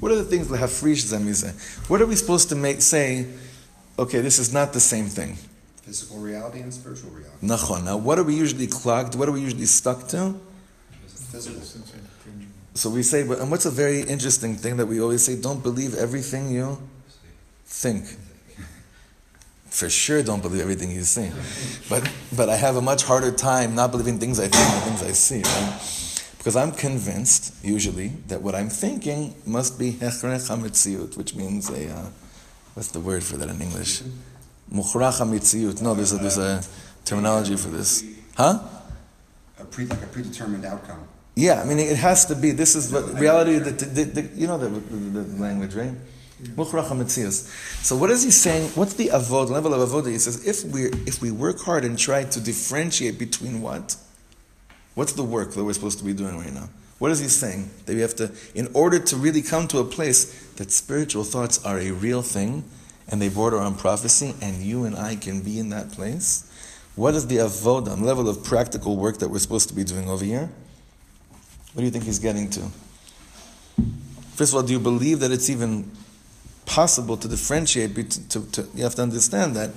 What 0.00 0.10
are 0.10 0.16
the 0.16 0.24
things 0.24 0.48
that 0.48 0.56
have 0.58 0.72
frish 0.72 1.04
zemize? 1.04 1.88
What 1.88 2.00
are 2.00 2.06
we 2.06 2.16
supposed 2.16 2.48
to 2.48 2.56
make, 2.56 2.82
say, 2.82 3.26
okay, 3.96 4.20
this 4.20 4.40
is 4.40 4.52
not 4.52 4.72
the 4.72 4.80
same 4.80 5.06
thing? 5.06 5.36
Physical 5.82 6.18
reality 6.18 6.60
and 6.60 6.74
spiritual 6.74 7.10
reality. 7.10 7.46
Nachon. 7.46 7.84
Now, 7.84 7.96
what 7.96 8.18
are 8.18 8.24
we 8.24 8.34
usually 8.34 8.66
clogged? 8.66 9.14
What 9.14 9.28
are 9.28 9.32
we 9.32 9.42
usually 9.42 9.66
stuck 9.66 10.08
to? 10.08 10.34
Physical. 11.06 11.60
So 12.74 12.90
we 12.90 13.02
say, 13.02 13.24
but 13.26 13.40
and 13.40 13.50
what's 13.50 13.66
a 13.66 13.70
very 13.70 14.00
interesting 14.00 14.56
thing 14.56 14.76
that 14.78 14.86
we 14.86 15.00
always 15.00 15.24
say? 15.24 15.40
Don't 15.40 15.62
believe 15.62 15.94
everything 15.94 16.50
you 16.50 16.78
think. 17.66 18.04
For 19.70 19.88
sure, 19.88 20.22
don't 20.22 20.42
believe 20.42 20.60
everything 20.60 20.90
you 20.90 21.02
see. 21.04 21.30
But 21.88 22.10
but 22.36 22.48
I 22.48 22.56
have 22.56 22.76
a 22.76 22.82
much 22.82 23.04
harder 23.04 23.30
time 23.30 23.74
not 23.74 23.92
believing 23.92 24.18
things 24.18 24.40
I 24.40 24.48
think 24.48 24.68
and 24.68 24.82
things 24.82 25.02
I 25.02 25.12
see, 25.12 25.42
right? 25.42 26.00
Because 26.38 26.56
I'm 26.56 26.72
convinced, 26.72 27.54
usually, 27.62 28.08
that 28.28 28.42
what 28.42 28.54
I'm 28.54 28.68
thinking 28.68 29.34
must 29.46 29.78
be 29.78 29.92
hechrech 29.92 30.48
hametziut, 30.48 31.16
which 31.16 31.34
means 31.36 31.70
a 31.70 31.88
uh, 31.88 32.06
what's 32.74 32.90
the 32.90 33.00
word 33.00 33.22
for 33.22 33.36
that 33.36 33.48
in 33.48 33.60
English? 33.60 34.02
Mukhrach 34.72 35.20
hametziut. 35.20 35.80
No, 35.82 35.94
there's 35.94 36.12
a 36.12 36.16
there's 36.16 36.38
a 36.38 36.62
terminology 37.04 37.56
for 37.56 37.68
this, 37.68 38.04
huh? 38.36 38.58
A 39.58 39.64
pre, 39.64 39.86
like 39.86 40.02
a 40.02 40.06
predetermined 40.06 40.64
outcome. 40.64 41.06
Yeah, 41.36 41.62
I 41.62 41.64
mean, 41.64 41.78
it 41.78 41.96
has 41.96 42.26
to 42.26 42.34
be. 42.34 42.50
This 42.50 42.74
is 42.74 42.92
what 42.92 43.18
reality. 43.20 43.58
The, 43.58 43.70
the, 43.70 44.04
the, 44.04 44.22
you 44.34 44.46
know 44.46 44.58
the, 44.58 44.68
the, 44.68 45.20
the 45.20 45.40
language, 45.40 45.74
right? 45.74 45.94
So 47.82 47.96
what 47.96 48.10
is 48.10 48.22
he 48.22 48.30
saying? 48.30 48.70
What's 48.70 48.94
the 48.94 49.08
avod 49.08 49.50
level 49.50 49.74
of 49.74 49.88
avodah? 49.88 50.10
He 50.10 50.18
says 50.18 50.46
if 50.46 50.64
we 50.70 50.84
if 51.06 51.20
we 51.20 51.30
work 51.30 51.60
hard 51.60 51.84
and 51.84 51.98
try 51.98 52.24
to 52.24 52.40
differentiate 52.40 53.18
between 53.18 53.62
what, 53.62 53.96
what's 54.94 55.12
the 55.12 55.22
work 55.22 55.52
that 55.52 55.64
we're 55.64 55.72
supposed 55.72 55.98
to 55.98 56.04
be 56.04 56.12
doing 56.12 56.38
right 56.38 56.52
now? 56.52 56.68
What 56.98 57.10
is 57.10 57.18
he 57.18 57.28
saying? 57.28 57.70
That 57.86 57.94
we 57.94 58.02
have 58.02 58.14
to, 58.16 58.30
in 58.54 58.68
order 58.74 58.98
to 58.98 59.16
really 59.16 59.40
come 59.40 59.66
to 59.68 59.78
a 59.78 59.84
place 59.84 60.26
that 60.56 60.70
spiritual 60.70 61.24
thoughts 61.24 61.64
are 61.64 61.78
a 61.78 61.92
real 61.92 62.20
thing, 62.20 62.62
and 63.08 63.22
they 63.22 63.30
border 63.30 63.58
on 63.58 63.74
prophecy, 63.74 64.34
and 64.42 64.62
you 64.62 64.84
and 64.84 64.94
I 64.94 65.16
can 65.16 65.40
be 65.40 65.58
in 65.58 65.70
that 65.70 65.92
place. 65.92 66.46
What 66.96 67.14
is 67.14 67.26
the 67.26 67.38
avodah 67.38 67.98
level 68.00 68.28
of 68.28 68.44
practical 68.44 68.98
work 68.98 69.18
that 69.18 69.30
we're 69.30 69.38
supposed 69.38 69.70
to 69.70 69.74
be 69.74 69.82
doing 69.82 70.10
over 70.10 70.24
here? 70.24 70.50
What 71.72 71.80
do 71.80 71.84
you 71.84 71.90
think 71.90 72.04
he's 72.04 72.18
getting 72.18 72.50
to? 72.50 72.68
First 74.34 74.52
of 74.52 74.56
all, 74.56 74.62
do 74.62 74.74
you 74.74 74.80
believe 74.80 75.20
that 75.20 75.30
it's 75.30 75.48
even 75.48 75.90
possible 76.70 77.16
to 77.16 77.28
differentiate? 77.28 77.94
To, 78.30 78.40
to, 78.52 78.68
you 78.74 78.84
have 78.84 78.94
to 78.94 79.02
understand 79.02 79.56
that 79.56 79.70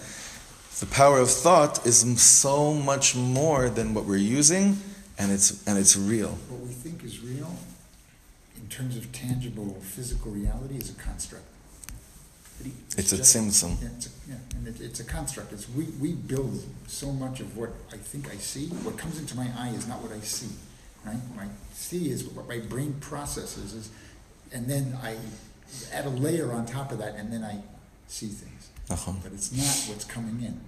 the 0.79 0.85
power 0.85 1.19
of 1.19 1.29
thought 1.29 1.85
is 1.85 1.97
so 2.21 2.73
much 2.73 3.15
more 3.15 3.69
than 3.69 3.93
what 3.93 4.05
we're 4.05 4.27
using, 4.39 4.77
and 5.17 5.31
it's 5.31 5.65
and 5.67 5.77
it's 5.77 5.97
real. 5.97 6.29
What 6.49 6.61
we 6.61 6.73
think 6.73 7.03
is 7.03 7.19
real, 7.19 7.51
in 8.55 8.67
terms 8.69 8.95
of 8.95 9.11
tangible 9.11 9.71
physical 9.81 10.31
reality, 10.31 10.77
is 10.77 10.89
a 10.91 10.93
construct. 10.93 11.45
It's 12.97 13.11
a 13.11 13.17
just- 13.17 13.35
tzimtzum. 13.35 13.81
Yeah, 13.81 13.89
it's 13.97 14.07
a, 14.07 14.09
yeah, 14.29 14.55
and 14.55 14.67
it, 14.67 14.79
it's 14.79 14.99
a 14.99 15.03
construct. 15.03 15.51
It's 15.51 15.67
we, 15.69 15.85
we 15.99 16.13
build 16.13 16.63
so 16.87 17.11
much 17.11 17.39
of 17.39 17.57
what 17.57 17.71
I 17.91 17.97
think 17.97 18.31
I 18.31 18.37
see. 18.37 18.67
What 18.85 18.97
comes 18.97 19.19
into 19.19 19.35
my 19.35 19.47
eye 19.57 19.73
is 19.75 19.87
not 19.87 19.99
what 20.01 20.11
I 20.11 20.19
see, 20.19 20.53
right? 21.03 21.21
What 21.33 21.45
I 21.45 21.49
see 21.73 22.09
is 22.11 22.23
what 22.23 22.47
my 22.47 22.59
brain 22.59 22.93
processes 23.01 23.73
is, 23.73 23.89
and 24.53 24.67
then 24.67 24.97
I 25.01 25.17
add 25.93 26.05
a 26.05 26.09
layer 26.09 26.51
on 26.51 26.65
top 26.65 26.91
of 26.91 26.97
that, 26.99 27.15
and 27.15 27.31
then 27.31 27.43
I 27.43 27.61
see 28.07 28.27
things. 28.27 28.69
Nachon. 28.89 29.21
But 29.23 29.33
it's 29.33 29.51
not 29.51 29.93
what's 29.93 30.05
coming 30.05 30.41
in. 30.43 30.59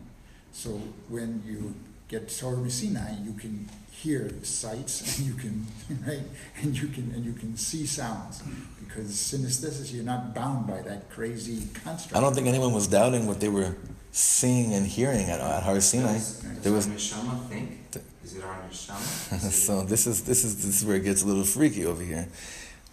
So 0.51 0.69
when 1.09 1.43
you 1.45 1.73
get 2.07 2.29
Torah 2.37 2.55
MiSinai, 2.57 3.25
you 3.25 3.33
can 3.33 3.67
hear 3.91 4.31
sights, 4.43 5.17
and 5.17 5.27
you 5.27 5.33
can 5.33 5.65
right, 6.07 6.21
and 6.61 6.77
you 6.77 6.87
can 6.87 7.11
and 7.15 7.25
you 7.25 7.33
can 7.33 7.57
see 7.57 7.85
sounds 7.85 8.41
because 8.79 9.09
synesthesis. 9.11 9.93
You're 9.93 10.03
not 10.05 10.33
bound 10.33 10.67
by 10.67 10.81
that 10.83 11.09
crazy 11.09 11.67
construct. 11.83 12.15
I 12.15 12.21
don't 12.21 12.33
think 12.33 12.47
anyone 12.47 12.73
was 12.73 12.87
doubting 12.87 13.27
what 13.27 13.39
they 13.39 13.49
were 13.49 13.75
seeing 14.11 14.73
and 14.73 14.85
hearing 14.87 15.29
at, 15.29 15.41
at 15.41 15.63
Har 15.63 15.79
Sinai. 15.81 16.13
Does, 16.13 16.41
There 16.63 16.71
was 16.71 16.85
does 16.87 17.13
our 17.13 17.19
neshama 17.19 17.49
think? 17.49 17.69
Is 18.23 18.35
it 18.37 18.43
our 18.43 18.55
neshama? 18.69 19.33
Is 19.35 19.43
it- 19.49 19.51
so 19.51 19.81
this 19.83 20.07
is 20.07 20.23
this 20.23 20.43
is 20.45 20.55
this 20.65 20.81
is 20.81 20.85
where 20.85 20.95
it 20.95 21.03
gets 21.03 21.21
a 21.23 21.27
little 21.27 21.43
freaky 21.43 21.85
over 21.85 22.01
here. 22.01 22.27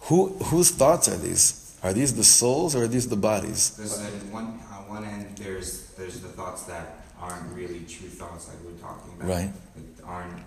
Who 0.07 0.29
whose 0.51 0.71
thoughts 0.71 1.07
are 1.07 1.17
these? 1.17 1.62
Are 1.83 1.91
these 1.91 2.15
the 2.15 2.23
souls 2.23 2.75
or 2.75 2.83
are 2.83 2.87
these 2.87 3.09
the 3.09 3.17
bodies? 3.17 3.75
There's 3.75 3.99
a, 3.99 4.05
one 4.31 4.57
on 4.71 4.87
one 4.87 5.03
end. 5.03 5.37
There's 5.37 5.89
there's 5.97 6.21
the 6.21 6.29
thoughts 6.29 6.63
that 6.63 7.03
aren't 7.19 7.53
really 7.53 7.81
true 7.81 8.07
thoughts, 8.07 8.47
like 8.47 8.57
we 8.63 8.71
we're 8.71 8.79
talking 8.79 9.11
about. 9.13 9.27
Right. 9.27 9.51
That 9.75 10.05
aren't 10.05 10.43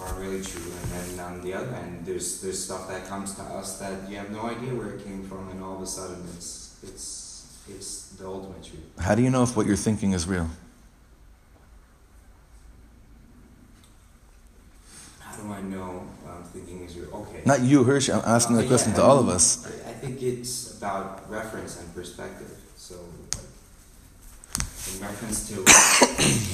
aren't 0.00 0.18
really 0.18 0.42
true, 0.42 0.62
and 0.82 0.90
then 0.92 1.20
on 1.20 1.42
the 1.42 1.54
other 1.54 1.74
end, 1.74 2.04
there's 2.04 2.42
there's 2.42 2.62
stuff 2.62 2.88
that 2.88 3.06
comes 3.08 3.34
to 3.36 3.42
us 3.42 3.78
that 3.78 4.08
you 4.10 4.16
have 4.16 4.30
no 4.30 4.42
idea 4.42 4.74
where 4.74 4.90
it 4.94 5.04
came 5.04 5.24
from, 5.24 5.48
and 5.48 5.62
all 5.64 5.76
of 5.76 5.82
a 5.82 5.86
sudden 5.86 6.24
it's 6.36 6.78
it's 6.82 7.58
it's 7.68 8.08
the 8.18 8.26
ultimate 8.26 8.62
truth. 8.62 8.84
How 8.98 9.14
do 9.14 9.22
you 9.22 9.30
know 9.30 9.42
if 9.42 9.56
what 9.56 9.66
you're 9.66 9.76
thinking 9.76 10.12
is 10.12 10.26
real? 10.26 10.48
How 15.20 15.36
do 15.36 15.52
I 15.52 15.62
know 15.62 16.06
what 16.22 16.34
I'm 16.36 16.44
thinking 16.44 16.84
is 16.84 16.98
real? 16.98 17.14
Okay. 17.14 17.29
Not 17.46 17.60
you, 17.60 17.84
Hirsch. 17.84 18.08
I'm 18.08 18.22
asking 18.24 18.56
the 18.56 18.64
uh, 18.64 18.68
question 18.68 18.92
yeah, 18.92 18.98
to 18.98 19.02
I 19.02 19.06
all 19.06 19.18
of 19.18 19.28
us. 19.28 19.66
I 19.66 19.90
I 19.90 19.92
think 19.92 20.22
it's 20.22 20.78
about 20.78 21.30
reference 21.30 21.78
and 21.78 21.94
perspective. 21.94 22.50
So, 22.76 22.94
like, 23.34 24.94
in 24.94 25.00
reference 25.02 25.48
to 25.48 25.56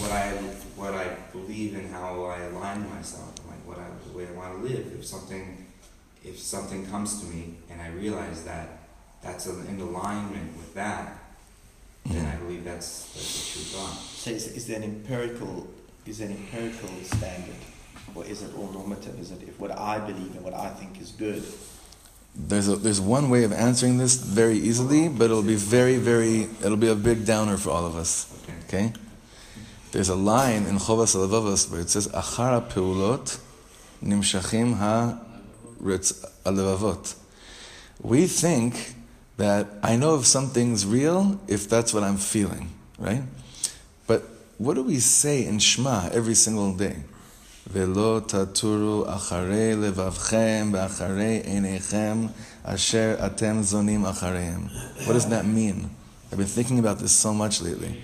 what 0.00 0.10
I 0.10 0.30
what 0.74 0.94
I 0.94 1.16
believe 1.32 1.76
and 1.76 1.92
how 1.92 2.24
I 2.24 2.40
align 2.40 2.88
myself, 2.90 3.34
like 3.46 3.62
what 3.64 3.78
I 3.78 3.86
the 4.10 4.18
way 4.18 4.26
I 4.26 4.32
want 4.32 4.56
to 4.56 4.62
live. 4.62 4.92
If 4.98 5.06
something 5.06 5.66
if 6.24 6.40
something 6.40 6.86
comes 6.86 7.20
to 7.20 7.26
me 7.26 7.54
and 7.70 7.80
I 7.80 7.88
realize 7.90 8.42
that 8.44 8.66
that's 9.22 9.46
in 9.46 9.80
alignment 9.80 10.56
with 10.56 10.74
that, 10.74 11.18
then 12.04 12.24
mm-hmm. 12.24 12.32
I 12.32 12.36
believe 12.36 12.64
that's 12.64 13.12
that's 13.14 13.48
a 13.48 13.52
true 13.52 13.62
thought. 13.62 13.96
So 13.96 14.30
is, 14.30 14.48
is 14.48 14.66
there 14.66 14.78
an 14.78 14.84
empirical 14.84 15.68
is 16.04 16.18
there 16.18 16.28
an 16.28 16.36
empirical 16.36 16.88
standard, 17.02 17.62
or 18.16 18.24
is 18.24 18.42
it 18.42 18.54
all 18.56 18.68
normative? 18.72 19.18
Is 19.20 19.30
it 19.30 19.42
if 19.42 19.60
what 19.60 19.70
I 19.76 19.98
believe 19.98 20.34
and 20.34 20.42
what 20.42 20.54
I 20.54 20.70
think 20.70 21.00
is 21.00 21.10
good? 21.12 21.42
There's 22.34 22.68
a, 22.68 22.76
there's 22.76 23.00
one 23.00 23.30
way 23.30 23.44
of 23.44 23.52
answering 23.52 23.98
this 23.98 24.16
very 24.16 24.58
easily, 24.58 25.08
but 25.08 25.26
it'll 25.26 25.42
be 25.42 25.54
very 25.54 25.96
very 25.96 26.48
it'll 26.64 26.76
be 26.76 26.88
a 26.88 26.94
big 26.94 27.24
downer 27.26 27.56
for 27.56 27.70
all 27.70 27.86
of 27.86 27.96
us. 27.96 28.32
Okay. 28.64 28.92
There's 29.92 30.08
a 30.08 30.14
line 30.14 30.66
in 30.66 30.76
Chovos 30.76 31.14
HaLevavos 31.14 31.70
where 31.70 31.80
it 31.80 31.88
says, 31.88 32.08
Achara 32.08 32.68
peulot 32.68 33.38
nimshachim 34.02 34.76
ha 34.76 35.18
alevavot. 35.80 37.16
We 38.02 38.26
think 38.26 38.94
that 39.36 39.66
I 39.82 39.96
know 39.96 40.16
if 40.16 40.26
something's 40.26 40.84
real 40.84 41.40
if 41.48 41.68
that's 41.68 41.94
what 41.94 42.02
I'm 42.02 42.16
feeling, 42.16 42.70
right? 42.98 43.22
But 44.06 44.22
what 44.58 44.74
do 44.74 44.82
we 44.82 44.98
say 44.98 45.46
in 45.46 45.58
Shema 45.58 46.08
every 46.12 46.34
single 46.34 46.74
day? 46.74 46.96
ולא 47.72 48.20
תתורו 48.26 49.04
אחרי 49.08 49.74
לבבכם 49.74 50.70
ואחרי 50.72 51.40
עיניכם 51.44 52.26
אשר 52.64 53.14
אתם 53.26 53.62
זונים 53.62 54.06
אחריהם. 54.06 54.66
What 54.98 55.12
does 55.12 55.26
that 55.26 55.44
mean? 55.44 55.88
I've 56.32 56.38
been 56.38 56.46
thinking 56.46 56.78
about 56.78 56.98
this 56.98 57.12
so 57.12 57.32
much 57.32 57.62
lately. 57.62 58.02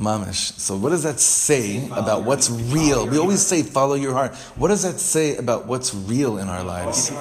Mamish. 0.00 0.58
So, 0.58 0.76
what 0.76 0.90
does 0.90 1.02
that 1.02 1.20
say 1.20 1.86
about 1.92 2.24
what's 2.24 2.50
real? 2.50 3.06
We 3.06 3.18
always 3.18 3.42
say, 3.46 3.62
follow 3.62 3.94
your 3.94 4.14
heart. 4.14 4.34
What 4.56 4.68
does 4.68 4.82
that 4.82 4.98
say 4.98 5.36
about 5.36 5.66
what's 5.66 5.94
real 5.94 6.38
in 6.38 6.48
our 6.48 6.64
lives? 6.64 7.12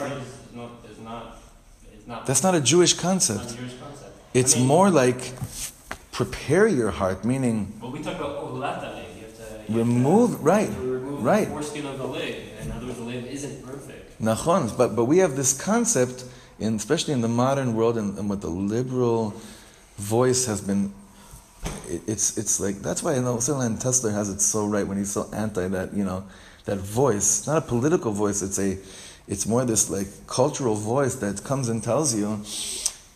That's 2.26 2.42
not 2.42 2.56
a 2.56 2.62
Jewish 2.62 2.94
concept. 2.94 3.58
It's 4.34 4.56
more 4.58 4.90
like 4.90 5.34
prepare 6.20 6.68
your 6.68 6.92
heart, 6.92 7.24
meaning 7.24 7.72
Well, 7.82 7.92
we 7.92 8.04
talk 8.04 8.18
about 8.18 8.54
latale. 8.54 9.06
You 9.16 9.22
have 9.24 9.38
to 9.38 9.72
you 9.72 9.78
remove, 9.78 10.32
have 10.32 10.40
to, 10.40 10.46
right, 10.54 10.70
you 10.70 10.76
to 10.76 10.82
remove 10.82 11.24
right. 11.24 11.48
the 11.48 11.52
foreskin 11.52 11.86
of 11.86 11.98
the 11.98 12.08
leg. 12.08 12.36
In 12.62 12.72
other 12.74 12.88
words, 12.88 12.98
the 12.98 13.06
leg 13.06 13.24
isn't 13.38 13.66
perfect. 13.66 14.22
Nachon, 14.22 14.78
but 14.78 14.98
but 14.98 15.06
we 15.06 15.20
have 15.20 15.38
this 15.38 15.52
concept, 15.72 16.26
in, 16.60 16.76
especially 16.76 17.14
in 17.14 17.22
the 17.22 17.34
modern 17.44 17.74
world, 17.74 17.98
and, 17.98 18.18
and 18.20 18.30
what 18.30 18.42
the 18.42 18.50
liberal 18.50 19.34
voice 19.96 20.46
has 20.46 20.60
been. 20.60 20.92
It, 21.88 22.02
it's 22.06 22.38
it's 22.38 22.60
like 22.60 22.76
that's 22.88 23.02
why 23.02 23.14
I 23.16 23.20
know 23.20 23.40
Sterling 23.40 23.78
Tesler 23.78 24.14
has 24.14 24.28
it 24.28 24.42
so 24.42 24.68
right 24.68 24.86
when 24.86 24.98
he's 24.98 25.12
so 25.12 25.30
anti 25.32 25.70
that 25.70 25.94
you 25.94 26.04
know 26.04 26.26
that 26.66 26.80
voice. 26.80 27.40
It's 27.40 27.48
not 27.48 27.58
a 27.64 27.68
political 27.76 28.12
voice. 28.12 28.42
It's 28.42 28.60
a 28.60 28.78
it's 29.30 29.46
more 29.48 29.64
this 29.64 29.90
like 29.90 30.10
cultural 30.28 30.76
voice 30.76 31.16
that 31.24 31.46
comes 31.46 31.70
and 31.70 31.82
tells 31.82 32.14
you, 32.14 32.44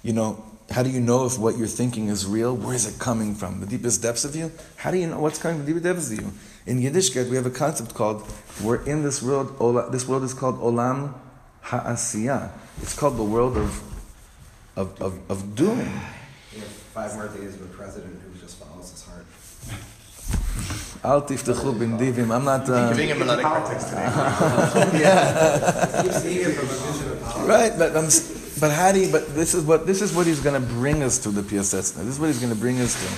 you 0.08 0.14
know. 0.14 0.32
How 0.74 0.82
do 0.82 0.90
you 0.90 1.00
know 1.00 1.26
if 1.28 1.38
what 1.38 1.56
you're 1.56 1.68
thinking 1.68 2.08
is 2.08 2.26
real? 2.26 2.56
Where 2.56 2.74
is 2.74 2.88
it 2.88 3.00
coming 3.00 3.36
from? 3.36 3.60
The 3.60 3.68
deepest 3.68 4.02
depths 4.02 4.26
of 4.26 4.36
you? 4.36 4.52
How 4.76 4.90
do 4.90 4.98
you 4.98 5.06
know 5.06 5.20
what's 5.20 5.38
coming 5.38 5.58
from 5.58 5.68
the 5.68 5.72
deepest 5.72 5.84
depths 5.86 6.12
of 6.12 6.20
you? 6.20 6.34
In 6.66 6.82
Yiddishkeit, 6.82 7.30
we 7.30 7.36
have 7.36 7.46
a 7.46 7.52
concept 7.52 7.94
called 7.94 8.24
we're 8.64 8.84
in 8.86 9.04
this 9.04 9.22
world. 9.22 9.54
This 9.92 10.08
world 10.08 10.24
is 10.24 10.34
called 10.34 10.60
Olam 10.60 11.14
Ha'asiyah. 11.62 12.50
It's 12.82 12.98
called 12.98 13.18
the 13.18 13.24
world 13.24 13.56
of 13.56 13.84
of, 14.76 15.00
of, 15.00 15.20
of 15.30 15.56
doing. 15.56 15.78
We 15.78 16.60
have 16.60 16.68
five 16.98 17.14
more 17.14 17.28
days 17.28 17.54
of 17.54 17.62
a 17.62 17.68
president 17.68 18.20
who 18.24 18.40
just 18.40 18.58
follows 18.58 18.90
his 18.90 19.04
heart. 19.06 19.26
Al 21.04 21.22
tiftechu 21.22 21.78
bin 21.78 22.00
divim. 22.00 22.32
I'm 22.36 22.46
not. 22.46 22.68
Uh, 22.68 22.90
Giving 22.90 23.10
him 23.10 23.22
a 23.22 23.26
lot 23.26 23.40
context 23.42 23.90
today. 23.90 24.10
Keep 26.02 26.14
seeing 26.14 26.50
it 26.50 26.54
from 26.56 26.66
a 26.66 26.92
vision 26.92 27.12
of 27.12 27.22
power. 27.22 27.46
right, 27.46 27.74
but 27.78 27.96
I'm, 27.96 28.10
but 28.64 28.72
how 28.72 28.94
do 28.94 29.02
you, 29.02 29.12
but 29.12 29.36
this 29.36 29.54
is 29.54 29.66
what 29.66 29.86
this 29.86 30.02
is 30.02 30.16
what 30.16 30.26
he's 30.26 30.40
going 30.40 30.56
to 30.56 30.66
bring 30.66 31.04
us 31.04 31.20
to 31.20 31.32
the 31.32 31.44
PSS. 31.44 31.92
This 31.92 32.08
is 32.08 32.18
what 32.18 32.28
he's 32.28 32.40
going 32.40 32.54
to 32.54 32.58
bring 32.58 32.80
us 32.80 32.94
to. 32.94 33.10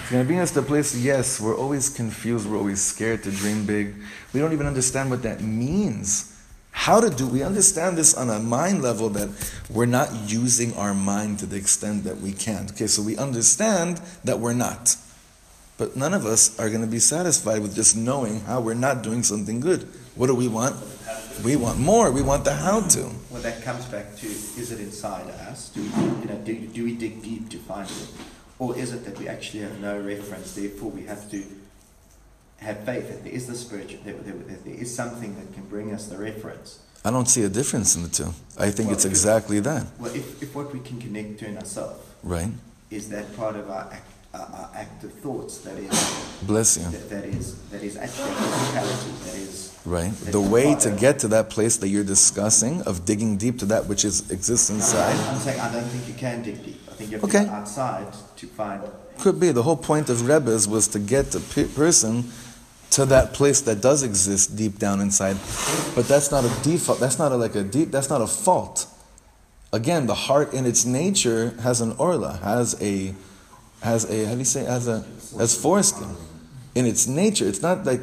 He's 0.00 0.10
going 0.10 0.24
to 0.24 0.26
bring 0.26 0.38
us 0.38 0.50
to 0.52 0.60
a 0.60 0.62
place. 0.62 0.96
Yes, 0.96 1.38
we're 1.38 1.58
always 1.58 1.90
confused. 1.90 2.48
We're 2.48 2.56
always 2.56 2.80
scared 2.80 3.22
to 3.24 3.30
dream 3.30 3.66
big. 3.66 3.96
We 4.32 4.40
don't 4.40 4.54
even 4.54 4.66
understand 4.66 5.10
what 5.10 5.22
that 5.24 5.42
means. 5.42 6.34
How 6.70 7.00
to 7.02 7.10
do? 7.10 7.26
We 7.26 7.42
understand 7.42 7.98
this 7.98 8.14
on 8.14 8.30
a 8.30 8.38
mind 8.40 8.80
level 8.80 9.10
that 9.10 9.28
we're 9.68 9.84
not 9.84 10.08
using 10.24 10.74
our 10.74 10.94
mind 10.94 11.38
to 11.40 11.44
the 11.44 11.56
extent 11.56 12.04
that 12.04 12.22
we 12.22 12.32
can. 12.32 12.68
Okay, 12.70 12.86
so 12.86 13.02
we 13.02 13.18
understand 13.18 14.00
that 14.24 14.40
we're 14.40 14.54
not. 14.54 14.96
But 15.76 15.96
none 15.96 16.14
of 16.14 16.24
us 16.24 16.58
are 16.58 16.70
going 16.70 16.80
to 16.80 16.86
be 16.86 16.98
satisfied 16.98 17.60
with 17.60 17.74
just 17.74 17.94
knowing 17.94 18.40
how 18.40 18.62
we're 18.62 18.72
not 18.72 19.02
doing 19.02 19.22
something 19.22 19.60
good. 19.60 19.86
What 20.14 20.28
do 20.28 20.34
we 20.34 20.48
want? 20.48 20.76
We 21.42 21.56
want 21.56 21.78
more. 21.78 22.10
We 22.10 22.22
want 22.22 22.44
the 22.44 22.54
how 22.54 22.82
to. 22.82 23.10
Well, 23.30 23.42
that 23.42 23.62
comes 23.62 23.84
back 23.86 24.16
to 24.16 24.26
is 24.26 24.70
it 24.70 24.80
inside 24.80 25.28
us? 25.48 25.70
Do 25.70 25.82
we, 25.82 25.88
you 25.88 26.26
know, 26.26 26.36
do, 26.44 26.54
do 26.68 26.84
we 26.84 26.94
dig 26.94 27.22
deep 27.22 27.50
to 27.50 27.58
find 27.58 27.88
it, 27.90 28.08
or 28.58 28.76
is 28.76 28.92
it 28.92 29.04
that 29.04 29.18
we 29.18 29.28
actually 29.28 29.60
have 29.60 29.78
no 29.80 29.98
reference? 30.00 30.54
Therefore, 30.54 30.90
we 30.90 31.02
have 31.06 31.30
to 31.32 31.42
have 32.58 32.78
faith 32.84 33.08
that 33.08 33.24
there 33.24 33.32
is 33.32 33.46
the 33.46 33.54
spiritual, 33.54 33.98
that, 34.04 34.24
that, 34.24 34.48
that 34.48 34.64
there 34.64 34.74
is 34.74 34.94
something 34.94 35.34
that 35.36 35.52
can 35.54 35.64
bring 35.64 35.92
us 35.92 36.06
the 36.06 36.16
reference. 36.16 36.80
I 37.04 37.10
don't 37.10 37.28
see 37.28 37.42
a 37.42 37.48
difference 37.50 37.96
in 37.96 38.02
the 38.02 38.08
two. 38.08 38.32
I 38.56 38.70
think 38.70 38.86
Well, 38.88 38.94
it's 38.96 39.04
exactly 39.04 39.60
that, 39.60 39.84
Well, 39.98 40.14
if, 40.14 40.42
if 40.42 40.54
what 40.54 40.72
we 40.72 40.80
can 40.80 40.98
connect 40.98 41.40
to 41.40 41.46
in 41.48 41.58
ourselves 41.58 42.00
right? 42.22 42.48
is 42.90 43.10
that 43.10 43.36
part 43.36 43.56
of 43.56 43.68
our, 43.70 43.90
act, 43.92 44.08
our, 44.34 44.40
our 44.40 44.70
active 44.74 45.12
thoughts 45.14 45.58
that 45.58 45.78
is 45.78 45.90
Bless 46.42 46.76
you. 46.76 46.84
that, 46.90 47.08
that 47.10 47.24
is 47.24 47.54
that 47.70 47.82
is 47.82 47.96
actually 47.96 48.30
physicality 48.30 49.24
that 49.24 49.34
is 49.36 49.70
Right? 49.86 50.12
that 50.12 50.32
The 50.32 50.40
is 50.40 50.48
way 50.48 50.74
to 50.76 50.90
get 50.90 51.18
to 51.20 51.28
that 51.28 51.50
place 51.50 51.76
that 51.78 51.88
you're 51.88 52.04
discussing, 52.04 52.82
of 52.82 53.04
digging 53.04 53.36
deep 53.36 53.58
to 53.60 53.66
that 53.66 53.86
which 53.86 54.04
is 54.04 54.30
exists 54.30 54.70
inside, 54.70 55.14
I'm 55.28 55.38
saying 55.40 55.60
I 55.60 55.70
don't 55.72 55.84
think 55.84 56.08
you 56.08 56.14
can 56.14 56.42
dig 56.42 56.64
deep. 56.64 56.80
I 56.90 56.92
think 56.94 57.10
you 57.10 57.16
have 57.18 57.24
Okay. 57.24 57.40
to 57.44 57.44
go 57.44 57.50
outside 57.52 58.06
to 58.36 58.46
find. 58.46 58.82
could 59.20 59.38
be. 59.38 59.52
The 59.52 59.62
whole 59.62 59.76
point 59.76 60.08
of 60.10 60.26
Rebbe's 60.26 60.66
was 60.66 60.88
to 60.88 60.98
get 60.98 61.32
the 61.32 61.40
pe- 61.40 61.68
person 61.68 62.32
to 62.90 63.04
that 63.06 63.34
place 63.34 63.60
that 63.62 63.80
does 63.82 64.02
exist 64.02 64.56
deep 64.56 64.78
down 64.78 65.00
inside. 65.00 65.36
But 65.94 66.06
that's 66.08 66.30
not 66.30 66.44
a 66.44 66.52
default. 66.62 66.98
That's 67.00 67.18
not 67.18 67.32
a, 67.32 67.36
like 67.36 67.54
a 67.54 67.62
deep. 67.64 67.90
That's 67.90 68.08
not 68.08 68.20
a 68.22 68.26
fault. 68.26 68.86
Again, 69.72 70.06
the 70.06 70.14
heart 70.14 70.54
in 70.54 70.64
its 70.66 70.84
nature 70.86 71.54
has 71.62 71.80
an 71.80 71.92
orla, 71.98 72.38
has 72.42 72.80
a, 72.80 73.12
has 73.84 74.10
a. 74.10 74.24
How 74.24 74.32
do 74.32 74.38
you 74.38 74.44
say? 74.44 74.64
Has 74.64 74.88
a, 74.88 75.04
has 75.38 75.56
foreskin. 75.56 76.16
In 76.74 76.86
its 76.86 77.06
nature, 77.06 77.46
it's 77.46 77.62
not 77.62 77.84
like 77.84 78.00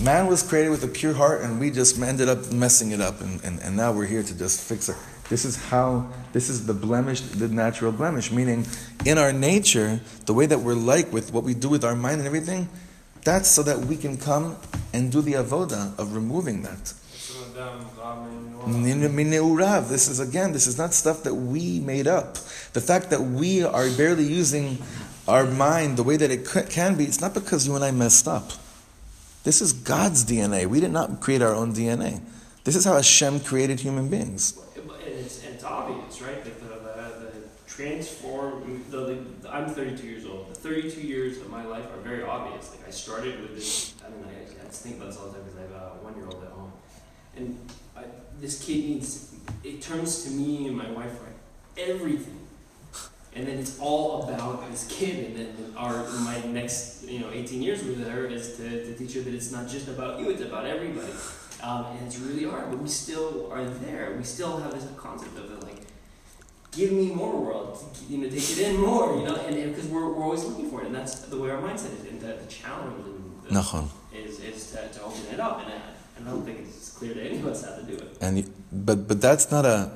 man 0.00 0.26
was 0.26 0.42
created 0.42 0.70
with 0.70 0.84
a 0.84 0.88
pure 0.88 1.14
heart, 1.14 1.42
and 1.42 1.58
we 1.58 1.70
just 1.70 1.98
ended 2.00 2.28
up 2.28 2.52
messing 2.52 2.90
it 2.90 3.00
up, 3.00 3.20
and, 3.20 3.42
and, 3.44 3.60
and 3.60 3.76
now 3.76 3.92
we're 3.92 4.06
here 4.06 4.22
to 4.22 4.38
just 4.38 4.60
fix 4.60 4.88
it. 4.88 4.96
This 5.30 5.44
is 5.44 5.56
how. 5.56 6.10
This 6.32 6.48
is 6.48 6.66
the 6.66 6.74
blemish, 6.74 7.20
the 7.20 7.48
natural 7.48 7.92
blemish. 7.92 8.32
Meaning, 8.32 8.66
in 9.06 9.18
our 9.18 9.32
nature, 9.32 10.00
the 10.26 10.34
way 10.34 10.46
that 10.46 10.58
we're 10.58 10.74
like 10.74 11.12
with 11.12 11.32
what 11.32 11.44
we 11.44 11.54
do 11.54 11.68
with 11.68 11.84
our 11.84 11.94
mind 11.94 12.18
and 12.18 12.26
everything, 12.26 12.68
that's 13.22 13.48
so 13.48 13.62
that 13.62 13.78
we 13.78 13.96
can 13.96 14.16
come 14.16 14.56
and 14.92 15.12
do 15.12 15.22
the 15.22 15.34
avoda 15.34 15.96
of 15.98 16.14
removing 16.14 16.62
that. 16.62 16.92
Mineurav. 19.08 19.88
This 19.88 20.08
is 20.08 20.20
again, 20.20 20.52
this 20.52 20.66
is 20.66 20.78
not 20.78 20.94
stuff 20.94 21.22
that 21.24 21.34
we 21.34 21.80
made 21.80 22.06
up. 22.06 22.34
The 22.72 22.80
fact 22.80 23.10
that 23.10 23.20
we 23.20 23.62
are 23.62 23.90
barely 23.90 24.24
using 24.24 24.78
our 25.28 25.44
mind 25.44 25.96
the 25.96 26.02
way 26.02 26.16
that 26.16 26.30
it 26.30 26.48
can 26.70 26.96
be, 26.96 27.04
it's 27.04 27.20
not 27.20 27.34
because 27.34 27.66
you 27.66 27.74
and 27.74 27.84
I 27.84 27.90
messed 27.90 28.26
up. 28.26 28.52
This 29.44 29.60
is 29.60 29.72
God's 29.72 30.24
DNA. 30.24 30.66
We 30.66 30.80
did 30.80 30.92
not 30.92 31.20
create 31.20 31.42
our 31.42 31.54
own 31.54 31.74
DNA. 31.74 32.20
This 32.64 32.76
is 32.76 32.84
how 32.84 32.94
Hashem 32.94 33.40
created 33.40 33.80
human 33.80 34.08
beings. 34.08 34.58
And 34.76 34.88
it's, 35.04 35.44
and 35.44 35.54
it's 35.54 35.64
obvious, 35.64 36.22
right? 36.22 36.44
Like 36.44 36.60
the, 36.60 36.66
the, 36.66 37.30
the 37.32 37.48
transform. 37.66 38.84
The, 38.90 38.96
the, 38.96 39.52
I'm 39.52 39.68
32 39.68 40.06
years 40.06 40.26
old. 40.26 40.50
The 40.50 40.54
32 40.54 41.00
years 41.00 41.38
of 41.38 41.50
my 41.50 41.64
life 41.64 41.86
are 41.92 42.00
very 42.02 42.22
obvious. 42.22 42.70
Like 42.70 42.86
I 42.86 42.90
started 42.92 43.40
with 43.40 43.56
this. 43.56 43.94
I 44.06 44.10
mean, 44.10 44.24
I, 44.26 44.62
I 44.62 44.66
just 44.66 44.82
think 44.82 44.96
about 44.96 45.08
this 45.08 45.18
all 45.18 45.26
the 45.26 45.34
time 45.34 45.42
because 45.44 45.58
I 45.58 45.62
have 45.62 45.70
a 45.72 46.04
one 46.04 46.14
year 46.14 46.26
old 46.26 46.42
at 46.44 46.50
home, 46.50 46.72
and 47.36 47.58
I, 47.96 48.02
this 48.40 48.64
kid 48.64 48.84
needs. 48.84 49.34
It 49.64 49.82
turns 49.82 50.24
to 50.24 50.30
me 50.30 50.66
and 50.66 50.76
my 50.76 50.90
wife 50.90 51.20
right 51.22 51.32
everything. 51.76 52.38
And 53.34 53.46
then 53.46 53.58
it's 53.58 53.78
all 53.78 54.28
about 54.28 54.70
this 54.70 54.86
kid, 54.90 55.24
and 55.24 55.36
then 55.36 55.72
our 55.74 56.06
my 56.20 56.38
next 56.44 57.08
you 57.08 57.20
know 57.20 57.30
18 57.32 57.62
years 57.62 57.82
with 57.82 58.06
her 58.06 58.26
is 58.26 58.56
to, 58.58 58.84
to 58.84 58.94
teach 58.94 59.14
her 59.14 59.22
that 59.22 59.32
it's 59.32 59.50
not 59.50 59.68
just 59.68 59.88
about 59.88 60.20
you, 60.20 60.28
it's 60.30 60.42
about 60.42 60.66
everybody. 60.66 61.12
Um, 61.62 61.86
and 61.86 62.06
it's 62.06 62.18
really 62.18 62.44
hard, 62.44 62.70
but 62.70 62.78
we 62.80 62.88
still 62.88 63.50
are 63.50 63.64
there. 63.64 64.14
We 64.18 64.24
still 64.24 64.58
have 64.58 64.72
this 64.72 64.86
concept 64.96 65.38
of 65.38 65.50
it, 65.50 65.62
like, 65.62 65.86
give 66.72 66.90
me 66.90 67.06
more 67.06 67.40
world, 67.40 67.78
you 68.08 68.18
know, 68.18 68.28
take 68.28 68.50
it 68.50 68.58
in 68.58 68.80
more, 68.80 69.16
you 69.16 69.24
know, 69.24 69.36
and 69.36 69.72
because 69.72 69.88
we're, 69.88 70.08
we're 70.08 70.24
always 70.24 70.44
looking 70.44 70.68
for 70.68 70.82
it, 70.82 70.86
and 70.86 70.94
that's 70.94 71.20
the 71.20 71.38
way 71.38 71.50
our 71.50 71.62
mindset 71.62 71.94
is. 71.94 72.04
And 72.10 72.20
the, 72.20 72.34
the 72.34 72.46
challenge 72.46 73.06
Nachon. 73.48 73.88
is, 74.12 74.40
is 74.40 74.72
to, 74.72 74.88
to 74.88 75.04
open 75.04 75.22
it 75.32 75.38
up, 75.38 75.62
and 75.62 75.72
I, 75.72 75.80
and 76.16 76.28
I 76.28 76.32
don't 76.32 76.44
think 76.44 76.60
it's 76.66 76.81
clear 76.98 77.14
to 77.14 77.20
any 77.22 77.38
of 77.38 77.46
us 77.46 77.64
how 77.64 77.74
to 77.76 77.82
do 77.82 77.94
it. 77.94 78.18
And 78.20 78.38
you, 78.38 78.44
but 78.72 79.08
but 79.08 79.20
that's 79.20 79.50
not 79.50 79.64
a 79.64 79.90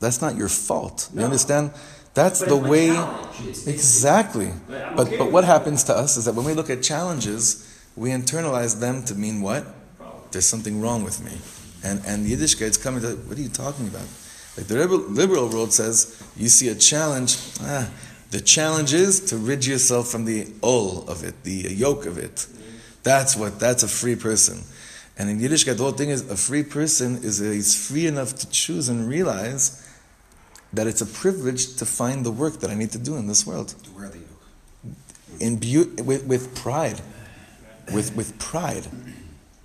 that's 0.00 0.20
not 0.20 0.36
your 0.36 0.48
fault. 0.48 1.08
You 1.14 1.22
understand? 1.22 1.70
That's 2.14 2.40
But 2.40 2.48
the 2.48 2.56
way. 2.56 2.88
It's- 2.90 3.38
it's- 3.46 3.68
exactly. 3.68 4.52
But 4.68 4.96
But 4.96 5.06
okay 5.06 5.18
but 5.18 5.30
what 5.32 5.44
it. 5.44 5.46
happens 5.46 5.84
to 5.84 5.96
us 5.96 6.16
is 6.16 6.24
that 6.24 6.34
when 6.34 6.44
we 6.44 6.54
look 6.54 6.70
at 6.70 6.82
challenges, 6.82 7.64
we 7.96 8.10
internalize 8.10 8.80
them 8.80 9.04
to 9.04 9.14
mean 9.14 9.42
what? 9.42 9.62
Problem. 9.98 10.22
There's 10.32 10.46
something 10.46 10.80
wrong 10.80 11.04
with 11.04 11.20
me. 11.24 11.32
And 11.82 12.02
and 12.06 12.26
Yiddishkeit 12.26 12.70
is 12.70 12.76
coming 12.76 13.00
to 13.02 13.10
what 13.28 13.38
are 13.38 13.42
you 13.42 13.48
talking 13.48 13.86
about? 13.86 14.06
Like 14.56 14.66
the 14.66 14.74
liberal, 14.74 15.00
liberal 15.08 15.48
world 15.48 15.72
says, 15.72 16.16
you 16.36 16.48
see 16.48 16.68
a 16.68 16.74
challenge, 16.74 17.38
ah, 17.62 17.88
the 18.32 18.40
challenge 18.40 18.92
is 18.92 19.20
to 19.30 19.36
rid 19.36 19.64
yourself 19.64 20.08
from 20.08 20.24
the 20.24 20.48
ol 20.62 21.04
of 21.08 21.22
it, 21.24 21.34
the 21.44 21.72
yoke 21.84 22.04
of 22.06 22.18
it. 22.18 22.46
That's 23.02 23.36
what 23.36 23.58
that's 23.60 23.82
a 23.84 23.88
free 23.88 24.16
person. 24.16 24.64
And 25.20 25.28
in 25.28 25.38
Yiddishkeit, 25.38 25.76
the 25.76 25.82
whole 25.82 25.92
thing 25.92 26.08
is 26.08 26.22
a 26.30 26.36
free 26.36 26.62
person 26.62 27.22
is 27.22 27.40
he's 27.40 27.74
free 27.88 28.06
enough 28.06 28.34
to 28.36 28.48
choose 28.48 28.88
and 28.88 29.06
realize 29.06 29.86
that 30.72 30.86
it's 30.86 31.02
a 31.02 31.06
privilege 31.22 31.76
to 31.76 31.84
find 31.84 32.24
the 32.24 32.30
work 32.30 32.60
that 32.60 32.70
I 32.70 32.74
need 32.74 32.90
to 32.92 32.98
do 32.98 33.16
in 33.16 33.26
this 33.26 33.46
world. 33.46 33.68
To 33.84 33.90
wear 33.90 34.08
the 34.08 34.20
yoke. 34.20 34.44
In 35.38 35.56
beau- 35.58 35.92
with, 36.04 36.24
with 36.24 36.54
pride. 36.54 37.02
With 37.92 38.16
with 38.16 38.38
pride. 38.38 38.86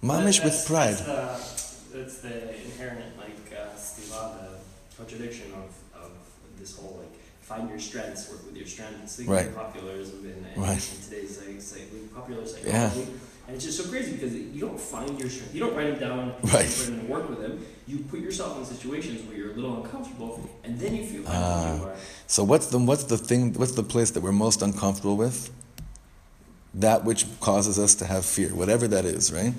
Mamish 0.04 0.44
with 0.44 0.58
pride. 0.68 0.98
That's 0.98 1.74
the, 1.94 1.98
that's 2.00 2.18
the 2.20 2.36
inherent 2.66 3.18
like 3.18 3.40
uh, 3.54 3.78
stila, 3.78 4.50
the 4.50 4.96
contradiction 4.98 5.54
of, 5.54 5.70
of 6.04 6.12
this 6.60 6.76
whole 6.78 6.98
like 7.02 7.16
find 7.50 7.70
your 7.70 7.80
strengths, 7.80 8.30
work 8.30 8.46
with 8.46 8.58
your 8.58 8.68
strengths. 8.68 9.16
Think 9.16 9.30
Right. 9.30 9.56
Popularism 9.56 10.20
and, 10.26 10.46
and 10.48 10.58
Right. 10.58 10.84
in 10.98 11.02
today's 11.06 11.40
like, 11.42 11.62
psych- 11.62 12.14
popular 12.14 12.46
psychology. 12.46 13.08
And 13.48 13.56
it's 13.56 13.66
just 13.66 13.78
so 13.78 13.88
crazy 13.90 14.14
because 14.14 14.34
you 14.34 14.60
don't 14.60 14.80
find 14.80 15.20
your 15.20 15.30
strength. 15.30 15.54
You 15.54 15.60
don't 15.62 15.76
write 15.76 15.88
them 15.92 16.00
down, 16.00 16.34
Right. 16.44 16.66
put 16.66 16.86
them 16.88 17.00
and 17.00 17.10
work 17.10 17.30
with 17.30 17.40
them. 17.42 17.64
You 17.88 18.00
put 18.00 18.20
yourself 18.20 18.58
in 18.58 18.66
situations 18.66 19.22
where 19.28 19.38
you're 19.38 19.52
a 19.52 19.54
little 19.54 19.84
uncomfortable, 19.84 20.50
and 20.64 20.80
then 20.80 20.96
you 20.96 21.06
feel 21.06 21.22
like 21.22 21.34
Ah. 21.34 21.76
you 21.78 21.84
are. 21.86 21.96
So 22.28 22.44
what's 22.44 22.68
the 22.68 22.80
what's 22.80 23.04
the 23.04 23.18
thing 23.18 23.54
what's 23.54 23.74
the 23.74 23.84
place 23.84 24.10
that 24.12 24.22
we're 24.24 24.32
most 24.32 24.62
uncomfortable 24.62 25.18
with? 25.18 25.52
that 26.78 27.06
which 27.06 27.26
causes 27.40 27.80
us 27.80 27.96
to 27.96 28.06
have 28.06 28.26
fear, 28.26 28.50
whatever 28.54 28.86
that 28.86 29.06
is, 29.06 29.32
right? 29.32 29.54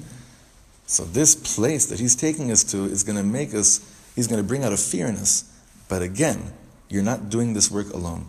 So 0.87 1.03
this 1.05 1.35
place 1.35 1.87
that 1.87 1.99
he's 1.99 2.15
taking 2.15 2.51
us 2.51 2.63
to 2.65 2.85
is 2.85 3.05
going 3.05 3.17
to 3.17 3.25
make 3.25 3.55
us, 3.55 3.81
he's 4.15 4.27
going 4.27 4.39
to 4.43 4.47
bring 4.47 4.65
out 4.65 4.73
a 4.75 4.77
fear 4.77 5.07
in 5.07 5.17
us. 5.17 5.45
But 5.89 6.03
again, 6.03 6.53
you're 6.91 7.03
not 7.03 7.31
doing 7.31 7.55
this 7.55 7.71
work 7.71 7.91
alone. 7.95 8.27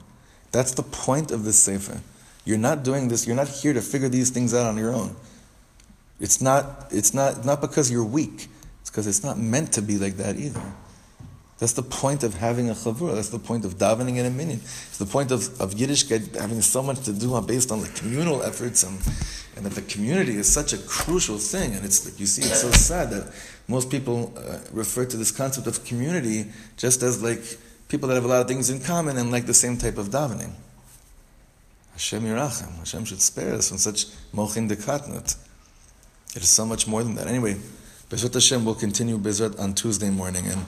That's 0.53 0.74
the 0.74 0.84
point 0.84 1.32
of 1.32 1.43
this 1.43 1.60
sefer. 1.60 1.99
You're 2.45 2.58
not 2.58 2.84
doing 2.84 3.10
this, 3.10 3.28
you're 3.28 3.36
not 3.36 3.49
here 3.49 3.74
to 3.74 3.82
figure 3.82 4.08
these 4.08 4.30
things 4.30 4.53
out 4.53 4.66
on 4.66 4.78
your 4.78 4.93
own. 4.93 5.18
It's 6.20 6.41
not, 6.41 6.88
it's 6.91 7.13
not, 7.13 7.45
not 7.45 7.61
because 7.61 7.91
you're 7.91 8.03
weak. 8.03 8.47
It's 8.82 8.89
because 8.89 9.07
it's 9.07 9.24
not 9.24 9.38
meant 9.38 9.74
to 9.74 9.82
be 9.82 9.97
like 9.97 10.18
that 10.18 10.38
either. 10.38 10.61
That's 11.59 11.74
the 11.74 11.84
point 11.84 12.24
of 12.24 12.36
having 12.36 12.70
a 12.70 12.76
chavur. 12.76 13.13
That's 13.13 13.30
the 13.30 13.39
point 13.39 13.65
of 13.65 13.78
davening 13.78 14.18
in 14.18 14.26
a 14.26 14.30
minyan. 14.30 14.59
It's 14.59 14.97
the 14.99 15.07
point 15.07 15.32
of, 15.32 15.59
of 15.59 15.74
Yiddishkeit 15.74 16.39
having 16.39 16.61
so 16.61 16.84
much 16.84 17.01
to 17.05 17.13
do 17.13 17.39
based 17.41 17.72
on 17.72 17.82
the 17.82 17.88
communal 17.89 18.43
efforts 18.43 18.84
and, 18.84 18.99
and 19.55 19.65
that 19.65 19.74
the 19.74 19.82
community 19.82 20.36
is 20.36 20.51
such 20.51 20.74
a 20.74 20.78
crucial 20.78 21.38
thing. 21.38 21.74
And 21.74 21.84
it's 21.84 22.05
like, 22.05 22.20
you 22.20 22.28
see, 22.28 22.43
it's 22.43 22.61
so 22.61 22.70
sad 22.70 23.09
that 23.09 23.34
most 23.68 23.89
people 23.89 24.34
uh, 24.38 24.59
refer 24.72 25.05
to 25.05 25.18
this 25.18 25.32
concept 25.32 25.65
of 25.65 25.84
community 25.84 26.45
just 26.78 27.01
as 27.01 27.24
like 27.24 27.41
people 27.88 28.07
that 28.09 28.15
have 28.15 28.26
a 28.26 28.28
lot 28.28 28.41
of 28.41 28.47
things 28.47 28.70
in 28.70 28.80
common 28.80 29.18
and 29.18 29.32
like 29.32 29.47
the 29.47 29.53
same 29.53 29.78
type 29.78 29.97
of 29.97 30.09
davening. 30.09 30.51
Hashem 31.93 32.22
Yerachem. 32.22 32.78
Hashem 32.78 33.05
should 33.05 33.22
spare 33.22 33.55
us 33.55 33.70
from 33.70 33.80
such 33.80 34.05
mochin 34.32 34.70
dekatnut. 34.70 35.36
It 36.38 36.44
is 36.44 36.50
so 36.50 36.68
much 36.68 36.86
more 36.86 37.02
than 37.04 37.16
that. 37.16 37.26
Anyway, 37.26 37.56
Bezrat 38.12 38.36
Hashem 38.36 38.64
will 38.64 38.76
continue 38.76 39.18
Bezrat 39.18 39.60
on 39.60 39.74
Tuesday 39.74 40.12
morning, 40.12 40.46
and 40.46 40.64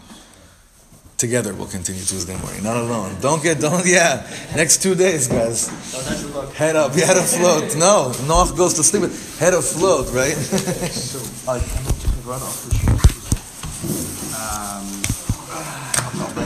together 1.16 1.54
we'll 1.54 1.68
continue 1.68 2.02
Tuesday 2.02 2.36
morning, 2.42 2.64
not 2.64 2.76
alone. 2.76 3.16
Don't 3.22 3.44
get, 3.44 3.60
don't, 3.60 3.86
yeah. 3.98 4.26
Next 4.56 4.82
two 4.82 4.96
days, 4.96 5.28
guys. 5.28 5.68
Don't 5.92 6.04
touch 6.04 6.22
the 6.22 6.30
book. 6.30 6.52
Head 6.56 6.76
up, 6.76 6.96
head 6.96 7.18
afloat. 7.18 7.76
No, 7.76 8.10
Noach 8.26 8.58
goes 8.58 8.74
to 8.74 8.84
sleep 8.84 9.04
with 9.04 9.38
head 9.38 9.54
afloat, 9.54 10.12
right? 10.12 10.34
So, 10.90 11.20
I 11.48 11.60
cannot 11.60 12.26
run 12.26 12.42
off 12.42 12.66
the 12.66 12.74
show. 12.82 12.90
Um, 14.42 15.79